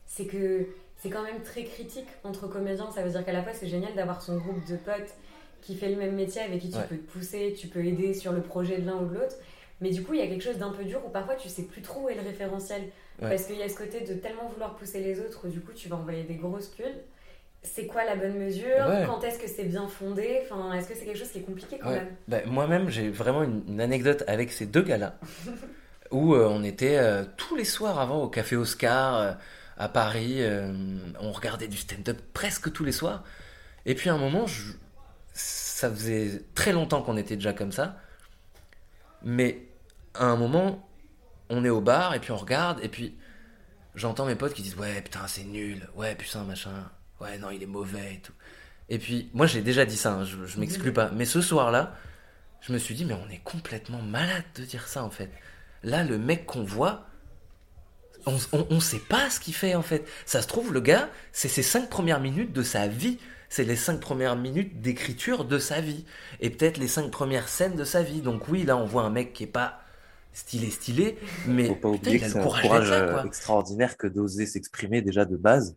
c'est 0.06 0.24
que 0.24 0.66
c'est 1.00 1.08
quand 1.08 1.22
même 1.22 1.40
très 1.42 1.64
critique 1.64 2.08
entre 2.24 2.46
comédiens. 2.46 2.90
Ça 2.94 3.02
veut 3.02 3.10
dire 3.10 3.24
qu'à 3.24 3.32
la 3.32 3.42
fois, 3.42 3.52
c'est 3.54 3.66
génial 3.66 3.94
d'avoir 3.94 4.20
son 4.22 4.36
groupe 4.36 4.64
de 4.68 4.76
potes 4.76 5.14
qui 5.62 5.74
fait 5.74 5.88
le 5.88 5.96
même 5.96 6.14
métier, 6.14 6.42
avec 6.42 6.60
qui 6.60 6.70
tu 6.70 6.78
peux 6.88 6.96
te 6.96 7.10
pousser, 7.12 7.54
tu 7.58 7.68
peux 7.68 7.84
aider 7.84 8.14
sur 8.14 8.32
le 8.32 8.40
projet 8.40 8.78
de 8.78 8.86
l'un 8.86 8.96
ou 8.96 9.06
de 9.06 9.14
l'autre. 9.14 9.36
Mais 9.80 9.90
du 9.90 10.02
coup, 10.02 10.12
il 10.12 10.20
y 10.20 10.22
a 10.22 10.26
quelque 10.26 10.44
chose 10.44 10.58
d'un 10.58 10.70
peu 10.70 10.84
dur 10.84 11.00
où 11.06 11.08
parfois 11.08 11.36
tu 11.36 11.48
sais 11.48 11.62
plus 11.62 11.80
trop 11.80 12.02
où 12.02 12.08
est 12.08 12.14
le 12.14 12.22
référentiel. 12.22 12.82
Parce 13.18 13.44
qu'il 13.44 13.56
y 13.56 13.62
a 13.62 13.68
ce 13.68 13.76
côté 13.76 14.00
de 14.00 14.14
tellement 14.14 14.48
vouloir 14.48 14.76
pousser 14.76 15.00
les 15.00 15.20
autres, 15.20 15.48
du 15.48 15.60
coup, 15.60 15.72
tu 15.72 15.88
vas 15.88 15.96
envoyer 15.96 16.22
des 16.22 16.36
grosses 16.36 16.68
pulls. 16.68 16.86
C'est 17.62 17.86
quoi 17.86 18.04
la 18.04 18.16
bonne 18.16 18.38
mesure? 18.38 18.86
Quand 19.06 19.22
est-ce 19.22 19.38
que 19.38 19.46
c'est 19.46 19.64
bien 19.64 19.86
fondé? 19.88 20.40
Enfin, 20.44 20.72
Est-ce 20.72 20.88
que 20.88 20.94
c'est 20.94 21.04
quelque 21.04 21.18
chose 21.18 21.30
qui 21.30 21.38
est 21.38 21.42
compliqué 21.42 21.78
quand 21.78 21.90
même? 21.90 22.08
Bah, 22.28 22.38
Moi-même, 22.46 22.88
j'ai 22.88 23.10
vraiment 23.10 23.42
une, 23.42 23.80
anecdote 23.80 24.24
avec 24.26 24.50
ces 24.52 24.64
deux 24.64 24.82
gars-là. 24.82 25.18
où 26.10 26.34
euh, 26.34 26.48
on 26.50 26.64
était 26.64 26.96
euh, 26.96 27.24
tous 27.36 27.56
les 27.56 27.64
soirs 27.64 28.00
avant 28.00 28.22
au 28.22 28.28
Café 28.28 28.56
Oscar. 28.56 29.16
Euh, 29.16 29.32
à 29.80 29.88
Paris, 29.88 30.42
euh, 30.42 30.98
on 31.20 31.32
regardait 31.32 31.66
du 31.66 31.78
stand-up 31.78 32.20
presque 32.34 32.70
tous 32.70 32.84
les 32.84 32.92
soirs. 32.92 33.24
Et 33.86 33.94
puis 33.94 34.10
à 34.10 34.14
un 34.14 34.18
moment, 34.18 34.44
ça 35.32 35.90
faisait 35.90 36.44
très 36.54 36.72
longtemps 36.72 37.00
qu'on 37.00 37.16
était 37.16 37.34
déjà 37.34 37.54
comme 37.54 37.72
ça. 37.72 37.96
Mais 39.22 39.66
à 40.12 40.26
un 40.26 40.36
moment, 40.36 40.86
on 41.48 41.64
est 41.64 41.70
au 41.70 41.80
bar 41.80 42.14
et 42.14 42.20
puis 42.20 42.30
on 42.30 42.36
regarde 42.36 42.78
et 42.82 42.90
puis 42.90 43.16
j'entends 43.94 44.26
mes 44.26 44.34
potes 44.34 44.52
qui 44.52 44.60
disent 44.60 44.76
ouais 44.76 45.00
putain 45.00 45.26
c'est 45.26 45.44
nul, 45.44 45.88
ouais 45.96 46.14
putain 46.14 46.44
machin, 46.44 46.90
ouais 47.22 47.38
non 47.38 47.50
il 47.50 47.62
est 47.62 47.66
mauvais 47.66 48.16
et 48.16 48.20
tout. 48.20 48.34
Et 48.90 48.98
puis 48.98 49.30
moi 49.32 49.46
j'ai 49.46 49.62
déjà 49.62 49.86
dit 49.86 49.96
ça, 49.96 50.12
hein, 50.12 50.24
je, 50.24 50.44
je 50.44 50.60
m'exclus 50.60 50.92
pas. 50.92 51.10
Mais 51.10 51.24
ce 51.24 51.40
soir-là, 51.40 51.96
je 52.60 52.74
me 52.74 52.78
suis 52.78 52.94
dit 52.94 53.06
mais 53.06 53.14
on 53.14 53.30
est 53.30 53.42
complètement 53.42 54.02
malade 54.02 54.44
de 54.56 54.64
dire 54.64 54.86
ça 54.88 55.02
en 55.02 55.10
fait. 55.10 55.30
Là 55.82 56.04
le 56.04 56.18
mec 56.18 56.44
qu'on 56.44 56.64
voit, 56.64 57.06
on, 58.26 58.38
on, 58.70 58.80
sait 58.80 59.00
pas 59.08 59.30
ce 59.30 59.40
qu'il 59.40 59.54
fait 59.54 59.74
en 59.74 59.82
fait. 59.82 60.04
Ça 60.26 60.42
se 60.42 60.48
trouve, 60.48 60.72
le 60.72 60.80
gars, 60.80 61.08
c'est 61.32 61.48
ses 61.48 61.62
cinq 61.62 61.88
premières 61.88 62.20
minutes 62.20 62.52
de 62.52 62.62
sa 62.62 62.86
vie. 62.86 63.18
C'est 63.48 63.64
les 63.64 63.76
cinq 63.76 64.00
premières 64.00 64.36
minutes 64.36 64.80
d'écriture 64.80 65.44
de 65.44 65.58
sa 65.58 65.80
vie. 65.80 66.04
Et 66.40 66.50
peut-être 66.50 66.78
les 66.78 66.86
cinq 66.86 67.10
premières 67.10 67.48
scènes 67.48 67.74
de 67.74 67.84
sa 67.84 68.02
vie. 68.02 68.20
Donc 68.20 68.48
oui, 68.48 68.62
là, 68.64 68.76
on 68.76 68.84
voit 68.84 69.02
un 69.02 69.10
mec 69.10 69.32
qui 69.32 69.44
est 69.44 69.48
pas 69.48 69.80
stylé, 70.32 70.70
stylé, 70.70 71.18
mais 71.48 71.66
Faut 71.66 71.74
pas 71.74 71.88
oublier 71.88 72.20
que 72.20 72.28
c'est 72.28 72.38
un 72.38 72.42
courage 72.42 72.90
euh, 72.90 73.24
extraordinaire 73.24 73.96
que 73.96 74.06
d'oser 74.06 74.46
s'exprimer 74.46 75.02
déjà 75.02 75.24
de 75.24 75.36
base. 75.36 75.76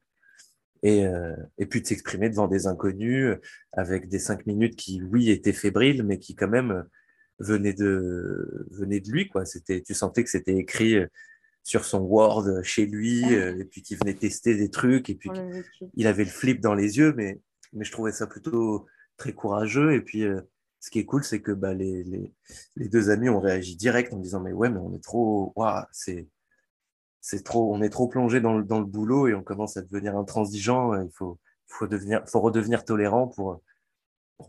Et, 0.83 1.05
euh, 1.07 1.35
et 1.57 1.65
puis 1.65 1.81
de 1.81 1.87
s'exprimer 1.87 2.29
devant 2.29 2.47
des 2.47 2.67
inconnus 2.67 3.37
avec 3.71 4.09
des 4.09 4.19
cinq 4.19 4.45
minutes 4.45 4.75
qui, 4.75 5.01
oui, 5.01 5.31
étaient 5.31 5.53
fébriles, 5.53 6.03
mais 6.03 6.19
qui 6.19 6.35
quand 6.35 6.49
même 6.49 6.85
venaient 7.39 7.73
de, 7.73 8.67
venaient 8.71 8.99
de 8.99 9.09
lui, 9.09 9.29
quoi. 9.29 9.45
C'était, 9.45 9.81
tu 9.81 9.93
sentais 9.93 10.23
que 10.23 10.29
c'était 10.29 10.55
écrit 10.55 10.97
sur 11.63 11.85
son 11.85 11.99
Word 11.99 12.61
chez 12.63 12.85
lui, 12.85 13.23
euh, 13.33 13.57
et 13.57 13.65
puis 13.65 13.81
qui 13.81 13.95
venait 13.95 14.13
tester 14.13 14.55
des 14.55 14.69
trucs, 14.69 15.09
et 15.09 15.15
puis 15.15 15.29
il 15.95 16.07
avait 16.07 16.25
le 16.25 16.29
flip 16.29 16.59
dans 16.59 16.73
les 16.73 16.97
yeux, 16.97 17.13
mais, 17.15 17.39
mais 17.71 17.85
je 17.85 17.91
trouvais 17.91 18.11
ça 18.11 18.27
plutôt 18.27 18.85
très 19.17 19.33
courageux. 19.33 19.93
Et 19.93 20.01
puis, 20.01 20.23
euh, 20.23 20.41
ce 20.81 20.89
qui 20.89 20.99
est 20.99 21.05
cool, 21.05 21.23
c'est 21.23 21.41
que 21.41 21.53
bah, 21.53 21.73
les, 21.73 22.03
les, 22.03 22.33
les, 22.75 22.89
deux 22.89 23.09
amis 23.09 23.29
ont 23.29 23.39
réagi 23.39 23.77
direct 23.77 24.13
en 24.13 24.17
disant, 24.17 24.41
mais 24.41 24.51
ouais, 24.51 24.69
mais 24.69 24.79
on 24.79 24.93
est 24.93 25.03
trop, 25.03 25.53
waouh, 25.55 25.85
c'est, 25.91 26.27
c'est 27.21 27.43
trop, 27.43 27.73
on 27.73 27.81
est 27.81 27.89
trop 27.89 28.09
plongé 28.09 28.41
dans 28.41 28.57
le, 28.57 28.65
dans 28.65 28.79
le 28.79 28.85
boulot 28.85 29.29
et 29.29 29.33
on 29.33 29.43
commence 29.43 29.77
à 29.77 29.81
devenir 29.81 30.17
intransigeant. 30.17 30.93
Il 31.01 31.11
faut, 31.13 31.39
faut 31.67 31.87
devenir, 31.87 32.23
faut 32.27 32.41
redevenir 32.41 32.83
tolérant 32.83 33.27
pour, 33.29 33.61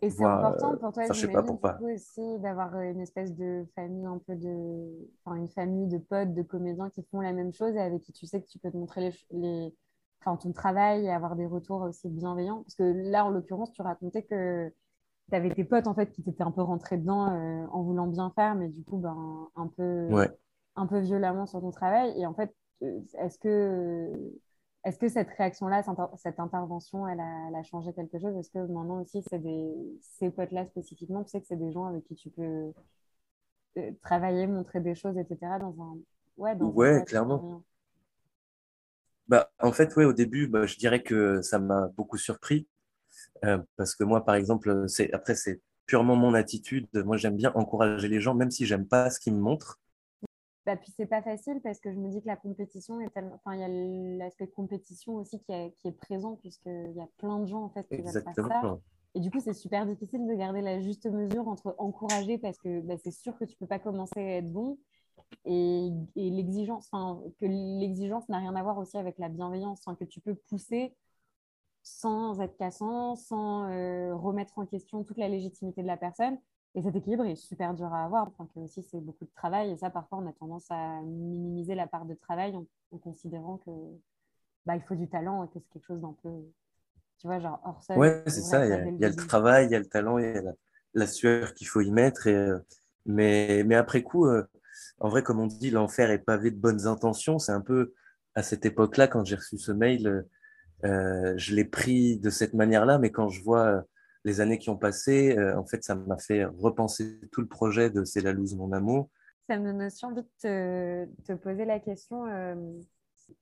et 0.03 0.11
c'est 0.11 0.25
important 0.25 0.77
pour 0.77 0.93
toi, 0.93 1.05
je 1.07 1.13
sais 1.13 1.29
pas, 1.29 1.43
pour 1.43 1.61
pas. 1.61 1.79
aussi 1.81 2.39
d'avoir 2.41 2.79
une 2.81 3.01
espèce 3.01 3.35
de 3.35 3.67
famille 3.75 4.07
un 4.07 4.19
peu 4.27 4.35
de, 4.35 5.09
enfin 5.25 5.37
une 5.37 5.49
famille 5.49 5.89
de 5.89 5.99
potes, 5.99 6.35
de 6.35 6.43
comédiens 6.43 6.91
qui 6.91 7.03
font 7.11 7.21
la 7.21 7.33
même 7.33 7.53
chose 7.53 7.75
et 7.75 7.81
avec 7.81 8.03
qui 8.03 8.13
tu 8.13 8.27
sais 8.27 8.41
que 8.41 8.47
tu 8.47 8.59
peux 8.59 8.71
te 8.71 8.77
montrer 8.77 9.01
les, 9.01 9.39
les... 9.39 9.75
Enfin, 10.21 10.37
ton 10.37 10.53
travail 10.53 11.05
et 11.05 11.11
avoir 11.11 11.37
des 11.37 11.47
retours 11.47 11.83
aussi 11.83 12.09
bienveillants. 12.09 12.63
Parce 12.63 12.77
que 12.77 13.11
là, 13.11 13.27
en 13.27 13.31
l'occurrence, 13.31 13.73
tu 13.73 13.83
racontais 13.83 14.23
que 14.23 14.73
tu 15.31 15.37
avais 15.37 15.51
tes 15.51 15.65
potes 15.65 15.87
en 15.87 15.95
fait 15.95 16.11
qui 16.11 16.23
t'étaient 16.23 16.43
un 16.43 16.51
peu 16.51 16.63
rentrés 16.63 16.97
dedans 16.97 17.31
euh, 17.31 17.67
en 17.71 17.83
voulant 17.83 18.07
bien 18.07 18.33
faire, 18.35 18.55
mais 18.55 18.69
du 18.69 18.83
coup, 18.85 18.97
ben, 18.97 19.49
un 19.57 19.67
peu, 19.67 20.09
un 20.77 20.87
peu 20.87 20.99
violemment 21.01 21.47
sur 21.47 21.61
ton 21.61 21.71
travail. 21.71 22.19
Et 22.19 22.27
en 22.27 22.35
fait, 22.35 22.55
euh, 22.83 23.01
est-ce 23.19 23.39
que 23.39 24.13
est-ce 24.85 24.99
que 24.99 25.09
cette 25.09 25.31
réaction-là, 25.31 25.83
cette 26.17 26.39
intervention, 26.39 27.09
elle 27.09 27.21
a, 27.21 27.63
changé 27.63 27.93
quelque 27.95 28.19
chose? 28.19 28.37
Est-ce 28.37 28.51
que 28.51 28.59
maintenant 28.59 29.01
aussi, 29.01 29.23
c'est 29.29 29.39
des, 29.39 29.73
ces 30.01 30.31
potes-là 30.31 30.67
spécifiquement, 30.67 31.25
tu 31.25 31.31
sais 31.31 31.41
que 31.41 31.47
c'est 31.47 31.59
des 31.59 31.73
gens 31.73 31.87
avec 31.87 32.05
qui 32.05 32.15
tu 32.15 32.29
peux 32.31 32.73
euh, 33.79 33.91
travailler, 34.03 34.47
montrer 34.47 34.81
des 34.81 34.95
choses, 34.95 35.17
etc. 35.17 35.39
dans 35.59 35.75
un. 35.81 35.97
Ouais, 36.37 36.55
dans 36.55 36.67
ouais 36.67 37.03
clairement. 37.07 37.63
Bah, 39.27 39.51
en 39.59 39.73
fait, 39.73 39.97
ouais, 39.97 40.05
au 40.05 40.13
début, 40.13 40.49
bah, 40.49 40.67
je 40.67 40.77
dirais 40.77 41.03
que 41.03 41.41
ça 41.41 41.59
m'a 41.59 41.89
beaucoup 41.97 42.19
surpris. 42.19 42.69
Euh, 43.45 43.59
parce 43.77 43.95
que 43.95 44.05
moi, 44.05 44.25
par 44.25 44.35
exemple, 44.35 44.85
c'est, 44.89 45.11
après, 45.15 45.35
c'est 45.35 45.63
purement 45.87 46.17
mon 46.17 46.35
attitude. 46.35 46.89
Moi, 46.93 47.17
j'aime 47.17 47.37
bien 47.37 47.53
encourager 47.55 48.09
les 48.09 48.21
gens, 48.21 48.35
même 48.35 48.51
si 48.51 48.67
j'aime 48.67 48.87
pas 48.87 49.09
ce 49.09 49.19
qu'ils 49.19 49.35
me 49.35 49.41
montrent. 49.41 49.81
Bah, 50.67 50.77
puis 50.77 50.93
c'est 50.97 51.07
pas 51.07 51.21
facile 51.21 51.61
parce 51.63 51.79
que 51.79 51.93
je 51.93 51.99
me 51.99 52.09
dis 52.09 52.23
que 52.23 52.27
la 52.27 52.37
compétition 52.37 53.01
est 53.01 53.11
tellement. 53.11 53.35
Enfin, 53.35 53.55
il 53.55 53.61
y 53.61 53.65
a 53.65 54.19
l'aspect 54.19 54.47
compétition 54.47 55.17
aussi 55.17 55.39
qui 55.41 55.53
est, 55.53 55.73
qui 55.79 55.89
est 55.89 55.93
présent, 55.93 56.37
puisqu'il 56.37 56.93
y 56.97 57.01
a 57.01 57.09
plein 57.19 57.39
de 57.39 57.47
gens 57.47 57.65
en 57.65 57.69
fait 57.69 57.87
qui 57.89 58.01
veulent 58.01 58.23
faire 58.23 58.35
ça. 58.35 58.79
Et 59.15 59.21
du 59.21 59.31
coup, 59.31 59.41
c'est 59.41 59.55
super 59.55 59.87
difficile 59.87 60.27
de 60.27 60.35
garder 60.35 60.61
la 60.61 60.81
juste 60.81 61.07
mesure 61.07 61.47
entre 61.47 61.75
encourager 61.79 62.39
parce 62.39 62.59
que 62.59 62.81
bah, 62.81 62.97
c'est 62.97 63.13
sûr 63.13 63.37
que 63.39 63.45
tu 63.45 63.57
peux 63.57 63.67
pas 63.67 63.79
commencer 63.79 64.19
à 64.19 64.37
être 64.39 64.51
bon 64.51 64.79
et, 65.45 65.91
et 66.17 66.31
l'exigence, 66.31 66.89
enfin, 66.91 67.21
que 67.41 67.47
l'exigence 67.47 68.29
n'a 68.29 68.39
rien 68.39 68.57
à 68.57 68.63
voir 68.63 68.79
aussi 68.79 68.97
avec 68.97 69.19
la 69.19 69.29
bienveillance, 69.29 69.85
que 69.99 70.05
tu 70.05 70.21
peux 70.21 70.35
pousser 70.35 70.95
sans 71.83 72.41
être 72.41 72.57
cassant, 72.57 73.15
sans 73.15 73.69
euh, 73.71 74.17
remettre 74.17 74.59
en 74.59 74.67
question 74.67 75.05
toute 75.05 75.19
la 75.19 75.29
légitimité 75.29 75.83
de 75.83 75.87
la 75.87 75.99
personne. 75.99 76.39
Et 76.75 76.83
cet 76.83 76.97
équilibre 76.97 77.25
est 77.25 77.37
super 77.37 77.73
dur 77.75 77.93
à 77.93 78.05
avoir. 78.05 78.27
Enfin, 78.29 78.49
que 78.53 78.61
aussi, 78.61 78.83
c'est 78.83 79.01
beaucoup 79.01 79.25
de 79.25 79.31
travail. 79.37 79.71
Et 79.71 79.77
ça, 79.77 79.91
parfois, 79.91 80.19
on 80.19 80.29
a 80.29 80.33
tendance 80.33 80.67
à 80.71 81.01
minimiser 81.03 81.75
la 81.75 81.87
part 81.87 82.05
de 82.05 82.15
travail 82.15 82.55
en, 82.57 82.99
considérant 82.99 83.59
que 83.59 83.71
bah, 84.67 84.77
il 84.77 84.83
faut 84.83 84.95
du 84.95 85.09
talent 85.09 85.45
et 85.45 85.49
que 85.49 85.61
c'est 85.61 85.73
quelque 85.73 85.87
chose 85.87 86.01
d'un 86.01 86.17
peu, 86.23 86.31
tu 87.19 87.27
vois, 87.27 87.39
genre 87.39 87.61
hors 87.65 87.83
sol. 87.83 87.99
Ouais, 87.99 88.23
c'est 88.27 88.41
ça. 88.41 88.65
Il 88.67 88.99
y, 88.99 89.05
a, 89.05 89.09
le 89.09 89.15
travail, 89.15 89.67
il 89.67 89.73
y 89.73 89.75
a 89.77 89.79
le 89.79 89.87
talent, 89.87 90.19
il 90.19 90.25
y 90.25 90.37
a 90.37 90.43
la, 90.95 91.07
sueur 91.07 91.55
qu'il 91.55 91.69
faut 91.69 91.81
y 91.81 91.93
mettre. 91.93 92.27
Et, 92.27 92.35
euh, 92.35 92.59
mais, 93.07 93.63
mais 93.65 93.77
après 93.77 94.03
coup, 94.03 94.27
euh, 94.27 94.45
en 94.99 95.09
vrai, 95.09 95.23
comme 95.23 95.39
on 95.39 95.47
dit, 95.47 95.71
l'enfer 95.71 96.11
est 96.11 96.19
pavé 96.19 96.51
de 96.51 96.59
bonnes 96.59 96.87
intentions. 96.89 97.39
C'est 97.39 97.53
un 97.53 97.61
peu 97.61 97.95
à 98.35 98.43
cette 98.43 98.67
époque-là, 98.67 99.07
quand 99.07 99.25
j'ai 99.25 99.37
reçu 99.37 99.59
ce 99.59 99.71
mail, 99.71 100.27
euh, 100.85 101.35
je 101.37 101.55
l'ai 101.55 101.65
pris 101.65 102.19
de 102.19 102.31
cette 102.31 102.55
manière-là. 102.55 102.99
Mais 102.99 103.13
quand 103.13 103.29
je 103.29 103.45
vois 103.45 103.85
les 104.25 104.41
années 104.41 104.59
qui 104.59 104.71
ont 104.71 104.77
passé, 104.77 105.37
euh, 105.37 105.59
en 105.59 105.67
fait, 105.67 105.85
ça 105.85 105.95
m'a 105.95 106.19
fait 106.19 106.45
repenser 106.45 107.21
tout 107.31 107.41
le 107.41 107.47
projet 107.47 107.91
de 107.91 108.05
C'est 108.05 108.23
la 108.23 108.33
loose, 108.33 108.55
mon 108.55 108.73
amour. 108.73 109.11
Ça 109.49 109.59
me 109.59 109.65
donne 109.73 109.83
aussi 109.83 110.05
envie 110.07 110.23
de 110.23 111.07
te, 111.27 111.33
poser 111.35 111.67
la 111.67 111.79
question 111.79 112.27
euh, 112.27 112.55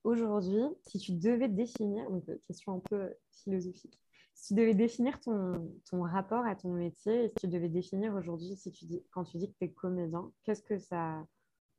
aujourd'hui, 0.03 0.63
si 0.83 0.99
tu 0.99 1.13
devais 1.13 1.49
définir, 1.49 2.11
donc 2.11 2.29
euh, 2.29 2.41
question 2.49 2.75
un 2.75 2.81
peu 2.81 3.15
philosophique, 3.31 3.97
si 4.35 4.49
tu 4.49 4.61
devais 4.61 4.75
définir 4.75 5.21
ton, 5.21 5.71
ton 5.89 6.03
rapport 6.03 6.45
à 6.45 6.57
ton 6.57 6.73
métier, 6.73 7.27
et 7.27 7.29
si 7.29 7.35
tu 7.43 7.49
devais 7.49 7.69
définir 7.69 8.15
aujourd'hui, 8.15 8.57
si 8.57 8.73
tu 8.73 8.85
dis, 8.87 9.05
quand 9.13 9.23
tu 9.23 9.39
dis 9.39 9.49
que 9.53 9.59
tu 9.59 9.65
es 9.67 9.71
comédien, 9.71 10.33
qu'est-ce 10.43 10.63
que 10.63 10.79
ça 10.79 11.25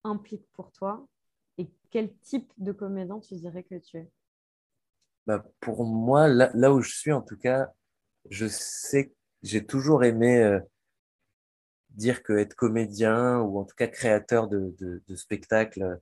implique 0.06 0.48
pour 0.54 0.72
toi 0.72 1.06
et 1.58 1.70
quel 1.92 2.16
type 2.20 2.52
de 2.58 2.72
comédien 2.72 3.20
tu 3.20 3.36
dirais 3.36 3.64
que 3.64 3.76
tu 3.76 3.98
es? 3.98 4.10
Bah, 5.28 5.44
Pour 5.60 5.86
moi, 5.86 6.28
là, 6.28 6.50
là, 6.54 6.74
où 6.74 6.82
je 6.82 6.94
suis 6.94 7.12
en 7.12 7.22
tout 7.22 7.38
cas, 7.38 7.74
je 8.30 8.48
sais, 8.48 9.14
j'ai 9.42 9.66
toujours 9.66 10.04
aimé 10.04 10.38
euh, 10.38 10.60
dire 11.92 12.24
que 12.24 12.34
être 12.34 12.56
comédien 12.56 13.40
ou 13.40 13.60
en 13.60 13.66
tout 13.66 13.76
cas 13.76 13.88
créateur 13.88 14.48
de, 14.48 15.02
spectacles 15.16 16.00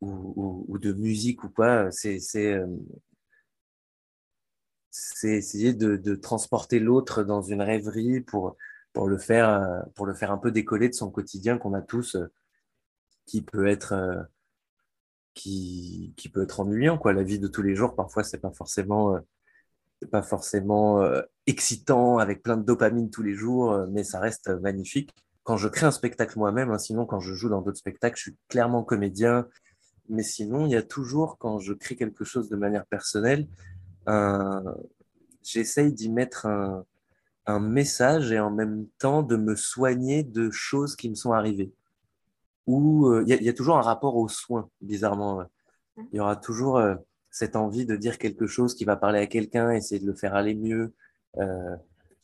ou, 0.00 0.64
ou, 0.68 0.78
de 0.78 0.92
musique 0.92 1.44
ou 1.44 1.48
quoi, 1.48 1.90
c'est 1.90 2.18
euh, 2.36 2.66
essayer 5.22 5.72
de, 5.72 6.14
transporter 6.16 6.78
l'autre 6.78 7.22
dans 7.22 7.42
une 7.42 7.62
rêverie 7.62 8.20
pour, 8.20 8.56
le 8.94 9.18
faire, 9.18 9.48
euh, 9.48 9.80
pour 9.94 10.06
le 10.06 10.14
faire 10.14 10.30
un 10.30 10.38
peu 10.38 10.50
décoller 10.50 10.88
de 10.88 10.94
son 10.94 11.10
quotidien 11.10 11.58
qu'on 11.58 11.74
a 11.74 11.82
tous, 11.82 12.16
qui 13.26 13.40
peut 13.40 13.66
être, 13.66 14.28
qui, 15.32 16.12
qui 16.16 16.28
peut 16.28 16.42
être 16.42 16.60
ennuyant. 16.60 16.98
Quoi. 16.98 17.14
La 17.14 17.22
vie 17.22 17.38
de 17.38 17.48
tous 17.48 17.62
les 17.62 17.74
jours, 17.74 17.94
parfois, 17.94 18.22
c'est 18.22 18.40
pas 18.40 18.52
forcément 18.52 19.18
pas 20.10 20.22
forcément 20.22 21.02
euh, 21.02 21.22
excitant 21.46 22.18
avec 22.18 22.42
plein 22.42 22.56
de 22.56 22.62
dopamine 22.62 23.10
tous 23.10 23.22
les 23.22 23.34
jours, 23.34 23.72
euh, 23.72 23.86
mais 23.90 24.04
ça 24.04 24.20
reste 24.20 24.48
magnifique. 24.48 25.14
Quand 25.42 25.56
je 25.56 25.68
crée 25.68 25.86
un 25.86 25.90
spectacle 25.90 26.38
moi-même, 26.38 26.70
hein, 26.70 26.78
sinon 26.78 27.06
quand 27.06 27.20
je 27.20 27.34
joue 27.34 27.48
dans 27.48 27.60
d'autres 27.60 27.78
spectacles, 27.78 28.16
je 28.16 28.22
suis 28.22 28.36
clairement 28.48 28.82
comédien. 28.82 29.46
Mais 30.08 30.22
sinon, 30.22 30.66
il 30.66 30.72
y 30.72 30.76
a 30.76 30.82
toujours, 30.82 31.38
quand 31.38 31.58
je 31.58 31.72
crée 31.72 31.96
quelque 31.96 32.24
chose 32.24 32.48
de 32.50 32.56
manière 32.56 32.84
personnelle, 32.86 33.48
j'essaye 35.42 35.92
d'y 35.94 36.10
mettre 36.10 36.44
un, 36.44 36.84
un 37.46 37.60
message 37.60 38.32
et 38.32 38.40
en 38.40 38.50
même 38.50 38.86
temps 38.98 39.22
de 39.22 39.36
me 39.36 39.56
soigner 39.56 40.22
de 40.22 40.50
choses 40.50 40.96
qui 40.96 41.10
me 41.10 41.14
sont 41.14 41.32
arrivées. 41.32 41.72
Ou 42.66 43.08
euh, 43.08 43.24
il 43.26 43.42
y, 43.42 43.48
a 43.48 43.52
toujours 43.52 43.76
un 43.76 43.82
rapport 43.82 44.16
aux 44.16 44.28
soins, 44.28 44.70
bizarrement. 44.80 45.44
Il 46.12 46.16
y 46.16 46.20
aura 46.20 46.36
toujours 46.36 46.80
cette 47.34 47.56
envie 47.56 47.84
de 47.84 47.96
dire 47.96 48.18
quelque 48.18 48.46
chose 48.46 48.76
qui 48.76 48.84
va 48.84 48.94
parler 48.94 49.18
à 49.18 49.26
quelqu'un, 49.26 49.72
essayer 49.72 50.00
de 50.00 50.06
le 50.06 50.14
faire 50.14 50.36
aller 50.36 50.54
mieux, 50.54 50.94
euh, 51.38 51.76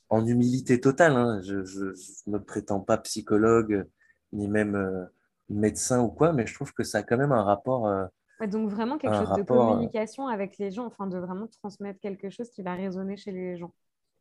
en 0.09 0.25
humilité 0.25 0.81
totale. 0.81 1.17
Hein. 1.17 1.41
Je 1.43 1.57
ne 1.57 2.33
me 2.33 2.39
prétends 2.39 2.79
pas 2.79 2.97
psychologue, 2.99 3.89
ni 4.33 4.47
même 4.47 4.77
euh, 4.77 5.05
médecin 5.49 6.01
ou 6.01 6.11
quoi, 6.11 6.33
mais 6.33 6.47
je 6.47 6.55
trouve 6.55 6.73
que 6.73 6.85
ça 6.85 6.99
a 6.99 7.03
quand 7.03 7.17
même 7.17 7.33
un 7.33 7.43
rapport. 7.43 7.89
Euh, 7.89 8.07
donc 8.47 8.71
vraiment 8.71 8.99
quelque 8.99 9.17
chose 9.17 9.37
de 9.37 9.43
communication 9.43 10.29
avec 10.29 10.59
les 10.59 10.71
gens, 10.71 10.87
enfin 10.87 11.09
de 11.09 11.19
vraiment 11.19 11.49
transmettre 11.61 11.99
quelque 11.99 12.31
chose 12.31 12.49
qui 12.49 12.63
va 12.63 12.75
résonner 12.75 13.17
chez 13.17 13.33
les 13.33 13.57
gens. 13.57 13.75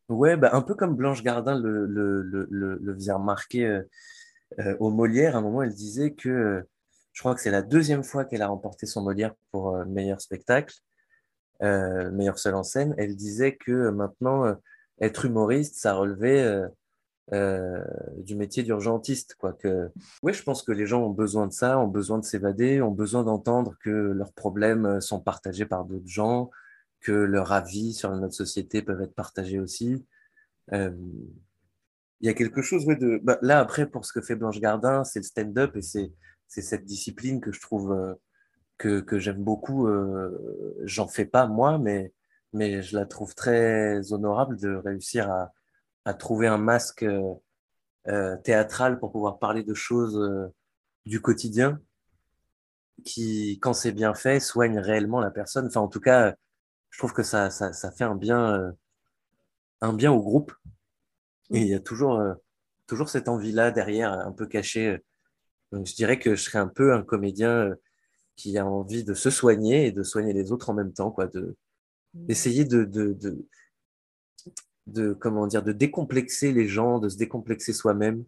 Ouais, 0.10 0.38
bah, 0.38 0.50
un 0.54 0.64
peu 0.64 0.74
comme 0.74 0.96
Blanche 0.96 1.22
Gardin 1.22 1.56
le, 1.60 1.86
le, 1.86 2.24
le, 2.24 2.80
le 2.82 2.94
faisait 2.96 3.12
remarquer 3.12 3.82
au 4.80 4.90
Molière. 4.90 5.36
À 5.36 5.38
un 5.38 5.42
moment, 5.42 5.62
elle 5.62 5.76
disait 5.76 6.14
que 6.14 6.66
je 7.20 7.22
crois 7.22 7.36
que 7.36 7.42
c'est 7.42 7.52
la 7.52 7.62
deuxième 7.62 8.06
fois 8.06 8.24
qu'elle 8.24 8.42
a 8.42 8.48
remporté 8.48 8.86
son 8.86 9.04
Molière 9.04 9.36
pour 9.52 9.76
euh, 9.76 9.84
meilleur 9.84 10.22
spectacle, 10.22 10.74
euh, 11.62 12.10
meilleur 12.12 12.40
seul 12.40 12.56
en 12.56 12.64
scène. 12.64 12.96
Elle 12.98 13.18
disait 13.18 13.58
que 13.58 13.90
maintenant, 13.90 14.46
euh, 14.46 14.54
être 15.02 15.26
humoriste, 15.26 15.76
ça 15.76 15.96
relevait 15.96 16.64
du 18.20 18.36
métier 18.38 18.64
d'urgentiste. 18.64 19.36
Que... 19.60 19.92
Oui, 20.24 20.32
je 20.32 20.44
pense 20.44 20.64
que 20.64 20.72
les 20.72 20.86
gens 20.86 21.04
ont 21.04 21.10
besoin 21.10 21.46
de 21.48 21.52
ça, 21.52 21.78
ont 21.78 21.90
besoin 21.90 22.20
de 22.20 22.24
s'évader, 22.24 22.82
ont 22.82 22.92
besoin 22.92 23.26
d'entendre 23.26 23.76
que 23.84 23.90
leurs 23.90 24.32
problèmes 24.32 25.02
sont 25.02 25.20
partagés 25.20 25.66
par 25.66 25.84
d'autres 25.84 26.08
gens, 26.08 26.50
que 27.02 27.12
leurs 27.12 27.52
avis 27.52 27.94
sur 27.94 28.16
notre 28.16 28.34
société 28.34 28.82
peuvent 28.82 29.02
être 29.02 29.14
partagés 29.14 29.60
aussi. 29.60 30.06
il 30.72 30.96
y 32.22 32.30
a 32.30 32.34
quelque 32.34 32.62
chose 32.62 32.86
de... 32.86 33.20
Bah, 33.22 33.40
là, 33.42 33.60
après, 33.60 33.88
pour 33.88 34.06
ce 34.06 34.14
que 34.14 34.22
fait 34.22 34.36
Blanche 34.36 34.62
Gardin, 34.62 35.04
c'est 35.04 35.20
le 35.20 35.24
stand-up 35.24 35.76
et 35.76 35.82
c'est 35.82 36.14
c'est 36.50 36.64
cette 36.64 36.84
discipline 36.84 37.40
que 37.40 37.54
je 37.54 37.62
trouve 37.62 37.94
euh, 37.94 38.16
que, 38.78 39.00
que 39.00 39.20
j'aime 39.20 39.42
beaucoup. 39.42 39.88
Euh, 39.88 40.76
j'en 40.84 41.08
fais 41.08 41.26
pas 41.26 41.48
moi, 41.48 41.78
mais, 41.78 42.12
mais 42.54 42.82
je 42.82 42.98
la 42.98 43.06
trouve 43.06 43.36
très 43.36 44.12
honorable 44.12 44.58
de 44.58 44.76
réussir 44.76 45.32
à, 45.32 45.54
à 46.06 46.14
trouver 46.14 46.48
un 46.48 46.58
masque 46.58 47.06
euh, 48.08 48.36
théâtral 48.44 49.00
pour 49.00 49.12
pouvoir 49.12 49.38
parler 49.38 49.64
de 49.64 49.76
choses 49.76 50.20
du 51.06 51.22
quotidien 51.22 51.80
qui, 53.06 53.60
quand 53.62 53.74
c'est 53.74 53.92
bien 53.92 54.14
fait, 54.14 54.40
soigne 54.40 54.80
réellement 54.80 55.22
la 55.22 55.32
personne. 55.32 55.68
Enfin, 55.68 55.82
en 55.82 55.88
tout 55.88 56.02
cas, 56.02 56.36
je 56.90 56.98
trouve 56.98 57.14
que 57.14 57.24
ça, 57.24 57.52
ça, 57.52 57.72
ça 57.74 57.92
fait 57.92 58.04
un 58.04 58.16
bien, 58.16 58.74
un 59.82 59.94
bien 59.94 60.12
au 60.12 60.22
groupe. 60.22 60.52
Et 61.52 61.62
il 61.62 61.68
y 61.68 61.76
a 61.76 61.80
toujours, 61.80 62.22
toujours 62.88 63.10
cette 63.10 63.30
envie-là 63.30 63.72
derrière, 63.72 64.12
un 64.12 64.32
peu 64.32 64.48
cachée 64.48 65.02
donc, 65.72 65.86
je 65.86 65.96
dirais 65.96 66.20
que 66.20 66.36
je 66.36 66.44
serais 66.44 66.60
un 66.60 66.68
peu 66.68 66.94
un 66.94 67.04
comédien 67.04 67.70
euh, 67.70 67.76
qui 68.36 68.58
a 68.58 68.66
envie 68.66 69.04
de 69.04 69.14
se 69.14 69.30
soigner 69.30 69.88
et 69.88 69.92
de 69.92 70.04
soigner 70.04 70.34
les 70.34 70.52
autres 70.52 70.70
en 70.70 70.74
même 70.74 70.94
temps, 70.94 71.12
quoi, 71.12 71.28
de 71.28 71.56
mmh. 72.14 72.26
d'essayer 72.26 72.66
de, 72.66 72.84
de, 72.86 73.14
de, 73.14 73.46
de, 74.88 75.14
comment 75.14 75.48
dire, 75.48 75.64
de 75.64 75.72
décomplexer 75.72 76.52
les 76.52 76.68
gens, 76.68 77.00
de 77.00 77.10
se 77.10 77.18
décomplexer 77.18 77.74
soi-même. 77.74 78.24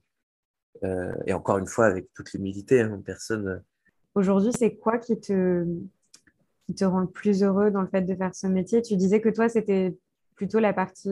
Euh, 0.84 1.14
et 1.26 1.34
encore 1.34 1.58
une 1.58 1.68
fois, 1.68 1.86
avec 1.86 2.12
toute 2.14 2.34
l'humilité, 2.34 2.82
hein, 2.82 3.02
personne. 3.06 3.48
Euh, 3.48 3.60
Aujourd'hui, 4.16 4.52
c'est 4.58 4.76
quoi 4.76 4.98
qui 4.98 5.20
te, 5.20 5.66
qui 6.66 6.76
te 6.76 6.84
rend 6.84 7.02
le 7.02 7.08
plus 7.08 7.44
heureux 7.44 7.72
dans 7.72 7.82
le 7.82 7.88
fait 7.88 8.02
de 8.02 8.16
faire 8.16 8.36
ce 8.36 8.48
métier? 8.48 8.82
Tu 8.82 8.98
disais 8.98 9.22
que 9.22 9.30
toi, 9.30 9.48
c'était 9.48 9.98
plutôt 10.36 10.60
la 10.60 10.74
partie 10.74 11.10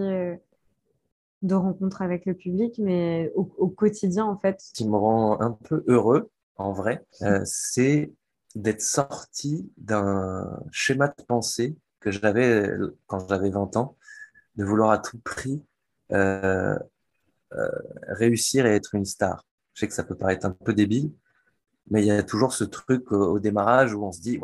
de 1.41 1.55
rencontres 1.55 2.01
avec 2.01 2.25
le 2.25 2.33
public, 2.33 2.79
mais 2.79 3.31
au, 3.35 3.69
quotidien, 3.69 4.25
en 4.25 4.37
fait. 4.37 4.59
Ce 4.59 4.73
qui 4.73 4.87
me 4.87 4.97
rend 4.97 5.39
un 5.39 5.51
peu 5.51 5.83
heureux, 5.87 6.29
en 6.57 6.73
vrai, 6.73 7.05
euh, 7.21 7.41
c'est 7.45 8.11
d'être 8.55 8.81
sorti 8.81 9.71
d'un 9.77 10.59
schéma 10.71 11.07
de 11.07 11.23
pensée 11.23 11.77
que 11.99 12.11
j'avais 12.11 12.69
quand 13.07 13.27
j'avais 13.27 13.49
20 13.49 13.77
ans, 13.77 13.97
de 14.55 14.65
vouloir 14.65 14.91
à 14.91 14.97
tout 14.97 15.19
prix 15.19 15.63
euh, 16.11 16.77
euh, 17.53 17.69
réussir 18.07 18.65
et 18.65 18.75
être 18.75 18.95
une 18.95 19.05
star. 19.05 19.45
Je 19.73 19.81
sais 19.81 19.87
que 19.87 19.93
ça 19.93 20.03
peut 20.03 20.15
paraître 20.15 20.45
un 20.45 20.51
peu 20.51 20.73
débile, 20.73 21.13
mais 21.89 22.01
il 22.01 22.07
y 22.07 22.11
a 22.11 22.23
toujours 22.23 22.53
ce 22.53 22.65
truc 22.65 23.11
au, 23.11 23.39
démarrage 23.39 23.93
où 23.93 24.03
on 24.03 24.11
se 24.11 24.19
dit, 24.19 24.39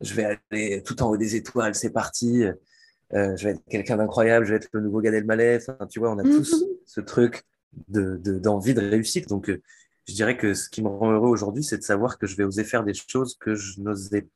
je 0.00 0.14
vais 0.14 0.38
aller 0.50 0.82
tout 0.82 1.02
en 1.02 1.08
haut 1.08 1.16
des 1.16 1.34
étoiles, 1.34 1.74
c'est 1.74 1.90
parti. 1.90 2.44
Euh, 3.14 3.36
je 3.36 3.44
vais 3.44 3.50
être 3.52 3.64
quelqu'un 3.68 3.96
d'incroyable, 3.96 4.46
je 4.46 4.50
vais 4.50 4.56
être 4.56 4.68
le 4.72 4.80
nouveau 4.80 5.00
Gad 5.00 5.14
Elmaleh. 5.14 5.56
Enfin, 5.56 5.86
tu 5.86 5.98
vois, 5.98 6.10
on 6.10 6.18
a 6.18 6.22
tous 6.22 6.64
ce 6.84 7.00
truc 7.00 7.44
d'envie 7.88 8.74
de, 8.74 8.80
de, 8.80 8.88
réussite. 8.88 9.28
Donc, 9.28 9.48
euh, 9.48 9.62
je 10.08 10.14
dirais 10.14 10.36
que 10.36 10.54
ce 10.54 10.68
qui 10.68 10.82
me 10.82 10.88
rend 10.88 11.12
heureux 11.12 11.28
aujourd'hui, 11.28 11.62
c'est 11.62 11.78
de 11.78 11.82
savoir 11.82 12.18
que 12.18 12.26
je 12.26 12.36
vais 12.36 12.44
oser 12.44 12.64
faire 12.64 12.84
des 12.84 12.94
choses 12.94 13.36
que 13.38 13.54
je 13.54 13.80
n'osais 13.80 14.28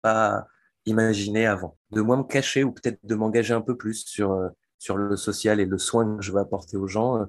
pas 0.00 0.46
imaginer 0.86 1.46
avant. 1.46 1.76
De 1.90 2.00
moins 2.00 2.16
me 2.16 2.24
cacher 2.24 2.64
ou 2.64 2.72
peut-être 2.72 2.98
de 3.04 3.14
m'engager 3.14 3.54
un 3.54 3.60
peu 3.60 3.76
plus 3.76 4.04
sur, 4.06 4.32
euh, 4.32 4.48
sur 4.78 4.96
le 4.96 5.16
social 5.16 5.60
et 5.60 5.66
le 5.66 5.78
soin 5.78 6.16
que 6.16 6.22
je 6.22 6.32
veux 6.32 6.40
apporter 6.40 6.76
aux 6.76 6.88
gens. 6.88 7.26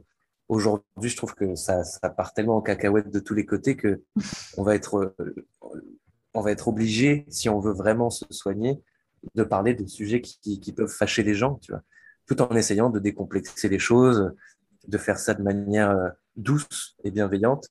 Aujourd'hui, 0.50 1.10
je 1.10 1.18
trouve 1.18 1.36
que 1.36 1.56
ça, 1.56 1.84
ça 1.84 2.10
part 2.10 2.34
tellement 2.34 2.58
en 2.58 2.62
cacahuète 2.62 3.12
de 3.12 3.20
tous 3.20 3.34
les 3.34 3.46
côtés 3.46 3.76
que 3.76 4.02
on 4.58 4.64
va 4.64 4.76
être, 4.76 5.16
on 6.34 6.42
va 6.42 6.52
être 6.52 6.68
obligé, 6.68 7.26
si 7.30 7.50
on 7.50 7.60
veut 7.60 7.74
vraiment 7.74 8.10
se 8.10 8.26
soigner, 8.30 8.82
de 9.36 9.44
parler 9.44 9.74
de 9.74 9.86
sujets 9.86 10.22
qui, 10.22 10.60
qui, 10.60 10.74
peuvent 10.74 10.92
fâcher 10.92 11.24
les 11.24 11.34
gens, 11.34 11.56
tu 11.56 11.72
vois, 11.72 11.82
tout 12.28 12.42
en 12.42 12.56
essayant 12.56 12.90
de 12.90 13.00
décomplexer 13.00 13.70
les 13.70 13.80
choses, 13.80 14.34
de 14.88 14.98
faire 14.98 15.18
ça 15.18 15.34
de 15.34 15.42
manière 15.42 15.92
euh, 15.92 16.10
douce 16.36 16.96
et 17.04 17.12
bienveillante. 17.12 17.68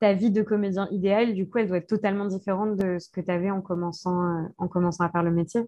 Ta 0.00 0.14
vie 0.14 0.30
de 0.30 0.42
comédien 0.42 0.88
idéal, 0.90 1.34
du 1.34 1.48
coup, 1.48 1.58
elle 1.58 1.68
doit 1.68 1.78
être 1.78 1.86
totalement 1.86 2.26
différente 2.26 2.76
de 2.76 2.98
ce 2.98 3.08
que 3.08 3.20
tu 3.20 3.30
avais 3.30 3.50
en 3.50 3.60
commençant, 3.60 4.24
euh, 4.24 4.42
en 4.58 4.68
commençant 4.68 5.04
à 5.04 5.10
faire 5.10 5.22
le 5.22 5.30
métier? 5.30 5.62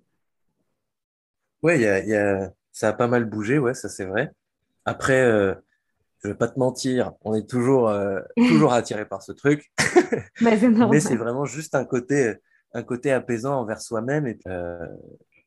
Oui, 1.63 1.79
y 1.79 1.87
a, 1.87 2.05
y 2.05 2.15
a, 2.15 2.53
ça 2.73 2.89
a 2.89 2.93
pas 2.93 3.07
mal 3.07 3.25
bougé, 3.25 3.59
ouais, 3.59 3.75
ça 3.75 3.89
c'est 3.89 4.05
vrai. 4.05 4.33
Après, 4.85 5.23
euh, 5.23 5.55
je 6.23 6.29
vais 6.29 6.35
pas 6.35 6.49
te 6.49 6.59
mentir, 6.59 7.13
on 7.23 7.35
est 7.35 7.49
toujours, 7.49 7.93
toujours 8.37 8.73
attiré 8.73 9.07
par 9.07 9.23
ce 9.23 9.33
truc. 9.33 9.73
Bah, 10.41 10.51
Mais 10.91 11.01
c'est 11.01 11.17
vraiment 11.17 11.45
juste 11.45 11.75
un 11.75 11.85
côté, 11.85 12.35
un 12.75 12.83
côté 12.83 13.13
apaisant 13.13 13.61
envers 13.61 13.81
soi-même. 13.81 14.33
Euh, 14.47 14.87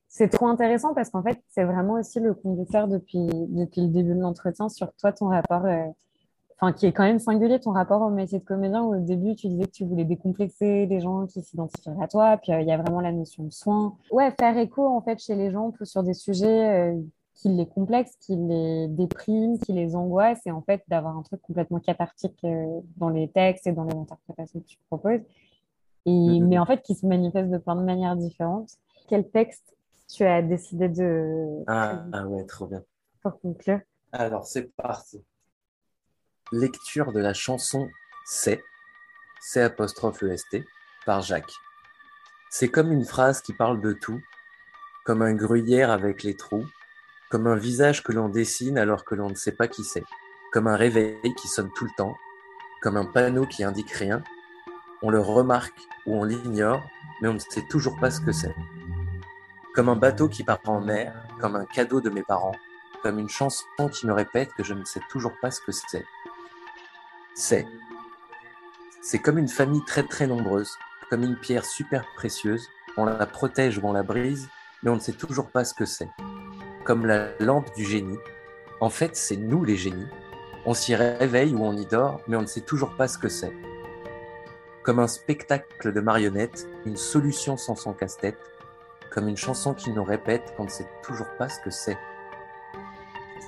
C'est 0.07 0.29
trop 0.29 0.47
intéressant 0.47 0.93
parce 0.93 1.09
qu'en 1.09 1.21
fait, 1.21 1.37
c'est 1.49 1.65
vraiment 1.65 1.93
aussi 1.93 2.19
le 2.19 2.33
conducteur 2.33 2.87
depuis, 2.87 3.27
depuis 3.49 3.81
le 3.81 3.89
début 3.89 4.15
de 4.15 4.21
l'entretien 4.21 4.69
sur 4.69 4.91
toi, 4.93 5.11
ton 5.11 5.27
rapport, 5.27 5.65
euh, 5.65 5.83
enfin, 6.59 6.71
qui 6.71 6.85
est 6.85 6.93
quand 6.93 7.03
même 7.03 7.19
singulier, 7.19 7.59
ton 7.59 7.73
rapport 7.73 8.01
au 8.01 8.09
métier 8.09 8.39
de 8.39 8.45
comédien 8.45 8.81
où 8.81 8.95
au 8.95 8.99
début, 8.99 9.35
tu 9.35 9.49
disais 9.49 9.65
que 9.65 9.71
tu 9.71 9.85
voulais 9.85 10.05
décomplexer 10.05 10.85
les 10.85 11.01
gens 11.01 11.27
qui 11.27 11.41
s'identifieraient 11.41 12.01
à 12.01 12.07
toi. 12.07 12.37
Puis 12.37 12.53
euh, 12.53 12.61
il 12.61 12.67
y 12.67 12.71
a 12.71 12.77
vraiment 12.77 13.01
la 13.01 13.11
notion 13.11 13.43
de 13.43 13.51
soin. 13.51 13.97
Ouais, 14.11 14.33
faire 14.39 14.57
écho 14.57 14.87
en 14.87 15.01
fait 15.01 15.19
chez 15.19 15.35
les 15.35 15.51
gens 15.51 15.73
sur 15.83 16.03
des 16.03 16.13
sujets 16.13 16.97
qui 17.35 17.49
les 17.49 17.67
complexent, 17.67 18.15
qui 18.19 18.35
les 18.35 18.87
dépriment, 18.87 19.59
qui 19.59 19.73
les 19.73 19.95
angoissent, 19.95 20.47
et 20.47 20.51
en 20.51 20.61
fait 20.61 20.81
d'avoir 20.87 21.15
un 21.15 21.21
truc 21.21 21.39
complètement 21.41 21.79
cathartique 21.79 22.43
dans 22.95 23.09
les 23.09 23.27
textes 23.27 23.67
et 23.67 23.73
dans 23.73 23.83
les 23.83 23.95
interprétations 23.95 24.59
que 24.59 24.65
tu 24.65 24.77
proposes. 24.89 25.21
Mm-hmm. 26.07 26.47
Mais 26.47 26.57
en 26.57 26.65
fait, 26.65 26.81
qui 26.81 26.95
se 26.95 27.05
manifeste 27.05 27.49
de 27.49 27.57
plein 27.57 27.75
de 27.75 27.83
manières 27.83 28.15
différentes. 28.15 28.71
Quel 29.09 29.29
texte 29.29 29.75
tu 30.07 30.23
as 30.23 30.41
décidé 30.41 30.87
de... 30.87 31.63
Ah, 31.67 32.05
ah 32.13 32.25
ouais, 32.25 32.45
trop 32.45 32.65
bien. 32.65 32.81
Pour 33.21 33.39
conclure? 33.39 33.81
Alors, 34.13 34.45
c'est 34.45 34.73
parti. 34.75 35.23
Lecture 36.51 37.11
de 37.11 37.19
la 37.19 37.33
chanson 37.33 37.89
C'est, 38.25 38.63
C'est 39.41 39.61
apostrophe 39.61 40.23
EST, 40.23 40.63
par 41.05 41.21
Jacques. 41.21 41.53
C'est 42.49 42.69
comme 42.69 42.93
une 42.93 43.03
phrase 43.03 43.41
qui 43.41 43.53
parle 43.53 43.81
de 43.81 43.91
tout, 43.91 44.21
comme 45.05 45.21
un 45.21 45.33
gruyère 45.33 45.91
avec 45.91 46.23
les 46.23 46.35
trous, 46.35 46.65
comme 47.29 47.47
un 47.47 47.57
visage 47.57 48.01
que 48.01 48.13
l'on 48.13 48.29
dessine 48.29 48.77
alors 48.77 49.03
que 49.03 49.15
l'on 49.15 49.29
ne 49.29 49.35
sait 49.35 49.51
pas 49.51 49.67
qui 49.67 49.83
c'est, 49.83 50.05
comme 50.53 50.67
un 50.67 50.77
réveil 50.77 51.35
qui 51.35 51.49
sonne 51.49 51.69
tout 51.75 51.83
le 51.83 51.91
temps, 51.97 52.15
comme 52.81 52.95
un 52.95 53.05
panneau 53.05 53.45
qui 53.45 53.65
indique 53.65 53.91
rien, 53.91 54.23
on 55.01 55.09
le 55.09 55.19
remarque 55.19 55.87
ou 56.05 56.15
on 56.15 56.23
l'ignore, 56.23 56.83
mais 57.21 57.27
on 57.27 57.33
ne 57.33 57.39
sait 57.39 57.65
toujours 57.69 57.99
pas 57.99 58.11
ce 58.11 58.21
que 58.21 58.31
c'est. 58.31 58.55
Comme 59.73 59.89
un 59.89 59.95
bateau 59.95 60.27
qui 60.27 60.43
part 60.43 60.59
en 60.65 60.81
mer, 60.81 61.13
comme 61.39 61.55
un 61.55 61.65
cadeau 61.65 62.01
de 62.01 62.09
mes 62.09 62.23
parents, 62.23 62.55
comme 63.03 63.19
une 63.19 63.29
chanson 63.29 63.89
qui 63.91 64.07
me 64.07 64.13
répète 64.13 64.53
que 64.53 64.63
je 64.63 64.73
ne 64.73 64.83
sais 64.85 65.01
toujours 65.09 65.33
pas 65.39 65.51
ce 65.51 65.61
que 65.61 65.71
c'est. 65.71 66.05
C'est. 67.35 67.67
C'est 69.01 69.19
comme 69.19 69.37
une 69.37 69.47
famille 69.47 69.83
très 69.85 70.03
très 70.03 70.25
nombreuse, 70.25 70.71
comme 71.09 71.23
une 71.23 71.37
pierre 71.37 71.65
super 71.65 72.03
précieuse, 72.15 72.67
on 72.97 73.05
la 73.05 73.27
protège 73.27 73.77
ou 73.77 73.81
on 73.83 73.93
la 73.93 74.03
brise, 74.03 74.49
mais 74.81 74.89
on 74.89 74.95
ne 74.95 74.99
sait 74.99 75.13
toujours 75.13 75.51
pas 75.51 75.63
ce 75.63 75.75
que 75.75 75.85
c'est. 75.85 76.09
Comme 76.83 77.05
la 77.05 77.37
lampe 77.39 77.73
du 77.75 77.85
génie. 77.85 78.17
En 78.81 78.89
fait, 78.89 79.15
c'est 79.15 79.37
nous 79.37 79.63
les 79.63 79.77
génies. 79.77 80.07
On 80.65 80.73
s'y 80.73 80.95
réveille 80.95 81.53
ou 81.53 81.63
on 81.63 81.73
y 81.73 81.85
dort, 81.85 82.21
mais 82.27 82.35
on 82.35 82.41
ne 82.41 82.47
sait 82.47 82.61
toujours 82.61 82.95
pas 82.95 83.07
ce 83.07 83.17
que 83.17 83.29
c'est 83.29 83.53
comme 84.87 84.99
un 84.99 85.07
spectacle 85.07 85.91
de 85.91 85.99
marionnettes, 85.99 86.65
une 86.85 86.95
solution 86.95 87.57
sans 87.57 87.75
son 87.75 87.91
casse-tête, 87.91 88.37
comme 89.11 89.27
une 89.27 89.35
chanson 89.35 89.73
qui 89.73 89.91
nous 89.91 90.05
répète 90.05 90.53
qu'on 90.55 90.63
ne 90.63 90.69
sait 90.69 90.87
toujours 91.03 91.27
pas 91.37 91.49
ce 91.49 91.59
que 91.59 91.69
c'est. 91.69 91.97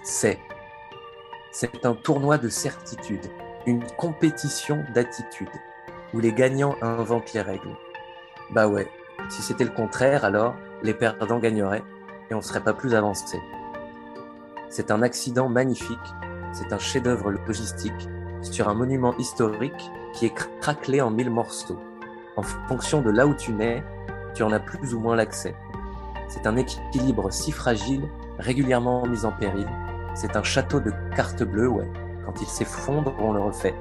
C'est. 0.03 0.37
C'est 1.53 1.85
un 1.85 1.93
tournoi 1.93 2.37
de 2.39 2.49
certitude, 2.49 3.25
une 3.65 3.85
compétition 3.95 4.83
d'attitude, 4.93 5.47
où 6.13 6.19
les 6.19 6.33
gagnants 6.33 6.75
inventent 6.81 7.31
les 7.31 7.41
règles. 7.41 7.77
Bah 8.51 8.67
ouais, 8.67 8.89
si 9.29 9.41
c'était 9.41 9.63
le 9.63 9.71
contraire, 9.71 10.25
alors 10.25 10.55
les 10.83 10.93
perdants 10.93 11.39
gagneraient 11.39 11.83
et 12.29 12.33
on 12.33 12.41
serait 12.41 12.65
pas 12.65 12.73
plus 12.73 12.95
avancé. 12.95 13.39
C'est 14.69 14.91
un 14.91 15.01
accident 15.01 15.47
magnifique, 15.47 15.97
c'est 16.51 16.73
un 16.73 16.79
chef-d'œuvre 16.79 17.31
logistique 17.31 18.09
sur 18.41 18.67
un 18.67 18.73
monument 18.73 19.15
historique 19.17 19.89
qui 20.13 20.25
est 20.25 20.33
craquelé 20.59 21.01
en 21.01 21.11
mille 21.11 21.29
morceaux. 21.29 21.79
En 22.35 22.41
fonction 22.41 23.01
de 23.01 23.09
là 23.09 23.27
où 23.27 23.33
tu 23.33 23.51
nais, 23.53 23.83
tu 24.33 24.43
en 24.43 24.51
as 24.51 24.59
plus 24.59 24.93
ou 24.93 24.99
moins 24.99 25.15
l'accès. 25.15 25.55
C'est 26.27 26.47
un 26.47 26.55
équilibre 26.55 27.31
si 27.31 27.51
fragile, 27.51 28.07
régulièrement 28.37 29.05
mis 29.05 29.25
en 29.25 29.31
péril. 29.31 29.67
C'est 30.13 30.35
un 30.35 30.43
château 30.43 30.79
de 30.79 30.91
cartes 31.15 31.43
bleues, 31.43 31.67
ouais. 31.67 31.89
Quand 32.25 32.41
il 32.41 32.47
s'effondre, 32.47 33.15
on 33.19 33.33
le 33.33 33.41
refait. 33.41 33.75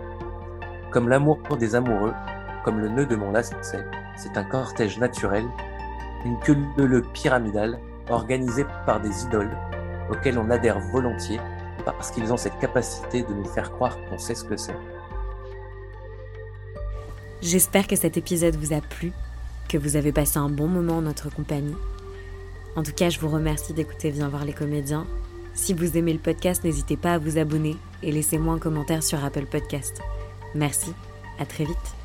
Comme 0.90 1.08
l'amour 1.08 1.38
des 1.58 1.74
amoureux, 1.74 2.14
comme 2.64 2.80
le 2.80 2.88
nœud 2.88 3.06
de 3.06 3.16
mon 3.16 3.30
lacet, 3.30 3.56
c'est 4.16 4.36
un 4.36 4.44
cortège 4.44 4.98
naturel, 4.98 5.44
une 6.24 6.38
queue 6.40 6.56
pyramidale 7.12 7.78
organisée 8.10 8.64
par 8.86 9.00
des 9.00 9.24
idoles 9.24 9.56
auxquelles 10.10 10.38
on 10.38 10.50
adhère 10.50 10.80
volontiers 10.80 11.40
parce 11.84 12.10
qu'ils 12.10 12.32
ont 12.32 12.36
cette 12.36 12.58
capacité 12.58 13.22
de 13.22 13.32
nous 13.32 13.44
faire 13.44 13.70
croire 13.72 13.96
qu'on 14.08 14.18
sait 14.18 14.34
ce 14.34 14.44
que 14.44 14.56
c'est. 14.56 14.76
J'espère 17.40 17.86
que 17.86 17.96
cet 17.96 18.16
épisode 18.16 18.56
vous 18.56 18.72
a 18.72 18.80
plu, 18.80 19.12
que 19.68 19.78
vous 19.78 19.96
avez 19.96 20.12
passé 20.12 20.38
un 20.38 20.48
bon 20.48 20.66
moment 20.66 20.98
en 20.98 21.02
notre 21.02 21.30
compagnie. 21.30 21.76
En 22.74 22.82
tout 22.82 22.92
cas, 22.92 23.10
je 23.10 23.20
vous 23.20 23.28
remercie 23.28 23.72
d'écouter 23.72 24.10
Viens 24.10 24.28
voir 24.28 24.44
les 24.44 24.52
comédiens. 24.52 25.06
Si 25.54 25.72
vous 25.72 25.96
aimez 25.96 26.12
le 26.12 26.18
podcast, 26.18 26.64
n'hésitez 26.64 26.96
pas 26.96 27.14
à 27.14 27.18
vous 27.18 27.38
abonner 27.38 27.76
et 28.02 28.12
laissez-moi 28.12 28.54
un 28.54 28.58
commentaire 28.58 29.02
sur 29.02 29.24
Apple 29.24 29.46
Podcast. 29.46 30.00
Merci, 30.54 30.92
à 31.38 31.46
très 31.46 31.64
vite. 31.64 31.97